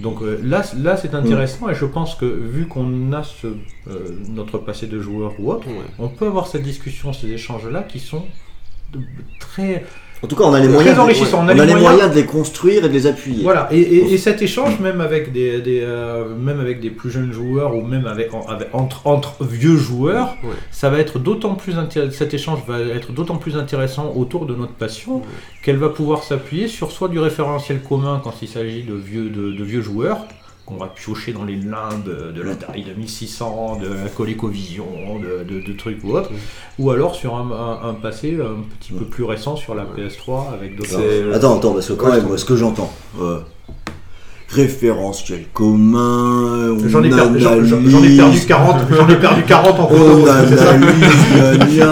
[0.00, 4.08] Donc euh, là, là c'est intéressant et je pense que vu qu'on a ce, euh,
[4.28, 5.84] notre passé de joueur ou autre, Ouais.
[5.98, 8.24] on peut avoir cette discussion, ces échanges-là qui sont
[8.92, 9.00] de-
[9.38, 9.84] très
[10.22, 11.04] En tout cas, on a les moyens, de, on
[11.48, 11.80] a les les moyens.
[11.82, 13.42] moyens de les construire et de les appuyer.
[13.42, 17.10] Voilà, et, et- et cet échange, même avec des, des, euh, même avec des plus
[17.10, 20.54] jeunes joueurs ou même avec, en- avec- entre, entre vieux joueurs, Ouais.
[20.70, 21.74] ça va être d'autant plus
[22.10, 25.20] cet échange va être d'autant plus intéressant autour de notre passion
[25.62, 29.52] qu'elle va pouvoir s'appuyer sur soit du référentiel commun quand il s'agit de vieux, de,
[29.52, 30.26] de vieux joueurs
[30.66, 34.86] qu'on va piocher dans les limbes de l'Atari 2600, de la ColecoVision,
[35.22, 36.30] de, de, de trucs ou autres,
[36.78, 40.54] ou alors sur un, un- un passé un petit peu plus récent sur la PS3
[40.54, 41.00] avec d'autres.
[41.34, 42.90] Attends, attends, parce que quand Ouais, même, moi, ce que j'entends,
[43.20, 43.40] euh,
[44.48, 47.34] référentiel commun, J'en ai, j'en
[48.02, 51.84] ai perdu 40, j'en ai perdu 40 en on analyse,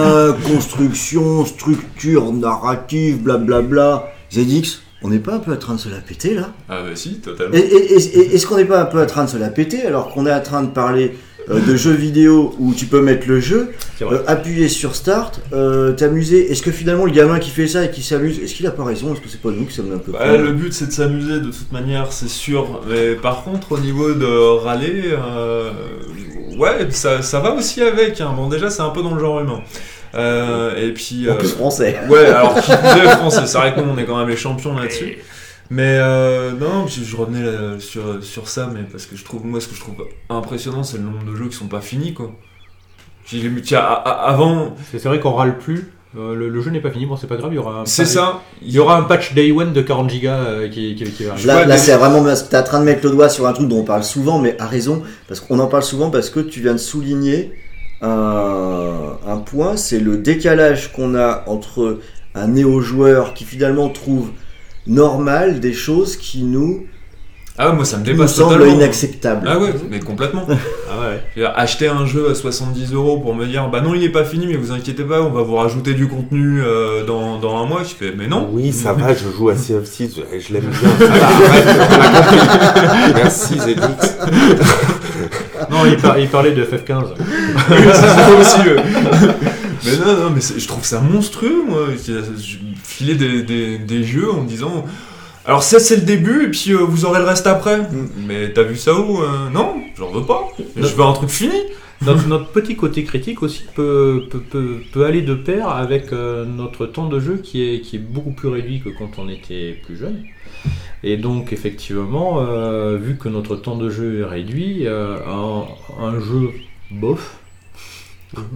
[0.47, 4.09] construction, structure, narrative, blablabla.
[4.33, 6.91] ZX, on n'est pas un peu en train de se la péter là Ah bah
[6.95, 7.55] si, totalement.
[7.55, 9.49] Et- et- et- et- Est-ce qu'on n'est pas un peu en train de se la
[9.49, 11.13] péter alors qu'on est en train de parler
[11.51, 13.73] euh, de jeux vidéo où tu peux mettre le jeu,
[14.03, 16.53] euh, appuyer sur Start, euh, t'amuser?
[16.53, 18.85] Est-ce que finalement le gamin qui fait ça et qui s'amuse, est-ce qu'il a pas
[18.85, 19.13] raison?
[19.13, 21.41] Est-ce que c'est pas nous qui sommes un peu Bah, le but c'est de s'amuser
[21.41, 22.81] de toute manière, c'est sûr.
[22.89, 24.25] Mais par contre, au niveau de
[24.63, 25.73] râler, euh,
[26.57, 28.21] ouais, ça, ça va aussi avec.
[28.21, 28.33] hein.
[28.37, 29.63] Bon, déjà, c'est un peu dans le genre humain.
[30.15, 31.29] Euh, et puis.
[31.29, 31.97] En euh, plus français.
[32.09, 32.73] Ouais, alors qui plus
[33.07, 35.19] est français, c'est vrai que nous on est quand même les champions là-dessus.
[35.71, 39.47] Mais euh, non, je, je revenais là, sur, sur ça, mais parce que je trouve,
[39.47, 39.95] moi ce que je trouve
[40.29, 42.31] impressionnant, c'est le nombre de jeux qui sont pas finis quoi.
[43.25, 45.91] J'ai- tiens, a- a- avant, C'est vrai qu'on râle plus.
[46.19, 47.87] euh, le, le jeu n'est pas fini, bon c'est pas grave, il y aura un,
[47.87, 48.43] c'est ça.
[48.61, 51.33] il y aura un patch day one de 40 gigas euh, qui, qui, qui va
[51.33, 51.47] arriver.
[51.47, 52.23] Là, Ouais, là mais- c'est vraiment.
[52.51, 54.61] T'es en train de mettre le doigt sur un truc dont on parle souvent, mais
[54.61, 57.53] à raison, parce qu'on en parle souvent parce que tu viens de souligner
[58.03, 62.01] un, un point, c'est le décalage qu'on a entre
[62.35, 64.31] un néo-joueur qui finalement trouve
[64.87, 66.87] normal des choses qui nous,
[67.59, 68.65] Ah ouais, moi ça me dépasse totalement.
[68.65, 69.47] inacceptables.
[69.49, 70.47] Ah ouais, mais complètement.
[70.95, 71.45] Ah ouais.
[71.57, 74.47] Acheter un jeu à 70 euros pour me dire bah non il est pas fini
[74.47, 77.83] mais vous inquiétez pas on va vous rajouter du contenu euh, dans, dans un mois
[77.83, 80.65] je fais mais non Oui, ça va, je joue à Sea of Thieves, je, l'aime
[80.65, 80.91] bien.
[80.99, 83.15] Ça va, arrête.
[83.17, 84.99] Merci ZX.
[85.71, 87.05] Non, il, par- il parlait de FF15.
[87.69, 88.59] c'est ça aussi
[89.85, 91.87] mais non non mais je trouve ça monstrueux moi.
[91.97, 94.85] Je filer des, des, des jeux en me disant
[95.45, 97.81] alors ça c'est le début et puis euh, vous aurez le reste après.
[98.27, 100.49] Mais t'as vu ça où euh, non j'en veux pas.
[100.77, 101.57] Je veux un truc fini.
[102.05, 106.45] Notre, notre petit côté critique aussi peut, peut, peut, peut aller de pair avec euh,
[106.45, 109.79] notre temps de jeu qui est, qui est beaucoup plus réduit que quand on était
[109.87, 110.25] plus jeune.
[111.05, 115.65] Et donc effectivement, euh, vu que notre temps de jeu est réduit, euh, un,
[116.01, 116.53] un jeu
[116.93, 117.39] bof,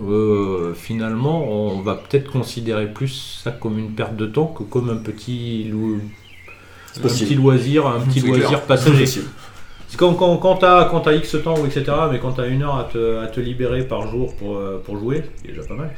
[0.08, 4.90] euh, finalement on va peut-être considérer plus ça comme une perte de temps que comme
[4.90, 8.62] un petit, un loisir, un petit loisir clair.
[8.62, 9.06] passager.
[9.06, 13.18] C'est quand, quand, quand t'as X temps, etc., mais quand t'as une heure à te,
[13.18, 15.90] à te libérer par jour pour, pour jouer, c'est déjà pas mal,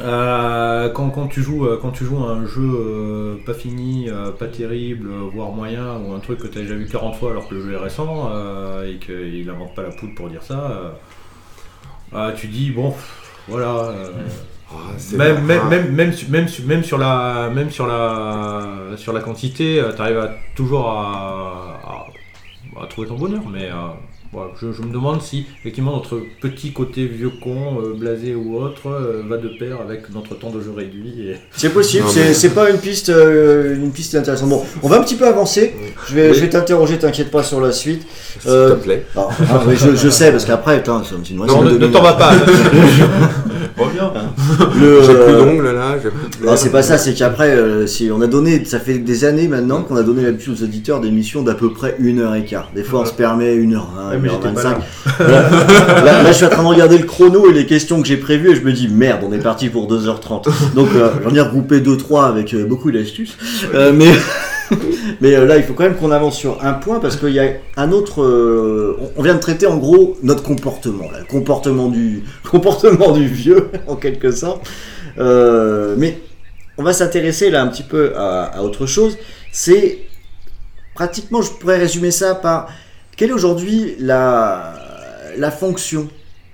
[0.00, 4.08] Euh, quand, quand tu joues, euh, quand tu joues à un jeu euh, pas fini,
[4.08, 7.16] euh, pas terrible, euh, voire moyen, ou un truc que tu as déjà vu 40
[7.16, 10.28] fois alors que le jeu est récent, euh, et qu'il n'invente pas la poudre pour
[10.28, 10.90] dire ça, euh,
[12.14, 12.94] ah, tu dis, bon,
[13.48, 13.66] voilà.
[13.90, 14.10] euh,
[14.70, 14.74] Ah,
[15.16, 18.66] même, même, même, même, même sur la, même sur la,
[18.96, 23.42] sur la quantité, tu arrives à, toujours à, à- à trouver ton bonheur.
[23.50, 23.70] Mais
[24.32, 28.56] voilà, je, je me demande si effectivement notre petit côté vieux con, euh, blasé ou
[28.56, 31.28] autre, euh, va de pair avec notre temps de jeu réduit.
[31.30, 31.36] Et...
[31.56, 34.50] C'est possible, mais- c'est pas une piste, euh, une piste intéressante.
[34.50, 35.74] Bon, on va un petit peu avancer.
[36.08, 36.34] Je vais, Oui.
[36.36, 38.06] je vais t'interroger, t'inquiète pas sur la suite.
[38.40, 39.06] S'il Euh, te plaît.
[39.14, 42.12] Alors, ah, oui, je, je sais parce qu'après, c'est une Non, ne, ne t'en vas
[42.14, 42.32] pas.
[43.78, 44.12] Reviens.
[44.80, 47.50] Le, J'ai plus euh, d'ongles là, j'ai plus de Non, c'est pas ça, c'est qu'après,
[47.50, 50.62] euh, si on a donné, ça fait des années maintenant qu'on a donné l'habitude aux
[50.64, 52.70] auditeurs d'émissions d'à peu près une heure et quart.
[52.74, 54.78] Des fois, on se permet une heure vingt, Ouais, pas là.
[55.18, 55.48] Voilà.
[56.04, 58.16] Là, là, je suis en train de regarder le chrono et les questions que j'ai
[58.16, 60.74] prévues et je me dis merde, on est parti pour 2h30.
[60.74, 63.36] Donc euh, j'en ai regroupé 2-3 avec euh, beaucoup d'astuces.
[63.74, 64.12] Euh, mais
[65.20, 67.40] mais euh, là, il faut quand même qu'on avance sur un point parce qu'il y
[67.40, 68.22] a un autre.
[68.22, 73.68] euh, on- vient de traiter en gros notre comportement, le comportement du comportement du vieux
[73.86, 74.68] en quelque sorte.
[75.18, 76.18] Euh, mais
[76.76, 79.18] on va s'intéresser là un petit peu à, autre chose.
[79.52, 79.98] C'est
[80.94, 82.68] pratiquement, je pourrais résumer ça par
[83.16, 84.74] quelle est aujourd'hui la,
[85.36, 86.08] la fonction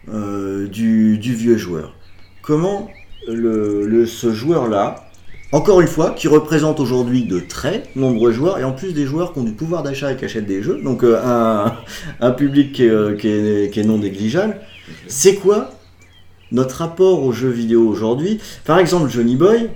[0.06, 1.94] du, du vieux joueur?
[2.42, 2.88] Comment
[3.28, 5.03] le- ce joueur-là,
[5.54, 9.32] encore une fois, qui représente aujourd'hui de très nombreux joueurs, et en plus des joueurs
[9.32, 11.74] qui ont du pouvoir d'achat et qui achètent des jeux, donc euh, un,
[12.20, 14.56] un public qui est, euh, qui est- qui est non négligeable,
[15.06, 15.70] c'est quoi
[16.50, 18.40] notre rapport aux jeux vidéo aujourd'hui?
[18.64, 19.70] Par exemple, Johnny Boy,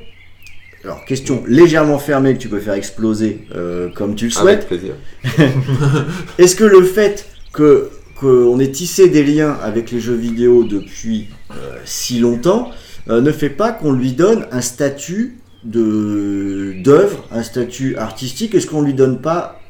[0.84, 4.66] alors question légèrement fermée que tu peux faire exploser euh, comme tu le souhaites.
[4.70, 4.94] Avec plaisir.
[6.38, 7.90] Est-ce que le fait que
[8.20, 12.70] qu'on ait tissé des liens avec les jeux vidéo depuis euh, si longtemps
[13.10, 18.82] euh, ne fait pas qu'on lui donne un statut d'œuvre, un statut artistique Est-ce qu'on
[18.82, 19.60] lui donne pas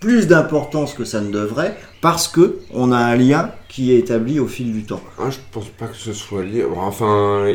[0.00, 4.40] plus d'importance que ça ne devrait parce que on a un lien qui est établi
[4.40, 5.02] au fil du temps?
[5.18, 6.64] Ah, je pense pas que ce soit lié.
[6.76, 7.46] Enfin,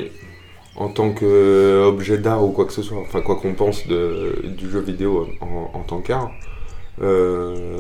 [0.76, 4.70] en tant qu'objet d'art ou quoi que ce soit, enfin, quoi qu'on pense de, du
[4.70, 6.32] jeu vidéo en tant qu'art,
[7.02, 7.80] euh,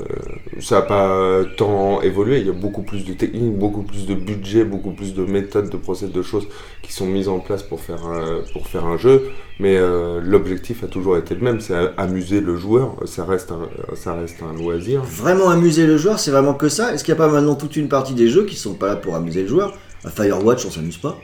[0.59, 2.39] ça n'a pas tant évolué.
[2.39, 5.69] Il y a beaucoup plus de techniques, beaucoup plus de budget, beaucoup plus de méthodes,
[5.69, 6.47] de procès, de choses
[6.81, 9.29] qui sont mises en place pour faire un, pour faire un jeu.
[9.59, 12.95] Mais euh, l'objectif a toujours été le même, c'est amuser le joueur.
[13.05, 15.01] Ça reste un, ça reste un loisir.
[15.03, 17.77] Vraiment amuser le joueur, c'est vraiment que ça Est-ce qu'il n'y a pas maintenant toute
[17.77, 19.73] une partie des jeux qui sont pas là pour amuser le joueur?
[20.03, 21.17] À Firewatch, on s'amuse pas.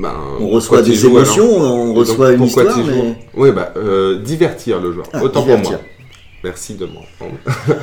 [0.00, 3.16] Ben, On reçoit des joues, émotions, on Et donc, reçoit une pourquoi histoire, mais...
[3.34, 5.06] Oui, bah, euh, divertir le joueur.
[5.12, 5.78] Ah, Autant divertir.
[5.78, 5.97] pour moi.
[6.44, 7.36] Merci de m'entendre.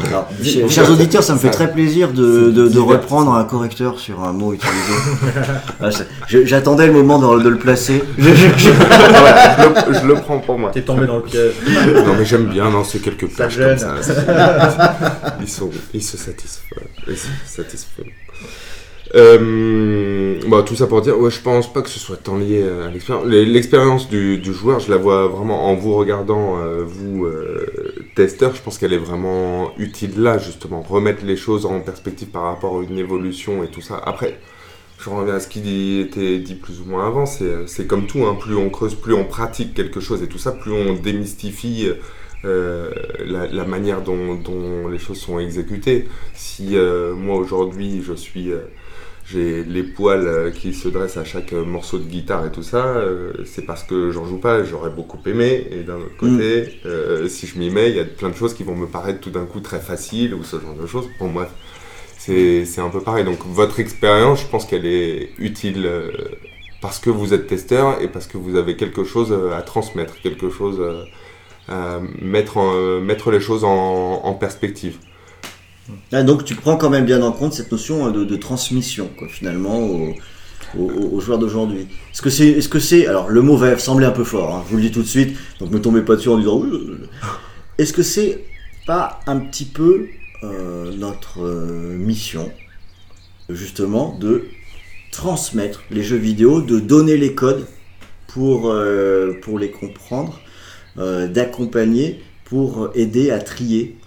[0.07, 4.23] Alors, Dis- chers- auditeurs, ça me fait ça- très plaisir de, reprendre un correcteur sur
[4.23, 4.93] un mot utilisé.
[5.81, 5.89] Ah,
[6.29, 8.01] J'attendais le moment de, de le placer.
[8.17, 10.71] Je- je- je- je, le, je le prends pour moi.
[10.71, 11.53] T'es tombé dans le piège.
[12.05, 13.77] Non, mais j'aime bien, non, c'est quelques Ça plages gêne.
[13.77, 14.95] comme ça.
[15.41, 16.75] Ils, sont, ils se satisfont.
[17.07, 18.03] Ils se satisfont.
[19.13, 22.63] Euh, bah, tout ça pour dire, ouais, je pense pas que ce soit tant lié
[22.63, 23.25] à l'expérience.
[23.27, 28.55] L'expérience du, du joueur, je la vois vraiment en vous regardant, euh, vous, euh, testeurs,
[28.55, 30.81] je pense qu'elle est vraiment utile là, justement.
[30.81, 34.01] Remettre les choses en perspective par rapport à une évolution et tout ça.
[34.03, 34.39] Après,
[34.97, 38.25] je reviens à ce qui était dit plus ou moins avant, c'est c'est comme tout,
[38.25, 41.89] hein, plus on creuse, plus on pratique quelque chose et tout ça, plus on démystifie
[42.43, 42.89] euh,
[43.23, 46.07] la, la manière dont, dont les choses sont exécutées.
[46.33, 48.51] Si euh, moi aujourd'hui je suis...
[49.25, 52.63] j'ai les poils euh, qui se dressent à chaque euh, morceau de guitare et tout
[52.63, 55.67] ça, euh, c'est parce que j'en joue pas, j'aurais beaucoup aimé.
[55.71, 58.53] Et d'un autre côté, euh, si je m'y mets, il y a plein de choses
[58.53, 61.07] qui vont me paraître tout d'un coup très faciles ou ce genre de choses.
[61.19, 61.49] Bon, bref,
[62.17, 63.23] c'est un peu pareil.
[63.25, 66.11] Donc, votre expérience, je pense qu'elle est utile euh,
[66.81, 70.49] parce que vous êtes testeur et parce que vous avez quelque chose à transmettre, quelque
[70.49, 70.79] chose
[71.67, 74.97] à mettre, en- mettre les choses en, en perspective.
[76.11, 79.27] Ah, donc tu prends quand même bien en compte cette notion de, de transmission, quoi,
[79.27, 79.79] finalement,
[80.77, 81.87] aux, joueurs d'aujourd'hui.
[82.11, 84.77] Est-ce que c'est, est-ce alors le mot va sembler un peu fort, hein, je vous
[84.77, 86.63] le dis tout de suite, donc ne tombez pas dessus en disant.
[87.77, 88.45] Est-ce que c'est
[88.85, 90.07] pas un petit peu
[90.43, 92.51] euh, notre euh, mission,
[93.49, 94.45] justement, de
[95.11, 97.65] transmettre les jeux vidéo, de donner les codes
[98.27, 100.39] pour, euh, pour les comprendre,
[100.97, 103.97] d'accompagner, pour aider à trier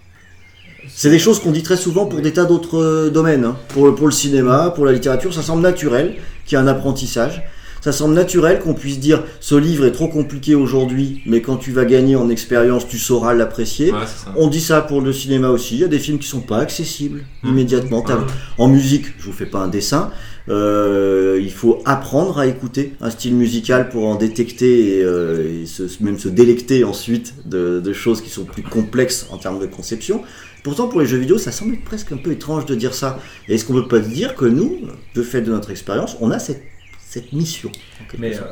[0.95, 3.45] c'est des choses qu'on dit très souvent pour des tas d'autres euh, domaines.
[3.45, 3.57] hein.
[3.69, 6.17] Pour, pour le cinéma, pour la littérature, ça semble naturel
[6.47, 7.43] qu'il y a un apprentissage.
[7.81, 11.71] Ça semble naturel qu'on puisse dire ce livre est trop compliqué aujourd'hui, mais quand tu
[11.71, 13.93] vas gagner en expérience, tu sauras l'apprécier.
[13.93, 13.99] Ouais.
[14.37, 15.75] On dit ça pour le cinéma aussi.
[15.77, 17.49] Il y a des films qui sont pas accessibles Mmh.
[17.51, 18.05] immédiatement.
[18.05, 18.15] Ouais.
[18.59, 20.11] En musique, je vous fais pas un dessin.
[20.51, 25.67] euh, il faut apprendre à écouter un style musical pour en détecter et, euh, et
[25.67, 29.67] se- même se délecter ensuite de, de choses qui sont plus complexes en termes de
[29.67, 30.23] conception.
[30.69, 33.19] Pourtant, pour les jeux vidéo, ça semble être presque un peu étrange de dire ça.
[33.49, 34.81] Et est-ce qu'on peut pas dire que nous,
[35.15, 36.63] de fait de notre expérience, on a cette,
[36.99, 37.71] cette mission
[38.19, 38.43] Mais euh,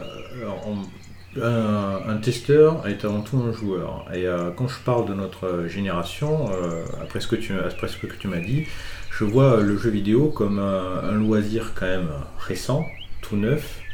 [0.43, 0.86] alors, on-
[1.43, 4.06] un, un testeur est avant tout un joueur.
[4.14, 7.97] Et euh, quand je parle de notre génération, euh, après, ce que tu, après ce
[7.98, 8.64] que tu m'as dit,
[9.10, 12.86] je vois le jeu vidéo comme un, un loisir quand même récent,
[13.20, 13.85] tout neuf.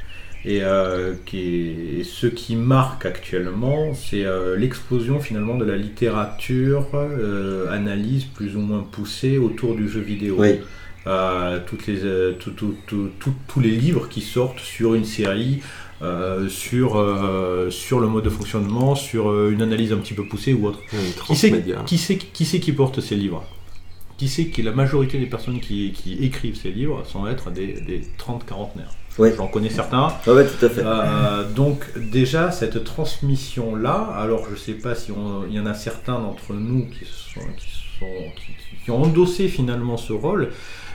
[0.45, 5.77] Et, euh, qui est- et ce qui marque actuellement, c'est euh, l'explosion finalement de la
[5.77, 10.37] littérature, euh, analyse plus ou moins poussée autour du jeu vidéo.
[10.39, 10.59] Oui.
[11.07, 11.99] Euh, toutes les,
[12.39, 15.61] tout- tout- tout- tout- tous les livres qui sortent sur une série,
[16.01, 20.25] euh, sur, euh, sur le mode de fonctionnement, sur euh, une analyse un petit peu
[20.25, 20.81] poussée ou autre.
[21.27, 21.51] Qui c'est
[21.85, 23.45] qui, c'est- qui, porte ces livres?
[24.17, 27.81] Qui c'est qui la majorité des personnes qui, qui écrivent ces livres sont être des,
[27.81, 29.35] des 30 quarantenaires Ouais.
[29.37, 30.09] J'en connais certains.
[30.27, 30.83] Ah ouais, tout à fait.
[30.85, 35.67] Euh, donc déjà cette transmission là, alors je sais pas si on- il y en
[35.67, 37.69] a certains d'entre nous qui sont, qui,
[37.99, 38.07] sont
[38.37, 38.53] qui,
[38.85, 40.51] qui ont endossé finalement ce rôle.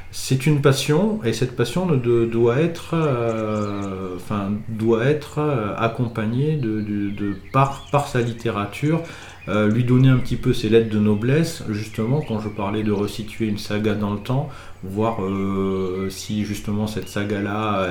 [0.10, 5.76] C'est une passion et cette passion ne de- doit être, euh, enfin doit être euh,
[5.78, 9.02] accompagnée de, de- de- par par sa littérature.
[9.50, 12.92] Euh, lui donner un petit peu ses lettres de noblesse, justement quand je parlais de
[12.92, 14.50] resituer une saga dans le temps,
[14.84, 17.88] voir euh, si justement cette saga-là,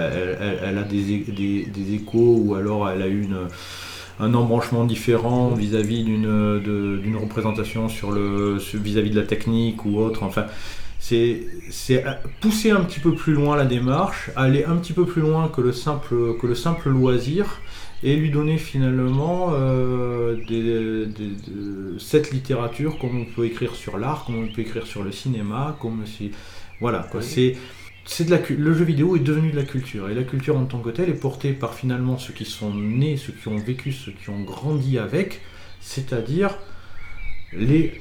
[0.62, 1.18] elle, a des,
[1.72, 3.26] des- échos ou alors elle a eu
[4.18, 6.60] un embranchement différent vis-à-vis d'une
[7.02, 10.22] d'une représentation sur le vis-à-vis de la technique ou autre.
[10.22, 10.46] Enfin,
[10.98, 12.04] c'est c'est
[12.40, 15.60] pousser un petit peu plus loin la démarche, aller un petit peu plus loin que
[15.60, 17.60] le simple que le simple loisir
[18.02, 23.98] et lui donner finalement euh, des- des- de- cette littérature comme on peut écrire sur
[23.98, 26.30] l'art, comme on peut écrire sur le cinéma, comme si
[26.80, 27.22] voilà quoi.
[27.22, 27.56] C'est
[28.04, 30.64] c'est de la le jeu vidéo est devenu de la culture et la culture en
[30.66, 33.90] tant que telle est portée par finalement ceux qui sont nés, ceux qui ont vécu,
[33.92, 35.40] ceux qui ont grandi avec,
[35.80, 36.56] c'est-à-dire
[37.52, 38.00] les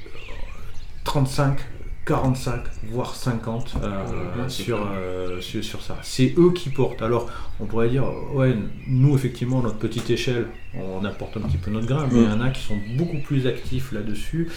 [1.04, 1.58] 35
[2.06, 2.60] 45
[2.90, 4.88] voire 50 euh, Ouais, c'est sur, clair.
[4.96, 5.98] euh, sur, sur ça.
[6.02, 7.02] C'est eux qui portent.
[7.02, 7.28] Alors
[7.60, 8.04] on pourrait dire,
[8.34, 8.54] ouais,
[8.86, 12.28] nous effectivement, à notre petite échelle, on apporte un petit peu notre grain, mais il
[12.28, 14.48] y en a qui sont beaucoup plus actifs là-dessus,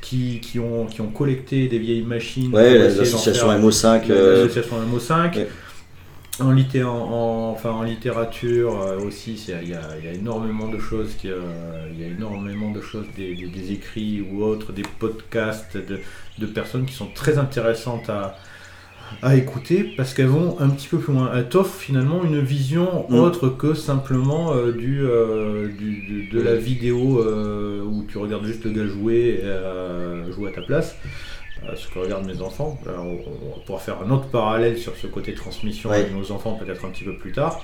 [0.00, 2.54] qui, qui, ont, qui ont collecté des vieilles machines.
[2.54, 4.10] Ouais, l'association faire- MO5.
[4.10, 5.36] euh, L'association MO5.
[5.36, 5.48] ouais.
[6.40, 10.08] En, litté- en, en- enfin, en littérature euh, aussi, c'est- il y, a, il y
[10.08, 14.22] a énormément de choses, euh, il y a énormément de choses, des, des- des écrits
[14.22, 16.00] ou autres, des podcasts de,
[16.38, 18.36] de personnes qui sont très intéressantes à,
[19.22, 21.30] à écouter parce qu'elles vont un petit peu plus loin.
[21.34, 23.14] Elles t'offrent finalement une vision Mm.
[23.18, 28.44] autre que simplement euh, du, euh, du- de, de la vidéo euh, où tu regardes
[28.46, 29.42] juste le gars jouer,
[30.34, 30.96] jouer à ta place.
[31.76, 32.76] Ce que regardent mes enfants.
[32.88, 33.18] On,
[33.56, 35.98] on pourra faire un autre parallèle sur ce côté transmission Ouais.
[35.98, 37.60] avec nos enfants peut-être un petit peu plus tard.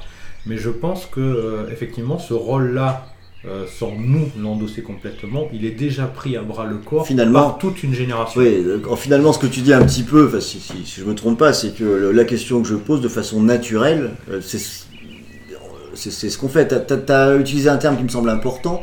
[0.46, 3.06] Mais je pense que effectivement ce rôle-là,
[3.46, 7.58] euh, sans nous l'endosser complètement, il est déjà pris à bras le corps Finalement- par
[7.58, 8.40] toute une génération.
[8.40, 8.64] Oui,
[8.96, 11.38] finalement, ce que tu dis un petit peu, enfin, si, si, si je me trompe
[11.38, 14.58] pas, c'est que la question que je pose de façon naturelle, euh, c'est
[16.20, 16.68] ce qu'on fait.
[16.86, 18.82] Tu as, utilisé un terme qui me semble important.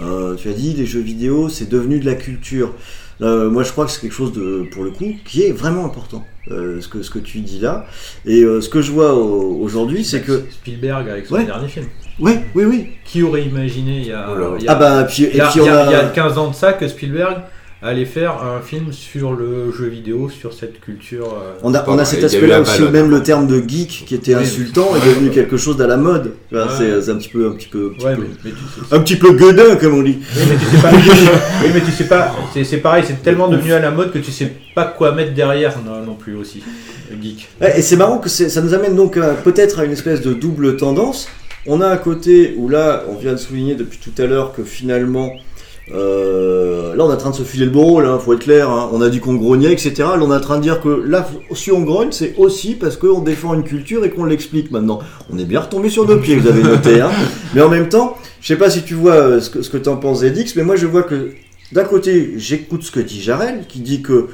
[0.00, 2.74] Euh, tu as dit les jeux vidéo, c'est devenu de la culture.
[3.20, 5.84] Euh, moi, je crois que c'est quelque chose de, pour le coup, qui est vraiment
[5.84, 6.24] important.
[6.50, 7.86] euh, ce que ce que tu dis là.
[8.26, 11.44] Et ce que je vois au- aujourd'hui, c'est que Spielberg avec son Ouais.
[11.44, 11.86] dernier film.
[12.20, 12.86] Oui, oui, oui.
[13.04, 14.46] Qui aurait imaginé il y a, Oh là.
[14.58, 15.78] il y a- Ah bah puis il et y a- puis il on y a-
[15.80, 15.86] a.
[15.86, 17.36] il y a 15 ans de ça que Spielberg
[17.84, 21.26] allait faire un film sur le jeu vidéo, sur cette culture.
[21.34, 24.36] euh, On a, on a cet aspect-là aussi, même le terme de geek qui était
[24.36, 24.42] Oui.
[24.42, 26.34] insultant est devenu quelque chose d'à la mode.
[26.52, 26.60] Ouais.
[26.78, 28.94] C'est un petit peu, un petit peu, un petit Ouais, peu, mais, mais tu sais,
[28.94, 30.18] un petit peu gueudin comme on dit.
[30.36, 30.90] Oui, mais tu sais pas.
[31.64, 32.32] oui, mais tu sais pas.
[32.54, 35.34] C'est, c'est pareil, c'est tellement devenu à la mode que tu sais pas quoi mettre
[35.34, 36.62] derrière non, non plus aussi.
[37.10, 37.48] Le geek.
[37.76, 40.32] Et c'est marrant que c'est- ça nous amène donc à- peut-être à une espèce de
[40.32, 41.28] double tendance.
[41.66, 44.62] On a un côté où là, on vient de souligner depuis tout à l'heure que
[44.64, 45.30] finalement,
[45.92, 48.40] euh, là on est en train de se filer le bon rôle, hein, faut être
[48.40, 48.70] clair.
[48.70, 48.88] hein.
[48.92, 49.94] On a dit qu'on grognait, etc.
[49.98, 52.96] Là on est en train de dire que là, si on grogne, c'est aussi parce
[52.96, 55.00] qu'on défend une culture et qu'on l'explique maintenant.
[55.32, 57.00] On est bien retombé sur nos pieds, vous avez noté.
[57.00, 57.10] Hein.
[57.54, 59.76] Mais en même temps, je sais pas si tu vois euh, ce que, ce que
[59.76, 61.30] t'en penses, Edix, mais moi je vois que
[61.72, 64.28] d'un côté, j'écoute ce que dit Jarel, qui dit que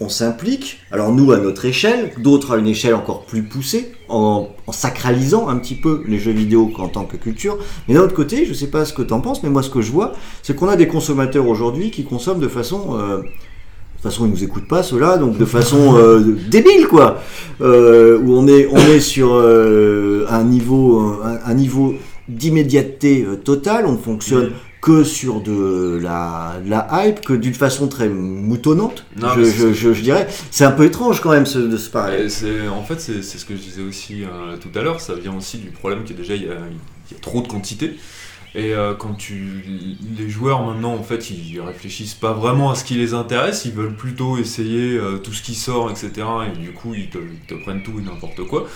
[0.00, 4.48] on s'implique, alors nous à notre échelle, d'autres à une échelle encore plus poussée, en,
[4.70, 7.58] sacralisant un petit peu les jeux vidéo en tant que culture.
[7.88, 9.82] Mais d'un autre côté, je sais pas ce que t'en penses, mais moi ce que
[9.82, 10.12] je vois,
[10.42, 13.22] c'est qu'on a des consommateurs aujourd'hui qui consomment de façon euh,
[14.00, 17.20] toute façon, ils nous écoutent pas ceux-là, donc de façon euh, débile quoi.
[17.60, 21.94] Euh, où on est, sur un niveau, un, niveau
[22.28, 23.86] d'immédiateté totale.
[23.86, 24.52] On ne fonctionne.
[24.80, 26.60] Que sur de la,
[26.92, 29.04] hype, que d'une façon très moutonnante.
[29.16, 30.28] Non, je, mais je, je- je dirais.
[30.50, 32.24] C'est un peu étrange quand même ce, de se parler.
[32.24, 35.14] Et c'est- en fait, c'est ce que je disais aussi euh, tout à l'heure, ça
[35.14, 36.54] vient aussi du problème que déjà il y a,
[37.10, 37.96] il y a trop de quantité.
[38.54, 39.64] Et euh, quand tu.
[40.18, 43.72] Les joueurs maintenant, en fait, ils réfléchissent pas vraiment à ce qui les intéresse, ils
[43.72, 46.26] veulent plutôt essayer euh, tout ce qui sort, etc.
[46.52, 48.66] Et du coup, ils te, prennent tout et n'importe quoi.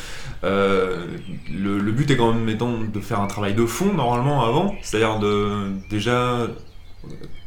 [0.44, 1.06] Euh,
[1.50, 5.18] le, but est quand même étant de faire un travail de fond normalement avant, c'est-à-dire
[5.18, 6.48] de déjà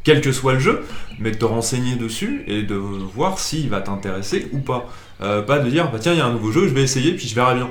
[0.03, 0.83] quel que soit le jeu,
[1.19, 4.87] mais de te renseigner dessus et de voir s'il va t'intéresser ou pas.
[5.19, 7.27] Pas de dire bah tiens il y a un nouveau jeu, je vais essayer puis
[7.27, 7.69] je verrai bien.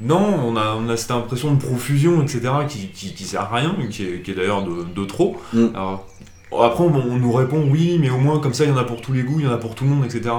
[0.00, 3.56] Non, on a, on a cette impression de profusion etc qui, qui, qui sert à
[3.56, 5.36] rien, qui est, qui est d'ailleurs de, de trop.
[5.52, 5.66] Mm.
[5.74, 6.06] Alors,
[6.52, 8.84] après on, on nous répond oui mais au moins comme ça il y en a
[8.84, 10.34] pour tous les goûts, il y en a pour tout le monde etc.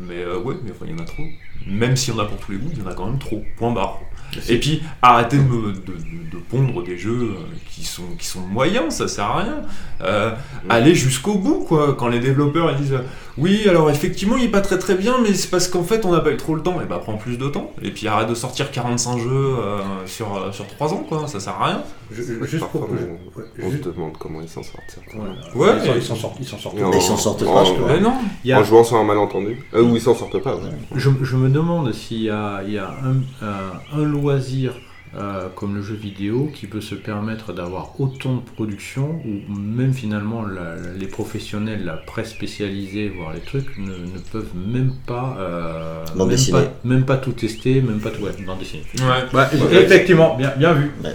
[0.00, 1.24] Mais euh, ouais mais enfin il y en a trop.
[1.66, 3.18] Même s'il y en a pour tous les goûts, il y en a quand même
[3.18, 3.42] trop.
[3.56, 4.00] Point barre.
[4.48, 9.08] Et puis, arrêtez de, de, pondre des jeux euh, qui sont, qui sont moyens, ça
[9.08, 9.62] sert à rien.
[10.02, 10.34] Euh,
[10.68, 11.94] Allez jusqu'au bout, quoi.
[11.94, 12.98] Quand les développeurs ils disent
[13.40, 16.12] Oui, alors effectivement, il est pas très très bien, mais c'est parce qu'en fait, on
[16.12, 16.80] n'a pas eu trop le temps.
[16.80, 17.72] Et bah, prends plus de temps.
[17.82, 21.26] Et puis, arrête de sortir 45 jeux euh, sur, euh, sur 3 ans, quoi.
[21.26, 21.82] Ça sert à rien.
[22.12, 22.90] Je- je- juste Parfois, pour.
[22.90, 24.82] on, ouais, on juste- se demande comment ils s'en sortent.
[24.88, 25.18] certains.
[25.18, 26.36] Ouais, Ouais, ils s'en- mais- ils s'en sortent.
[26.40, 26.76] Ils s'en sortent.
[26.78, 27.88] Ils s'en sortent en- pas, je crois.
[27.88, 28.14] Mais non.
[28.44, 29.58] Il y a- En jouant sur un malentendu.
[29.74, 30.56] Euh, ou ils s'en sortent pas.
[30.56, 30.62] ouais.
[30.96, 34.74] Je, je me demande s'il y a, il y a un, un- un loisir
[35.18, 39.92] euh, comme le jeu vidéo qui peut se permettre d'avoir autant de production ou même
[39.92, 45.36] finalement la- les professionnels, la presse spécialisée, voire les trucs, ne, ne peuvent même pas,
[45.40, 48.22] euh, même, pas même pas tout tester, même pas tout.
[48.22, 48.84] Ouais, bande dessinée.
[49.00, 49.36] Ouais.
[49.38, 50.90] Ouais, effectivement, bien, bien vu.
[51.02, 51.10] Mais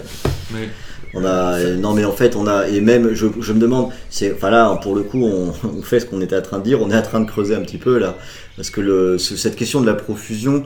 [1.14, 4.34] On a, non mais en fait on a et même je, je me demande c'est
[4.34, 6.82] enfin là pour le coup on, on fait ce qu'on était en train de dire
[6.82, 8.16] on est en train de creuser un petit peu là
[8.56, 10.64] parce que le, ce- cette question de la profusion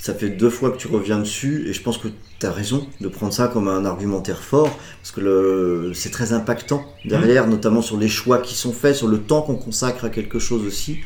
[0.00, 2.08] ça fait deux fois que tu reviens dessus et je pense que
[2.38, 6.32] tu as raison de prendre ça comme un argumentaire fort parce que le, c'est très
[6.32, 10.08] impactant derrière notamment sur les choix qui sont faits sur le temps qu'on consacre à
[10.08, 10.98] quelque chose aussi.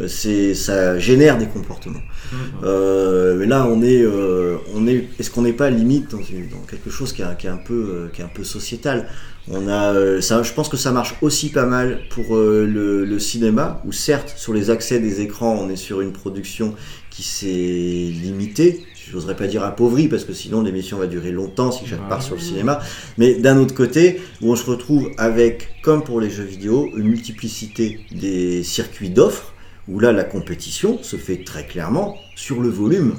[0.00, 2.02] Euh, c'est ça génère des comportements.
[2.64, 6.48] Euh, mais là, on est, euh, on est, est-ce qu'on n'est pas limite dans, une-
[6.48, 9.06] dans quelque chose qui est, qui est un peu, euh, qui est un peu sociétal?
[9.48, 13.18] On a, euh, ça, je pense que ça marche aussi pas mal pour le, le
[13.18, 16.74] cinéma, où certes, sur les accès des écrans, on est sur une production
[17.14, 18.84] qui s'est limitée.
[19.10, 22.34] J'oserais pas dire appauvrie parce que sinon l'émission va durer longtemps si je repars sur
[22.34, 22.80] le cinéma.
[23.18, 27.08] Mais d'un autre côté, où on se retrouve avec, comme pour les jeux vidéo, une
[27.08, 29.52] multiplicité des circuits d'offres
[29.86, 33.16] où là la compétition se fait très clairement sur le volume.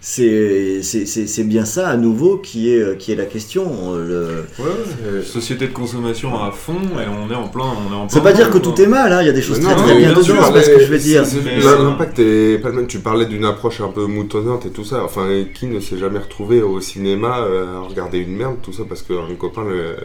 [0.00, 3.64] C'est c'est- c'est- c'est bien ça à nouveau qui est, euh, qui est la question.
[3.94, 5.22] euh, le- ouais, ouais.
[5.22, 7.64] société de consommation à fond et on est en plein.
[7.64, 9.32] On est en Ça veut pas dire que tout est mal, hein, il y a
[9.32, 10.98] des choses très non, très mais bien bien dedans, c'est pas ce que je veux
[10.98, 11.24] dire.
[11.24, 12.86] Euh, L'impact est pas le même.
[12.86, 15.02] Tu parlais d'une approche un peu moutonnante et tout ça.
[15.04, 18.84] Enfin, qui ne s'est jamais retrouvé au cinéma euh, à regarder une merde, tout ça,
[18.88, 19.96] parce qu'un copain le-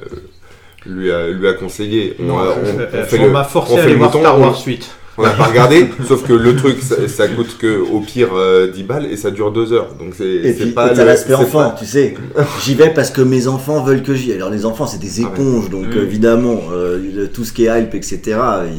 [0.91, 2.15] lui, a, lui a conseillé.
[2.19, 3.93] On, Non, a- on- je- on fait on le- m'a forcé on à fait aller
[3.93, 4.89] le voir mouton, Star on- Wars suite.
[5.21, 8.67] On n'a pas regardé, sauf que le truc, ça, ça coûte que au pire euh,
[8.71, 9.93] 10 balles et ça dure 2 heures.
[9.99, 10.89] Donc c'est pas.
[10.89, 12.15] t'as l'aspect enfant, pas- tu sais.
[12.63, 14.37] J'y vais parce que mes enfants veulent que j'y aille.
[14.37, 15.29] Alors, les enfants, c'est des Ah ouais.
[15.33, 15.97] éponges, donc Mm.
[15.97, 18.19] euh, évidemment, euh, tout ce qui est hype, etc.,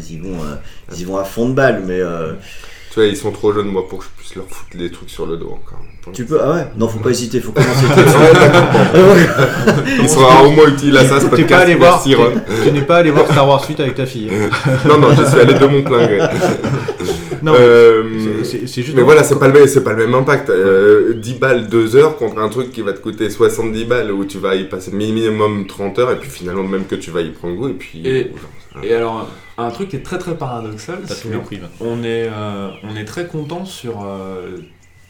[0.08, 0.56] ils y vont, euh,
[0.94, 1.82] ils y vont à fond de balle.
[1.86, 2.32] Mais euh,
[2.92, 5.08] Tu vois, ils sont trop jeunes, moi, pour que je puisse leur foutre des trucs
[5.08, 5.78] sur le dos encore.
[6.12, 7.86] tu peux, ah ouais, non, faut pas hésiter, faut commencer.
[10.02, 12.02] Ils seront au moins utiles à ça, ce pas allé voir.
[12.02, 12.14] Tu,
[12.64, 14.30] tu n'es pas allé voir Star Wars suite avec ta fille.
[14.88, 16.18] Non, non, je suis allé de mon plein gré.
[17.42, 18.04] Non, Euh,
[18.44, 18.94] c'est- juste.
[18.94, 20.48] Mais voilà, c'est pas le même, c'est pas le même impact.
[20.50, 24.24] Euh, 10 balles 2 heures contre un truc qui va te coûter 70 balles où
[24.24, 27.30] tu vas y passer minimum 30 heures et puis finalement même que tu vas y
[27.30, 28.00] prendre goût et puis.
[28.04, 28.30] Et-
[28.76, 29.28] euh, Et alors,
[29.62, 31.14] un truc qui est très très paradoxal, T'as
[31.80, 34.58] on est, euh, on est très content sur euh,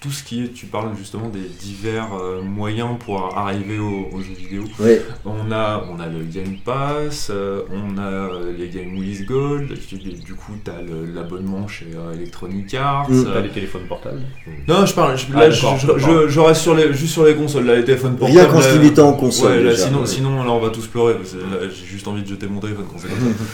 [0.02, 4.20] tout ce qui est, tu parles justement des divers euh, moyens pour arriver aux, aux
[4.20, 4.64] jeux vidéo.
[4.80, 9.24] Ouais, On a, on a le Game Pass, euh, on a euh, les Game with
[9.26, 10.74] Gold, tu- du coup tu as
[11.14, 13.08] l'abonnement chez euh, Electronic Arts.
[13.10, 13.14] Mm.
[13.26, 14.22] euh, T'as les téléphones portables.
[14.66, 16.00] Non, je parle, je, Ah, là je, d'accord, je- d'accord.
[16.00, 18.40] je- je reste sur les, juste sur les consoles, là, les téléphones portables.
[18.40, 19.52] rien qu'en se limitant en console.
[19.52, 19.86] Ouais, là, déjà.
[19.86, 20.06] sinon, Ouais.
[20.06, 22.58] sinon, là, on va tous pleurer, parce que là, j'ai juste envie de jeter mon
[22.60, 23.44] téléphone quand c'est comme ça.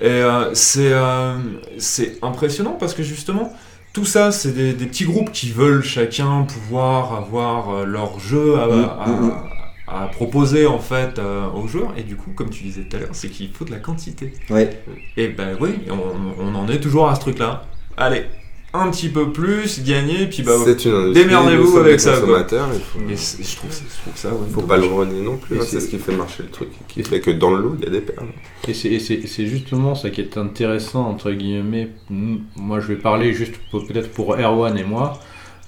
[0.00, 1.34] Et euh, c'est euh,
[1.78, 3.52] c'est impressionnant parce que justement,
[3.96, 8.58] tout ça, c'est des, des petits groupes qui veulent chacun pouvoir avoir euh, leur jeu
[8.58, 8.70] à, Mm,
[9.00, 9.32] à- mm, mm.
[9.88, 11.92] à proposer en fait euh, aux joueurs.
[11.96, 14.34] Et du coup, comme tu disais tout à l'heure, c'est qu'il faut de la quantité.
[14.50, 14.68] Ouais.
[15.16, 17.62] Et ben oui, on, on en est toujours à ce truc-là.
[17.96, 18.26] Allez,
[18.74, 20.52] un petit peu plus, gagner, puis bah.
[20.64, 22.40] c'est une industrie, démerdez-vous avec des ça, quoi.
[22.40, 24.36] Et je trouve, ça- je trouve ça, ouais.
[24.52, 25.58] faut pas le renier non plus.
[25.58, 27.84] Hein, c'est- ce qui fait marcher le truc, qui fait que dans le lot, il
[27.84, 28.26] y a des perles.
[28.68, 31.88] Et c'est- et c'est c'est justement ça qui est intéressant, entre guillemets.
[32.10, 35.20] Moi, je vais parler juste pour- peut-être pour Erwan et moi.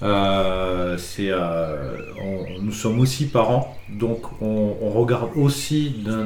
[0.03, 6.25] Euh, c'est, euh, on- nous sommes aussi parents, donc on, on regarde aussi d'un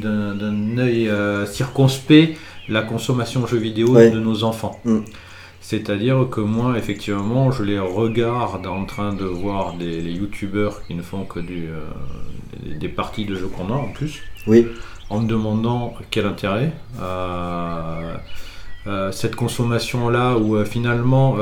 [0.00, 2.36] d'un- d'un œil euh, circonspect
[2.68, 4.10] la consommation de jeux vidéo Ouais.
[4.10, 4.80] de nos enfants.
[4.84, 4.98] Mm.
[5.68, 10.94] C'est-à-dire que moi, effectivement, je les regarde en train de voir des les youtubeurs qui
[10.94, 11.80] ne font que du, euh,
[12.62, 14.68] des, des parties de jeux qu'on a en plus Oui.
[15.10, 16.70] en me demandant quel intérêt
[17.00, 18.14] euh,
[18.86, 21.36] euh, cette consommation là où euh, finalement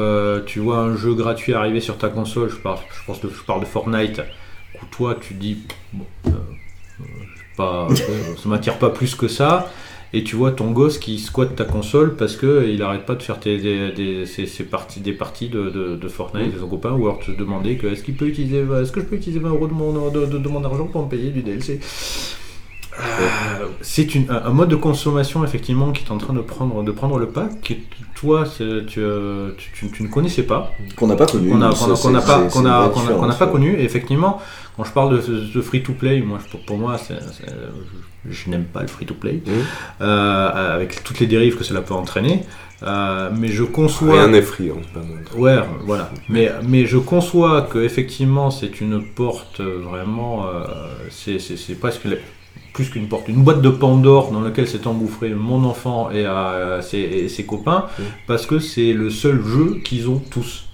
[0.46, 3.42] tu vois un jeu gratuit arriver sur ta console je parle je pense de, je
[3.42, 4.22] parle de Fortnite
[4.80, 5.58] où toi tu dis
[5.92, 6.06] bon,
[7.58, 7.88] pas,
[8.42, 9.70] ça m'attire pas plus que ça
[10.16, 13.22] et tu vois ton gosse qui squatte ta console parce que il arrête pas de
[13.22, 16.68] faire tes, des, des- ses- ses parties, des parties de, de, de Fortnite avec son
[16.68, 19.40] copain ou alors te demander que est-ce qu'il peut utiliser est-ce que je peux utiliser
[19.40, 21.80] 20 euros de mon, de, de- de mon argent pour me payer du DLC
[23.00, 26.92] euh, c'est un un mode de consommation effectivement qui est en train de prendre, de
[26.92, 27.48] prendre le pas,
[28.14, 31.50] toi tu, euh, tu- tu- tu ne connaissais pas, Qu'on n'a pas connu.
[31.50, 31.74] qu'on n'a pas,
[32.48, 33.74] qu'on a- qu'on n'a connu.
[33.78, 34.40] Et effectivement,
[34.76, 37.14] quand je parle de, de free to play, moi pour, pour moi je,
[38.30, 39.52] je n'aime pas le free to play, Mhm.
[40.00, 42.44] euh, avec toutes les dérives que cela peut entraîner.
[42.82, 44.12] Euh, mais je conçois.
[44.14, 45.38] Rien n'est c'est pas mon truc.
[45.38, 46.10] Ouais, voilà.
[46.28, 50.64] Mais, mais je conçois que effectivement c'est une porte vraiment, euh,
[51.10, 51.38] c'est
[51.80, 52.02] presque
[52.74, 56.82] plus qu'une porte, une boîte de Pandore dans laquelle s'est engouffré mon enfant et, euh,
[56.82, 58.02] ses, et ses copains, Mm.
[58.26, 60.66] parce que c'est le seul jeu qu'ils ont tous.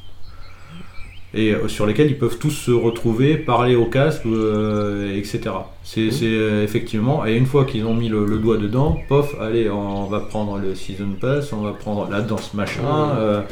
[1.32, 5.43] Et euh, sur lesquels ils peuvent tous se retrouver, parler au casque, euh, etc.
[5.85, 6.64] C'est Mm.
[6.64, 10.18] effectivement, et une fois qu'ils ont mis le, le doigt dedans, pof, allez, on va
[10.20, 13.43] prendre le Season Pass, on va prendre la danse machin, Mm.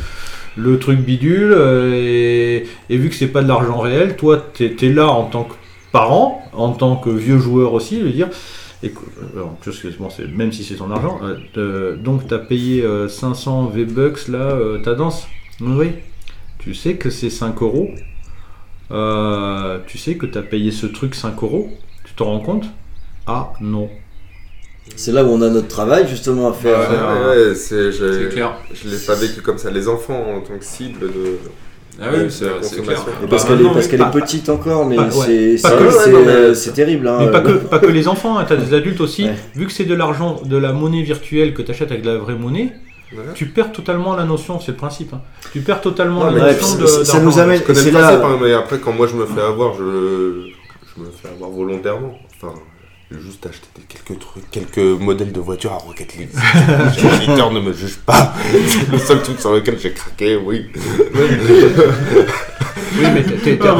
[0.56, 4.74] le truc bidule, euh, et, et vu que c'est pas de l'argent réel, toi, t'es
[4.82, 5.54] es là en tant que
[5.92, 8.28] parent, en tant que vieux joueur aussi, de dire,
[8.82, 9.44] écoute, euh,
[10.34, 11.18] même si c'est ton argent,
[11.56, 15.26] euh, donc t'as payé euh, 500 V-Bucks là, euh, ta danse
[15.60, 15.92] Oui.
[16.58, 17.88] Tu sais que c'est 5 euros.
[18.90, 21.70] Euh, tu sais que t'as payé ce truc 5 euros.
[22.04, 22.64] Tu t'en rends compte?
[23.26, 23.88] Ah non.
[24.96, 26.78] C'est là où on a notre travail justement à faire.
[26.78, 28.56] Ouais, euh, Ouais, ouais, c'est, clair.
[28.72, 29.70] je l'ai pas vécu comme ça.
[29.70, 31.38] Les enfants en tant que cible de.
[32.00, 33.04] Ah oui, c'est la c'est clair.
[33.28, 36.54] parce Bah, qu'elle est, parce qu'elle pas- est petite encore, mais pas- c'est Pas euh,
[36.54, 37.08] c'est terrible.
[37.08, 39.28] Hein, Mais pas que, pas que les enfants, hein, t'as des adultes aussi.
[39.56, 42.36] Vu que c'est de l'argent, de la monnaie virtuelle que t'achètes avec de la vraie
[42.36, 42.72] monnaie,
[43.12, 43.32] Voilà.
[43.32, 45.12] tu perds totalement la notion, c'est le principe.
[45.12, 45.20] hein.
[45.52, 46.86] Tu perds totalement Non, la notion de.
[46.86, 49.74] ça- nous amène- Je connais là- hein, mais après, quand moi je me fais avoir,
[49.74, 52.12] je, je me fais avoir volontairement.
[52.40, 52.54] Enfin,
[53.10, 56.28] juste acheté des- quelques trucs, quelques modèles de voitures à Rocket League.
[57.02, 58.34] Les éditeurs ne me jugent pas.
[58.66, 60.66] C'est le seul truc sur lequel j'ai craqué, oui.
[63.00, 63.74] Oui, mais t'es- Ah,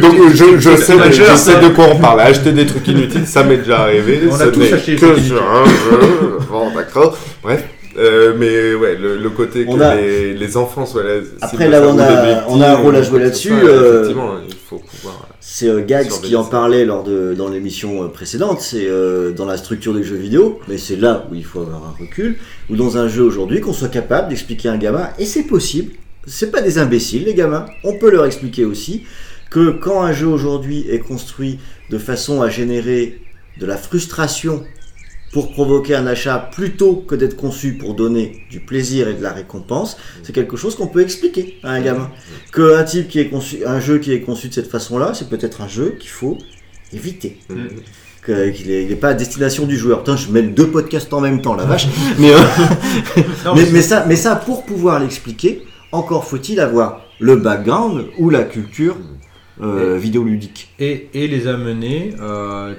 [0.00, 2.20] Donc je, je sais, je sais de quoi on parle.
[2.20, 4.20] Acheter des trucs inutiles, ça m'est déjà arrivé.
[4.30, 6.38] On a tous acheté des que trucs sur un jeu.
[6.50, 7.16] Bon, d'accord.
[7.42, 7.64] Bref.
[7.98, 11.14] Euh, mais ouais, le, le côté que On a- les, les enfants soient là.
[11.42, 14.78] Après, là, on a- on a un rôle à jouer là-dessus, euh, Effectivement, il faut
[14.78, 15.26] pouvoir.
[15.40, 19.46] C'est euh, Gags qui en parlait lors de, dans l'émission euh, précédente, c'est euh, dans
[19.46, 22.36] la structure des jeux vidéo, mais c'est là où il faut avoir un recul,
[22.68, 25.94] ou dans un jeu aujourd'hui, qu'on soit capable d'expliquer à un gamin, et c'est possible,
[26.26, 29.04] c'est pas des imbéciles les gamins, on peut leur expliquer aussi
[29.48, 31.58] que quand un jeu aujourd'hui est construit
[31.88, 33.18] de façon à générer
[33.58, 34.62] de la frustration
[35.32, 39.32] pour provoquer un achat plutôt que d'être conçu pour donner du plaisir et de la
[39.32, 42.10] récompense, c'est quelque chose qu'on peut expliquer à un gamin.
[42.50, 45.28] Que un type qui est conçu, un jeu qui est conçu de cette façon-là, c'est
[45.28, 46.36] peut-être un jeu qu'il faut
[46.92, 47.38] éviter.
[47.48, 47.54] Mm.
[48.22, 50.00] Que- Qu'il n'est pas à destination du joueur.
[50.00, 51.86] Putain, je mets deux podcasts en même temps, la vache.
[52.18, 52.38] mais, euh,
[53.44, 55.62] Non, mais, mais mais ça, mais ça, pour pouvoir l'expliquer,
[55.92, 58.96] encore faut-il avoir le background ou la culture
[59.62, 60.70] euh, vidéoludique.
[60.78, 62.14] et, et les amener.
[62.20, 62.74] euh,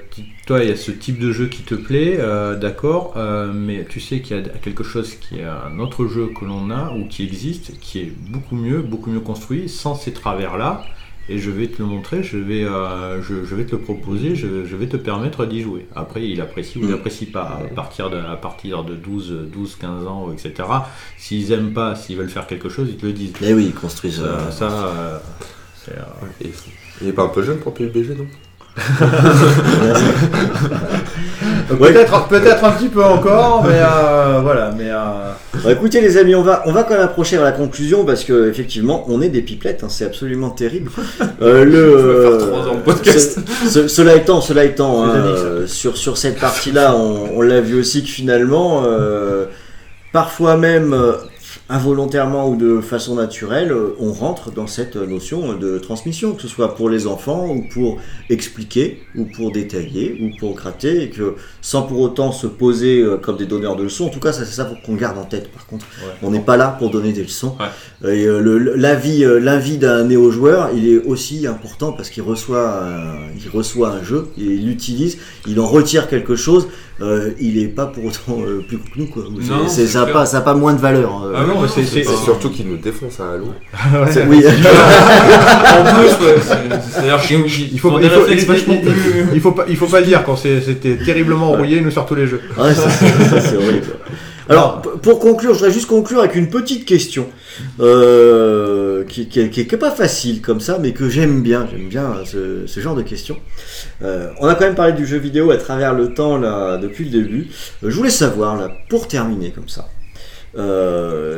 [0.47, 3.85] toi, il y a ce type de jeu qui te plaît, euh, d'accord, euh, mais
[3.89, 6.91] tu sais qu'il y a quelque chose qui est un autre jeu que l'on a
[6.93, 10.83] ou qui existe, qui est beaucoup mieux, beaucoup mieux construit, sans ces travers-là.
[11.29, 14.35] Et je vais te le montrer, je vais, euh, je, je vais te le proposer,
[14.35, 15.85] je, je vais te permettre d'y jouer.
[15.95, 16.91] Après, il apprécie ou il Mm.
[16.91, 17.43] n'apprécie pas.
[17.63, 20.67] À partir de, à partir de 12, 12, 15 ans, etc.
[21.17, 23.33] S'ils aiment pas, s'ils veulent faire quelque chose, ils te le disent.
[23.39, 24.23] Mais oui, ils construisent.
[24.49, 25.21] Ça,
[25.85, 26.03] c'est, euh,
[26.45, 26.51] Et-
[27.01, 28.25] Il est pas un peu jeune pour PUBG, non?
[31.79, 35.31] Peut-être, peut-être un petit peu encore, mais euh, voilà, mais euh,
[35.63, 38.23] Bon, écoutez les amis, on va, on va quand même approcher à la conclusion parce
[38.23, 40.91] que effectivement, on est des pipelettes, hein, c'est absolument terrible.
[41.41, 43.39] Euh, le, faire trois ans de podcast.
[43.63, 47.61] ce- ce- cela étant, cela étant, hein, euh, sur sur cette partie-là, on, on l'a
[47.61, 49.45] vu aussi que finalement, euh,
[50.13, 50.95] parfois même,
[51.71, 56.49] involontairement ou de façon naturelle, euh, on rentre dans cette notion de transmission, que ce
[56.49, 57.99] soit pour les enfants ou pour
[58.29, 63.17] expliquer ou pour détailler ou pour gratter, et que sans pour autant se poser euh,
[63.17, 65.51] comme des donneurs de leçons, en tout cas ça c'est ça qu'on garde en tête
[65.51, 65.85] par contre.
[66.01, 66.11] Ouais.
[66.23, 67.55] On n'est pas là pour donner des leçons.
[67.59, 68.13] Ouais.
[68.13, 73.13] Et euh, l'avis euh, l'avis d'un néo-joueur, il est aussi important parce qu'il reçoit, un,
[73.37, 75.17] il reçoit un jeu, il l'utilise,
[75.47, 76.67] il en retire quelque chose.
[77.01, 79.23] euh, il est pas pour autant euh, plus que nous quoi.
[79.41, 81.31] C'est- Non, c'est- c'est ça n'a pas, ça a pas moins de valeur.
[81.35, 83.47] Ah non, c'est- c'est- C'est surtout qu'il nous défonce à Halo.
[84.11, 84.43] C'est- oui.
[84.45, 88.73] en plus, ouais, c'est- c'est-à-dire qu'il Il faut, faut il des faut- réflexes il- vachement
[88.75, 89.25] il- plus.
[89.33, 92.05] il faut pas, il faut pas le dire quand c'est- c'était terriblement rouillé, nous sur
[92.05, 92.41] tous les jeux.
[92.57, 93.85] Ouais, ça, c'est ça, c'est horrible.
[94.49, 97.27] Alors, pour conclure, je voudrais juste conclure avec une petite question
[97.79, 101.67] euh, qui, qui, qui est- qui est pas facile comme ça, mais que j'aime bien.
[101.71, 103.37] J'aime bien euh, ce, ce genre de questions.
[104.03, 107.05] Euh, on a quand même parlé du jeu vidéo à travers le temps là depuis
[107.05, 107.47] le début.
[107.83, 109.87] Euh, je voulais savoir là, pour terminer comme ça,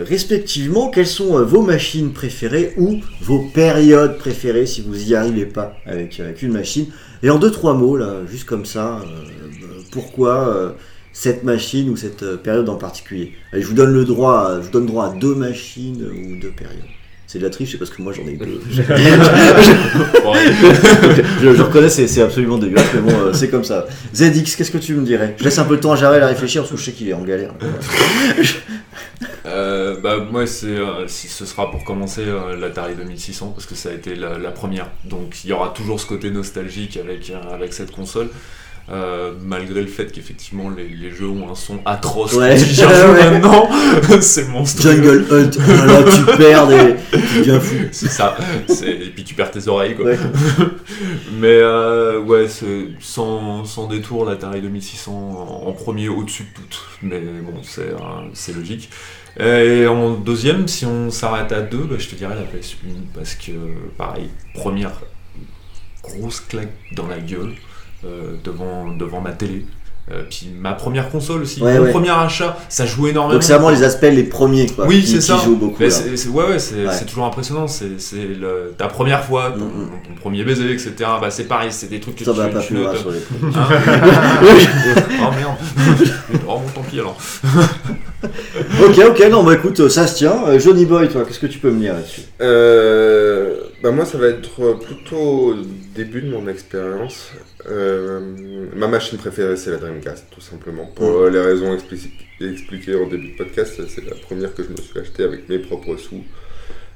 [0.07, 5.73] respectivement, quelles sont vos machines préférées ou vos périodes préférées si vous y arrivez pas
[5.85, 6.87] avec, avec une machine.
[7.23, 9.05] Et en deux trois mots là, juste comme ça, euh,
[9.91, 10.69] pourquoi euh,
[11.13, 13.33] cette machine ou cette euh, période en particulier?
[13.53, 16.39] Allez, je vous donne le droit, à- je vous donne droit à deux machines ou
[16.41, 16.77] deux périodes.
[17.25, 18.59] C'est de la triche, c'est parce que moi j'en ai deux.
[21.41, 23.85] Je, je reconnais, c'est absolument dégueulasse, mais bon, euh, c'est comme ça.
[24.13, 25.35] ZX, qu'est-ce que tu me dirais?
[25.37, 27.09] Je laisse un peu le temps à Jarel à réfléchir parce que je sais qu'il
[27.09, 27.53] est en galère.
[29.53, 33.75] Euh, bah, moi, c'est, euh, si ce sera pour commencer euh, l'Atari 2600 parce que
[33.75, 34.87] ça a été la, la première.
[35.05, 38.29] Donc, il y aura toujours ce côté nostalgique avec, euh, avec cette console.
[38.91, 42.57] Euh, malgré le fait qu'effectivement les, les jeux ont un son atroce Ouais.
[42.77, 43.31] quand Ouais.
[43.31, 43.69] maintenant,
[44.19, 44.91] c'est monstrueux.
[45.01, 46.95] Jungle Hunt, oh là, tu perds des.
[47.93, 48.35] C'est ça.
[48.85, 50.07] Et puis tu perds tes oreilles quoi.
[50.07, 50.17] Ouais.
[51.39, 52.47] Mais euh, ouais,
[52.99, 56.81] sans, sans détour l'Atari 2600 en, en premier au-dessus de tout.
[57.03, 57.93] Mais bon, c'est
[58.33, 58.89] c'est logique.
[59.39, 62.75] Et en deuxième, si on s'arrête à deux, bah, je te dirais la PS1
[63.15, 63.51] parce que
[63.97, 64.91] pareil, première
[66.03, 67.53] grosse claque dans la gueule
[68.05, 69.65] euh, devant, devant ma télé.
[70.11, 71.91] Euh, puis ma première console aussi, Ouais, mon ouais.
[71.91, 73.35] premier achat, ça jouait énormément.
[73.35, 74.85] Donc c'est vraiment les aspects les premiers quoi.
[74.85, 75.37] Oui, c'est ça.
[75.37, 75.81] jouent beaucoup.
[75.89, 77.67] C'est, ouais, ouais, c'est, toujours impressionnant.
[77.69, 77.95] C'est,
[78.77, 79.89] ta première fois, ton, Mm, mm.
[80.09, 80.93] ton premier baiser, etc.
[81.21, 82.97] Bah, c'est pareil, c'est des trucs que Ça tu, va pas tu ne loin te-
[82.97, 83.19] sur les.
[83.55, 83.67] Hein
[85.21, 85.55] oh merde.
[86.49, 87.17] oh bon, tant pis alors.
[88.83, 90.47] Ok, ok, non, bah écoute, ça se tient.
[90.47, 92.21] Euh, Johnny Boy, toi, qu'est-ce que tu peux me dire là-dessus?
[92.41, 95.55] Euh, bah moi, ça va être plutôt au
[95.95, 97.31] début de mon expérience.
[97.69, 98.19] Euh,
[98.75, 100.85] ma machine préférée, c'est la Dreamcast, tout simplement.
[100.95, 102.09] Pour les raisons expli-
[102.41, 105.59] expliquées en début de podcast, c'est la première que je me suis achetée avec mes
[105.59, 106.23] propres sous.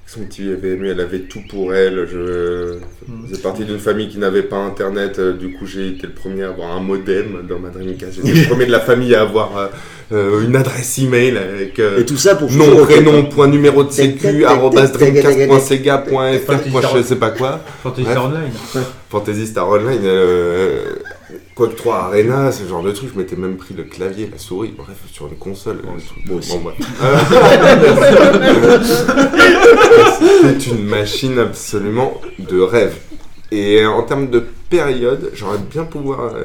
[0.10, 2.08] Son petit VMU, elle avait tout pour elle.
[2.10, 2.76] Je
[3.28, 5.20] faisais partie d'une famille qui n'avait pas internet.
[5.20, 8.14] euh, Du coup, j'ai été le premier à avoir un modem dans ma Dreamcast.
[8.16, 9.68] J'étais le premier de la famille à avoir euh,
[10.14, 13.92] euh, une adresse email avec euh, Et tout ça pour nom, prénom, point numéro de
[13.92, 17.60] sécu, dreamcast.sega.fr, Fantasy point Star- je sais pas quoi.
[17.84, 18.08] Fantasy.
[18.10, 18.52] Star Online.
[19.10, 20.80] Fantasy Star Online, euh,
[21.58, 23.10] Quake 3 Arena, ce genre de truc.
[23.14, 25.78] Je m'étais même pris le clavier, la souris, bref, sur une console.
[25.78, 26.26] le truc.
[26.28, 26.58] Moi aussi.
[26.58, 26.78] Bon, bref.
[30.20, 32.96] C'était une machine absolument de rêve.
[33.52, 36.36] Et en termes de période, j'aurais bien pouvoir.
[36.36, 36.44] euh,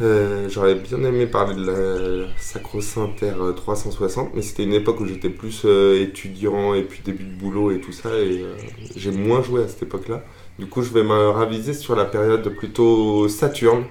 [0.00, 5.06] euh, j'aurais bien aimé parler de la Sacro-Saint euh, 360, mais c'était une époque où
[5.06, 8.54] j'étais plus euh, étudiant et puis début de boulot et tout ça, et euh,
[8.94, 10.22] j'ai moins joué à cette époque-là.
[10.58, 13.84] Du coup, je vais me raviser sur la période plutôt Saturne,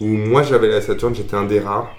[0.00, 1.94] où moi j'avais la Saturne, j'étais un des rares.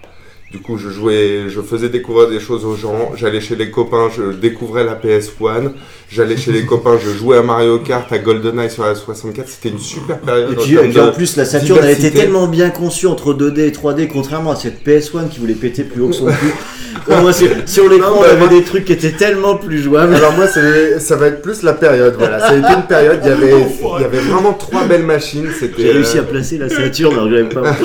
[0.51, 3.13] Du coup, je jouais, je faisais découvrir des choses aux gens.
[3.15, 5.71] J'allais chez les copains, je découvrais la PS1.
[6.09, 9.47] J'allais chez les copains, je jouais à Mario Kart, à GoldenEye sur la 64.
[9.47, 10.51] C'était une super période.
[10.51, 13.07] Et en puis, termes et puis en plus, la Saturn, elle était tellement bien conçue
[13.07, 16.25] entre 2D et 3D, contrairement à cette PS1 qui voulait péter plus haut que son
[16.25, 16.33] cul.
[17.07, 20.13] Moi, sur, sur l'écran, on avait des trucs qui étaient tellement plus jouables.
[20.13, 22.15] Alors moi, ça va être plus la période.
[22.17, 23.19] Voilà, ça a été une période.
[23.23, 23.51] Il y avait,
[23.97, 25.47] il y avait vraiment trois belles machines.
[25.77, 27.75] J'ai réussi à euh, placer la Saturn, alors que j'avais pas.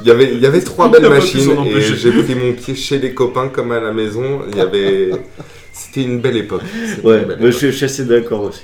[0.00, 2.98] Il y avait, il y avait trois belles machines et j'ai pris mon pied chez
[2.98, 4.40] les copains comme à la maison.
[4.50, 5.10] Il y avait,
[5.72, 6.62] c'était une belle époque.
[7.02, 8.62] Ouais, une belle mais je, suis assez d'accord aussi.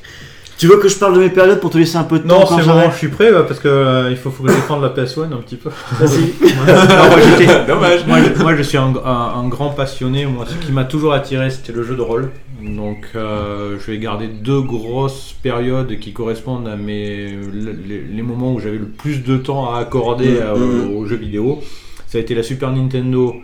[0.59, 2.41] Tu veux que je parle de mes périodes pour te laisser un peu de temps
[2.41, 4.83] Non, c'est bon, je suis prêt parce que euh, il faut, faut que je défende
[4.83, 5.71] la PS1 un petit peu.
[5.99, 6.35] Vas-y.
[7.67, 8.07] Dommage.
[8.07, 10.27] Moi, je, moi, je suis un, un- un grand passionné.
[10.27, 12.29] Moi, ce qui m'a toujours attiré, c'était le jeu de rôle.
[12.63, 18.53] Donc, euh, je vais garder deux grosses périodes qui correspondent à mes, les, les moments
[18.53, 20.97] où j'avais le plus de temps à accorder Mm, euh, mm.
[20.97, 21.63] aux jeux vidéo.
[22.11, 23.37] Ça a été la Super Nintendo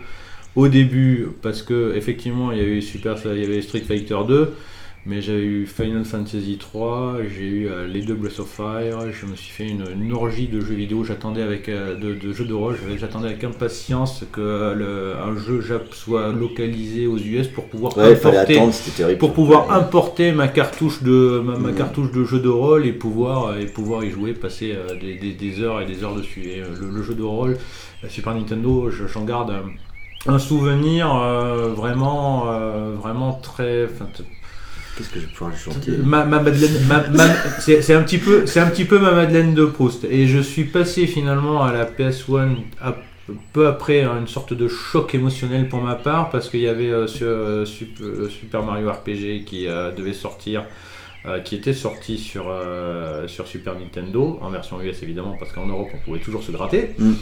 [0.57, 4.53] au début, parce que effectivement, il y avait Super, il y avait Street Fighter 2.
[5.05, 9.25] Mais j'ai eu Final Fantasy 3, j'ai eu euh, les deux Breath of Fire, je
[9.25, 12.43] me suis fait une, une orgie de jeux vidéo, j'attendais avec euh, de, de jeux
[12.43, 17.17] de rôle, j'avais- j'attendais avec impatience que euh, le- un jeu Jap soit localisé aux
[17.19, 18.73] US pour pouvoir Ouais, importer attendre,
[19.17, 19.75] pour pouvoir Ouais.
[19.75, 21.75] importer ma cartouche de ma, ma Mhm.
[21.75, 25.31] cartouche de jeu de rôle et pouvoir et pouvoir y jouer, passer euh, des, des-
[25.31, 26.41] des heures et des heures dessus.
[26.49, 27.57] Et le, le jeu de rôle,
[28.03, 33.87] la Super Nintendo, je- j'en garde un, un souvenir euh, vraiment euh, vraiment très.
[34.97, 38.17] Qu'est-ce que je vais pouvoir lui chanter Ma, ma Madeleine, ma- ma- c'est un petit
[38.17, 40.05] peu, c'est un petit peu ma Madeleine de Proust.
[40.09, 42.95] Et je suis passé finalement à la PS1 à-
[43.53, 46.89] peu après hein, une sorte de choc émotionnel pour ma part parce qu'il y avait
[46.89, 47.65] euh, euh,
[48.01, 50.63] euh, Super Mario RPG qui euh, devait sortir.
[51.25, 55.65] Euh, qui était sorti sur, euh, sur Super Nintendo, en version US évidemment, parce qu'en
[55.65, 57.13] Europe on pouvait toujours se gratter, Mm.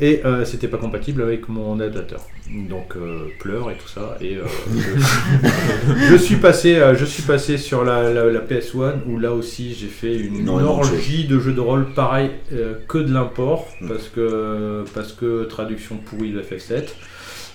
[0.00, 2.20] et euh, c'était pas compatible avec mon adaptateur.
[2.48, 2.94] Donc
[3.40, 8.30] pleurs et tout ça, et je, je suis passé, je suis passé sur la, la-
[8.30, 12.30] la PS1 où là aussi j'ai fait une orgie de jeux de rôle pareil
[12.88, 13.88] que de l'import Mm.
[13.88, 16.84] parce que parce que traduction pourrie de FF7.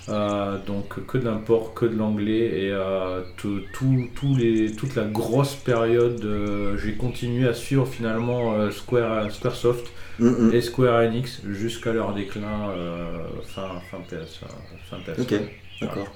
[0.08, 4.96] Euh, donc que de l'import, que de l'anglais et euh, tout, tout- tous les, toute
[4.96, 9.86] la grosse période, euh, j'ai continué à suivre finalement Square, Squaresoft
[10.18, 10.54] Mm, mm.
[10.54, 12.68] et Square Enix jusqu'à leur déclin
[13.46, 14.40] fin, fin PS.
[14.90, 15.34] Fin PS Ok,
[15.80, 16.12] d'accord.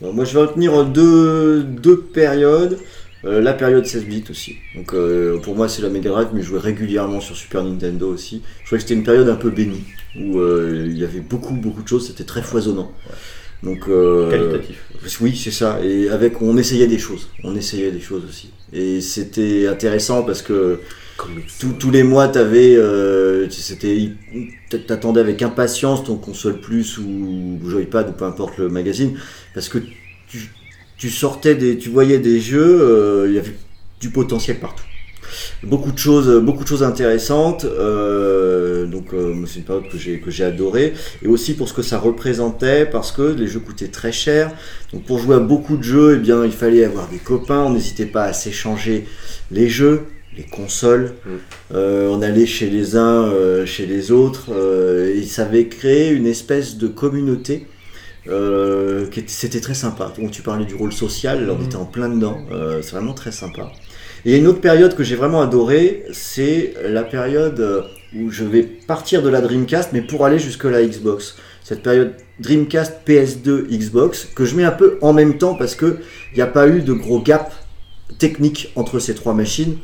[0.00, 2.78] Bon, moi je vais retenir deux, deux périodes.
[3.24, 4.56] Euh, la période 16 bits aussi.
[4.74, 8.08] Donc euh, pour moi c'est la Mega Drive, mais je jouais régulièrement sur Super Nintendo
[8.12, 8.42] aussi.
[8.62, 9.84] Je trouvais que c'était une période un peu bénie
[10.18, 12.90] où euh, il y avait beaucoup beaucoup de choses, c'était très foisonnant.
[13.62, 15.20] Donc euh, qualitatif.
[15.20, 15.78] oui c'est ça.
[15.84, 18.50] Et avec on essayait des choses, on essayait des choses aussi.
[18.72, 20.80] Et c'était intéressant parce que
[21.60, 24.08] tous- tous les mois, t'avais, euh, c'était,
[24.88, 29.16] t'attendais avec impatience ton console plus ou Joypad ou peu importe le magazine,
[29.54, 29.78] parce que
[30.26, 30.50] tu,
[31.02, 33.56] tu sortais des, tu voyais des jeux, euh, il y avait
[34.00, 34.84] du potentiel partout.
[35.64, 37.64] Beaucoup de choses, beaucoup de choses intéressantes.
[37.64, 40.92] euh, donc euh, c'est une période que j'ai que j'ai adorée
[41.24, 44.52] et aussi pour ce que ça représentait parce que les jeux coûtaient très cher.
[44.92, 47.64] Donc pour jouer à beaucoup de jeux, eh bien il fallait avoir des copains.
[47.64, 49.06] On n'hésitait pas à s'échanger
[49.50, 50.02] les jeux,
[50.36, 51.14] les consoles.
[51.26, 51.30] Mm.
[51.74, 54.52] Euh, on allait chez les uns, euh, chez les autres.
[54.52, 57.66] euh, et ça avait créé une espèce de communauté.
[58.28, 60.12] Euh, c'était très sympa.
[60.18, 61.64] Donc tu parlais du rôle social, là, on Mhm.
[61.66, 62.38] était en plein dedans.
[62.52, 63.72] euh, c'est vraiment très sympa.
[64.24, 67.82] Et une autre période que j'ai vraiment adorée, c'est la période euh,
[68.14, 71.36] où je vais partir de la Dreamcast, mais pour aller jusque la Xbox.
[71.64, 75.98] Cette période Dreamcast, PS2, Xbox, que je mets un peu en même temps parce que
[76.32, 77.52] il n'y a pas eu de gros gap
[78.18, 79.76] technique entre ces trois machines.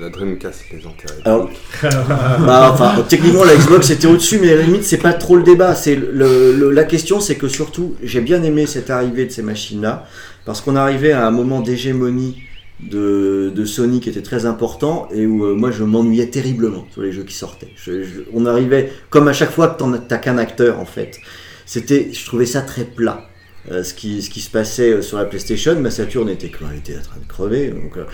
[0.00, 1.20] La Dreamcast, les intérêts.
[1.24, 1.50] Alors,
[1.82, 5.42] bah, enfin, techniquement, la Xbox était au-dessus, mais à la limite, c'est pas trop le
[5.42, 5.74] débat.
[5.74, 9.42] C'est le, le- la question, c'est que surtout, j'ai bien aimé cette arrivée de ces
[9.42, 10.06] machines-là,
[10.46, 12.38] parce qu'on arrivait à un moment d'hégémonie
[12.80, 17.02] de, de Sony qui était très important et où euh, moi je m'ennuyais terriblement sur
[17.02, 17.68] les jeux qui sortaient.
[17.76, 21.18] Je- je- on arrivait comme à chaque fois que t'as qu'un acteur en fait.
[21.66, 23.26] C'était, je trouvais ça très plat.
[23.70, 26.78] Euh, ce, qui, ce qui se passait euh, sur la PlayStation, ma Saturn était, elle
[26.78, 27.68] était en train de crever.
[27.70, 28.04] Donc, euh,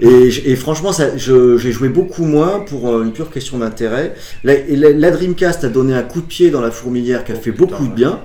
[0.00, 4.14] et, et franchement, j'ai joué beaucoup moins pour euh, une pure question d'intérêt.
[4.44, 7.34] La, la- la Dreamcast a donné un coup de pied dans la fourmilière qui a
[7.36, 8.20] Oh, fait putain, beaucoup de bien,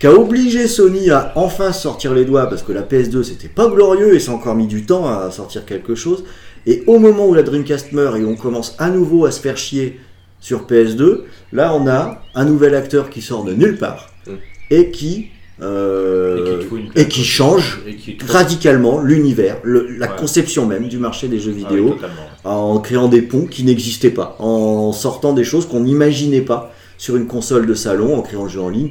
[0.00, 3.68] qui a obligé Sony à enfin sortir les doigts parce que la PS2 c'était pas
[3.68, 6.24] glorieux et ça a encore mis du temps à sortir quelque chose.
[6.66, 9.56] Et au moment où la Dreamcast meurt et on commence à nouveau à se faire
[9.58, 10.00] chier
[10.40, 11.20] sur PS2,
[11.52, 14.32] là on a un nouvel acteur qui sort de nulle part Mm.
[14.70, 15.28] et qui
[15.62, 16.60] euh,
[16.96, 17.80] Et qui change
[18.28, 20.16] radicalement l'univers, le- la Ouais.
[20.18, 21.96] conception même du marché des jeux Ah oui, vidéo
[22.44, 27.16] en créant des ponts qui n'existaient pas, en sortant des choses qu'on n'imaginait pas sur
[27.16, 28.90] une console de salon, en créant le jeu en ligne.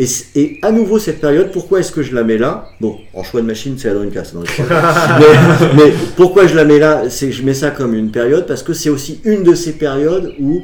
[0.00, 2.66] Et, à nouveau cette période, pourquoi est-ce que je la mets là?
[2.80, 4.34] Bon, en choix de machine, c'est la Dreamcast.
[4.34, 4.66] dans les trois.
[5.20, 7.04] mais, mais pourquoi je la mets là?
[7.10, 10.32] C'est je mets ça comme une période parce que c'est aussi une de ces périodes
[10.40, 10.62] où,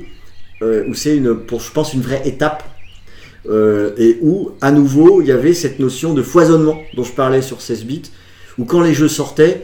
[0.63, 2.65] euh, où c'est une, pour je pense, une vraie étape
[3.49, 7.43] euh, et où à nouveau il y avait cette notion de foisonnement dont je parlais
[7.43, 8.11] sur 16 bits,
[8.59, 9.63] où quand les jeux sortaient,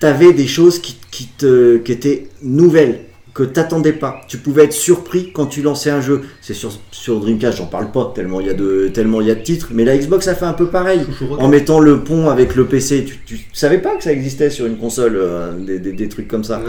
[0.00, 4.20] t'avais des choses qui, qui, te, qui étaient nouvelles, que t'attendais pas.
[4.28, 6.22] Tu pouvais être surpris quand tu lançais un jeu.
[6.40, 9.30] C'est sur, sur Dreamcast, j'en parle pas tellement il y a de tellement il y
[9.30, 11.00] a de titres, mais la Xbox a fait un peu pareil.
[11.38, 14.66] En mettant le pont avec le PC, tu, tu savais pas que ça existait sur
[14.66, 16.58] une console, euh, des, des- des trucs comme ça.
[16.58, 16.64] Ouais.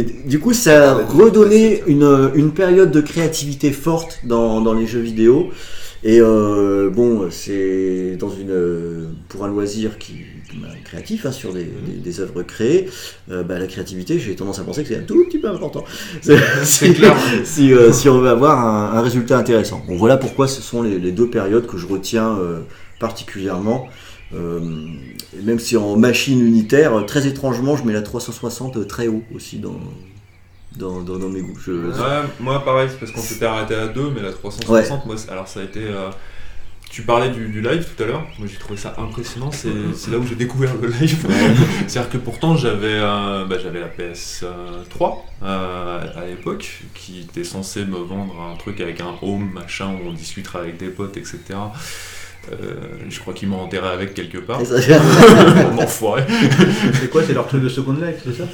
[0.00, 4.60] Et du coup, ça a Ouais, redonné c'est une, une période de créativité forte dans,
[4.60, 5.48] dans les jeux vidéo.
[6.04, 10.14] Et euh, bon, c'est dans une euh, pour un loisir qui,
[10.84, 12.88] créatif hein, sur des, des, des œuvres créées.
[13.30, 15.84] euh, bah, la créativité, j'ai tendance à penser que c'est un tout petit peu important.
[16.64, 17.16] si, clair.
[17.44, 19.82] si, euh, si on veut avoir un, un résultat intéressant.
[19.88, 22.60] Bon, voilà pourquoi ce sont les, les deux périodes que je retiens euh,
[23.00, 23.88] particulièrement.
[24.34, 24.60] Euh,
[25.42, 29.58] même si en machine unitaire, euh, très étrangement, je mets la 360 très haut aussi
[29.58, 29.78] dans,
[30.78, 31.58] dans, dans, dans mes goûts.
[31.62, 35.16] Je- Ouais, moi pareil, c'est parce qu'on s'était arrêté à 2, mais la 360, moi,
[35.18, 35.80] c'est- alors ça a été.
[36.92, 39.68] Euh, tu parlais du, du live tout à l'heure, moi j'ai trouvé ça impressionnant, c'est
[39.94, 41.26] c'est là où j'ai découvert le live.
[41.86, 47.84] C'est-à-dire que pourtant j'avais euh, bah, j'avais la PS3 euh, à l'époque qui était censée
[47.84, 51.38] me vendre un truc avec un home machin où on discutera avec des potes, etc.
[52.50, 52.74] Euh,
[53.08, 54.60] je crois qu'ils m'ont enterré avec quelque part.
[54.60, 54.74] Et ça-
[55.72, 56.24] Mon enfoiré.
[57.00, 58.44] C'est quoi C'est leur truc de Second Life, c'est ça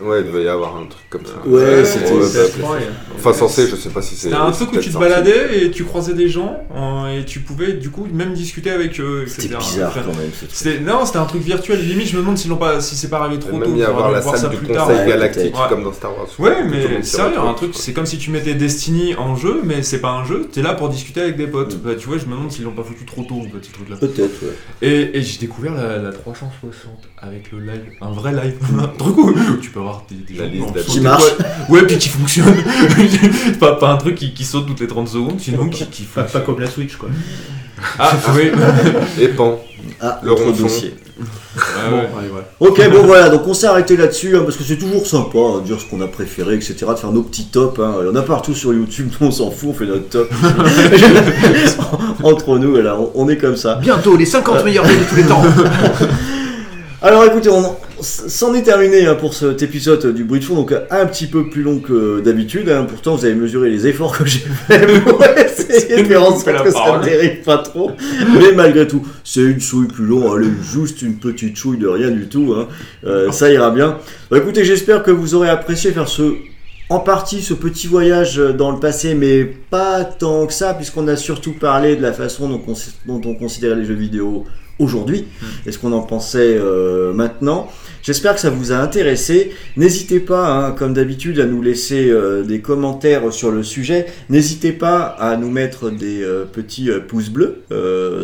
[0.00, 1.34] Ouais, il devait y avoir un truc comme ça.
[1.46, 2.78] Ouais, c'était- ouais, c'est- bah, ouais.
[3.16, 4.22] Enfin, censé, je sais pas si c'est.
[4.28, 7.24] C'était un c'est truc où tu te baladais et tu croisais des gens euh, et
[7.24, 9.24] tu pouvais du coup même discuter avec eux.
[9.28, 10.30] C'était bizarre Enfin, quand même.
[10.50, 11.80] C'était non, c'était un truc virtuel.
[11.86, 13.68] Limite, je me demande s'ils l'ont pas, si c'est pas arrivé trop Il tôt.
[13.68, 14.86] même y avoir la voir ça salle du plus tard.
[14.88, 16.26] conseil galactique comme dans Star Wars.
[16.40, 20.00] Ouais, mais sérieux, un truc, c'est comme si tu mettais Destiny en jeu, mais c'est
[20.00, 20.48] pas un jeu.
[20.52, 21.74] T'es là pour discuter avec des potes.
[21.76, 21.78] Mm.
[21.84, 23.88] Bah, tu vois, je me demande s'ils l'ont pas foutu trop tôt, ce petit truc
[23.90, 23.96] là.
[23.96, 24.54] Peut-être, ouais.
[24.82, 29.16] Et, et j'ai découvert la, la 360 avec le live, un vrai live, un truc
[29.18, 31.22] où tu peux avoir des, des La gens Qui marche.
[31.68, 32.54] Ouais, puis qui fonctionne.
[33.60, 36.22] pas, pas un truc qui, qui saute toutes les 30 secondes, sinon qui, qui Pas,
[36.22, 36.44] pas fonctionne.
[36.44, 37.08] comme la Switch, quoi.
[37.98, 38.50] Ah, oui.
[39.20, 39.58] Et pan.
[40.00, 40.62] Ah, Le ronchon.
[40.62, 40.94] dossier.
[41.18, 41.24] Ouais,
[41.90, 42.08] Bon, ouais.
[42.18, 42.46] allez, voilà.
[42.60, 45.58] Ok, bon voilà, donc on s'est arrêté là-dessus, hein, parce que c'est toujours sympa hein,
[45.60, 47.80] de dire ce qu'on a préféré, etc., de faire nos petits tops.
[47.80, 47.94] Hein.
[48.02, 50.30] Il y en a partout sur YouTube, nous on s'en fout, on fait notre top.
[52.22, 53.76] Entre nous, là, on, on est comme ça.
[53.76, 55.42] Bientôt, les 50 meilleurs jeux de tous les temps.
[57.02, 60.72] Alors écoutez, on c'en est terminé hein, pour cet épisode du bruit de fond, donc
[60.90, 62.68] un petit peu plus long que d'habitude.
[62.68, 62.86] hein.
[62.88, 66.64] Pourtant, vous avez mesuré les efforts que j'ai fait pour essayer de faire en sorte
[66.64, 67.90] que ça ne dérive pas trop.
[68.38, 72.10] Mais malgré tout, c'est une souille plus long, allez, juste une petite chouille de rien
[72.10, 72.54] du tout.
[72.56, 72.68] hein.
[73.06, 73.98] Euh, ça ira bien.
[74.30, 76.34] Bah, écoutez, j'espère que vous aurez apprécié faire ce
[76.90, 81.16] en partie ce petit voyage dans le passé, mais pas tant que ça, puisqu'on a
[81.16, 82.74] surtout parlé de la façon dont on,
[83.06, 84.46] dont on considérait les jeux vidéo
[84.78, 85.24] aujourd'hui,
[85.66, 87.68] et ce qu'on en pensait euh, maintenant.
[88.00, 89.50] J'espère que ça vous a intéressé.
[89.76, 94.06] N'hésitez pas, hein, comme d'habitude, à nous laisser euh, des commentaires sur le sujet.
[94.30, 97.62] N'hésitez pas à nous mettre des euh, petits pouces bleus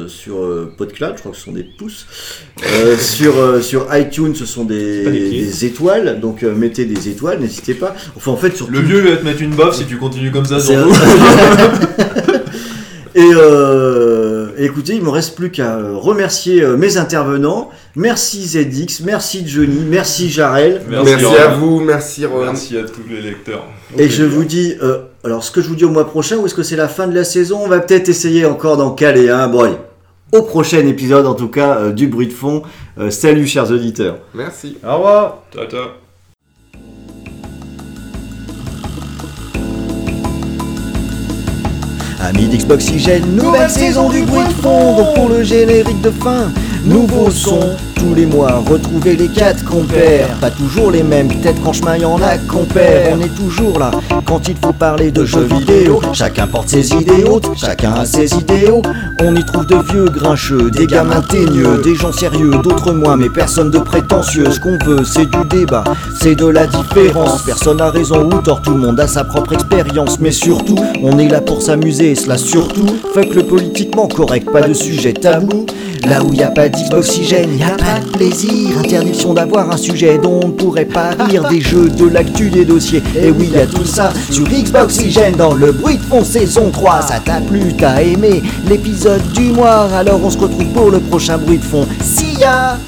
[0.06, 0.36] sur
[0.78, 2.06] PodCloud, je crois que ce sont des pouces.
[2.98, 7.94] Sur, sur iTunes, ce sont des, étoiles, donc mettez des étoiles, n'hésitez pas.
[8.16, 10.46] Enfin, en fait, sur Le vieux va te mettre une baffe si tu continues comme
[10.46, 10.60] ça.
[10.60, 10.86] c'est- sur.
[13.16, 13.30] Et
[14.58, 17.70] écoutez, il me reste plus qu'à euh, remercier euh, mes intervenants.
[17.96, 20.82] Merci ZX, merci Johnny, merci Jarel.
[20.88, 22.44] Merci, à vous, merci Ron.
[22.46, 23.64] Merci à tous les lecteurs.
[23.96, 26.46] Et je vous dis, euh, alors ce que je vous dis au mois prochain, ou
[26.46, 27.60] est-ce que c'est la fin de la saison?
[27.64, 29.48] On va peut-être essayer encore d'en caler un.
[29.48, 29.76] Bon, allez,
[30.32, 32.62] au prochain épisode en tout cas euh, du bruit de fond.
[32.98, 34.18] Euh, salut chers auditeurs.
[34.34, 34.78] Merci.
[34.84, 35.42] Au revoir.
[35.50, 36.03] Tata.
[42.24, 45.12] Amis d'Xboxygène, nouvelle saison du bruit de fond.
[45.14, 46.50] Pour le générique de fin,
[46.82, 47.76] nouveau son.
[48.04, 50.28] Tous les mois, retrouvez les quatre compères.
[50.38, 53.16] Pas toujours les mêmes, peut-être qu'en chemin y en a qu'on perd.
[53.18, 53.90] On est toujours là
[54.26, 56.02] quand il faut parler de jeux vidéo.
[56.12, 58.82] Chacun porte ses idées hautes, chacun a ses idéaux.
[59.22, 63.30] On y trouve de vieux grincheux, des gamins teigneux, des gens sérieux, d'autres moins, mais
[63.30, 64.50] personne de prétentieux.
[64.50, 65.84] Ce qu'on veut, c'est du débat,
[66.20, 67.42] c'est de la différence.
[67.46, 70.20] Personne a raison ou tort, tout le monde a sa propre expérience.
[70.20, 72.86] Mais surtout, on est là pour s'amuser, et cela surtout.
[73.14, 75.64] Fuck le politiquement correct, pas de sujet tabou.
[76.06, 78.78] Là où y a pas d'Xboxygène, y a pas de plaisir.
[78.78, 81.48] Interdiction d'avoir un sujet dont on ne pourrait pas rire.
[81.48, 83.02] Des jeux, de l'actu, des dossiers.
[83.16, 87.02] Et oui, y a tout ça sur Xboxygène dans le bruit de fond saison 3.
[87.02, 89.88] Ça t'a plu, t'as aimé l'épisode du mois.
[89.94, 91.86] Alors on se retrouve pour le prochain bruit de fond.
[92.02, 92.78] See ya!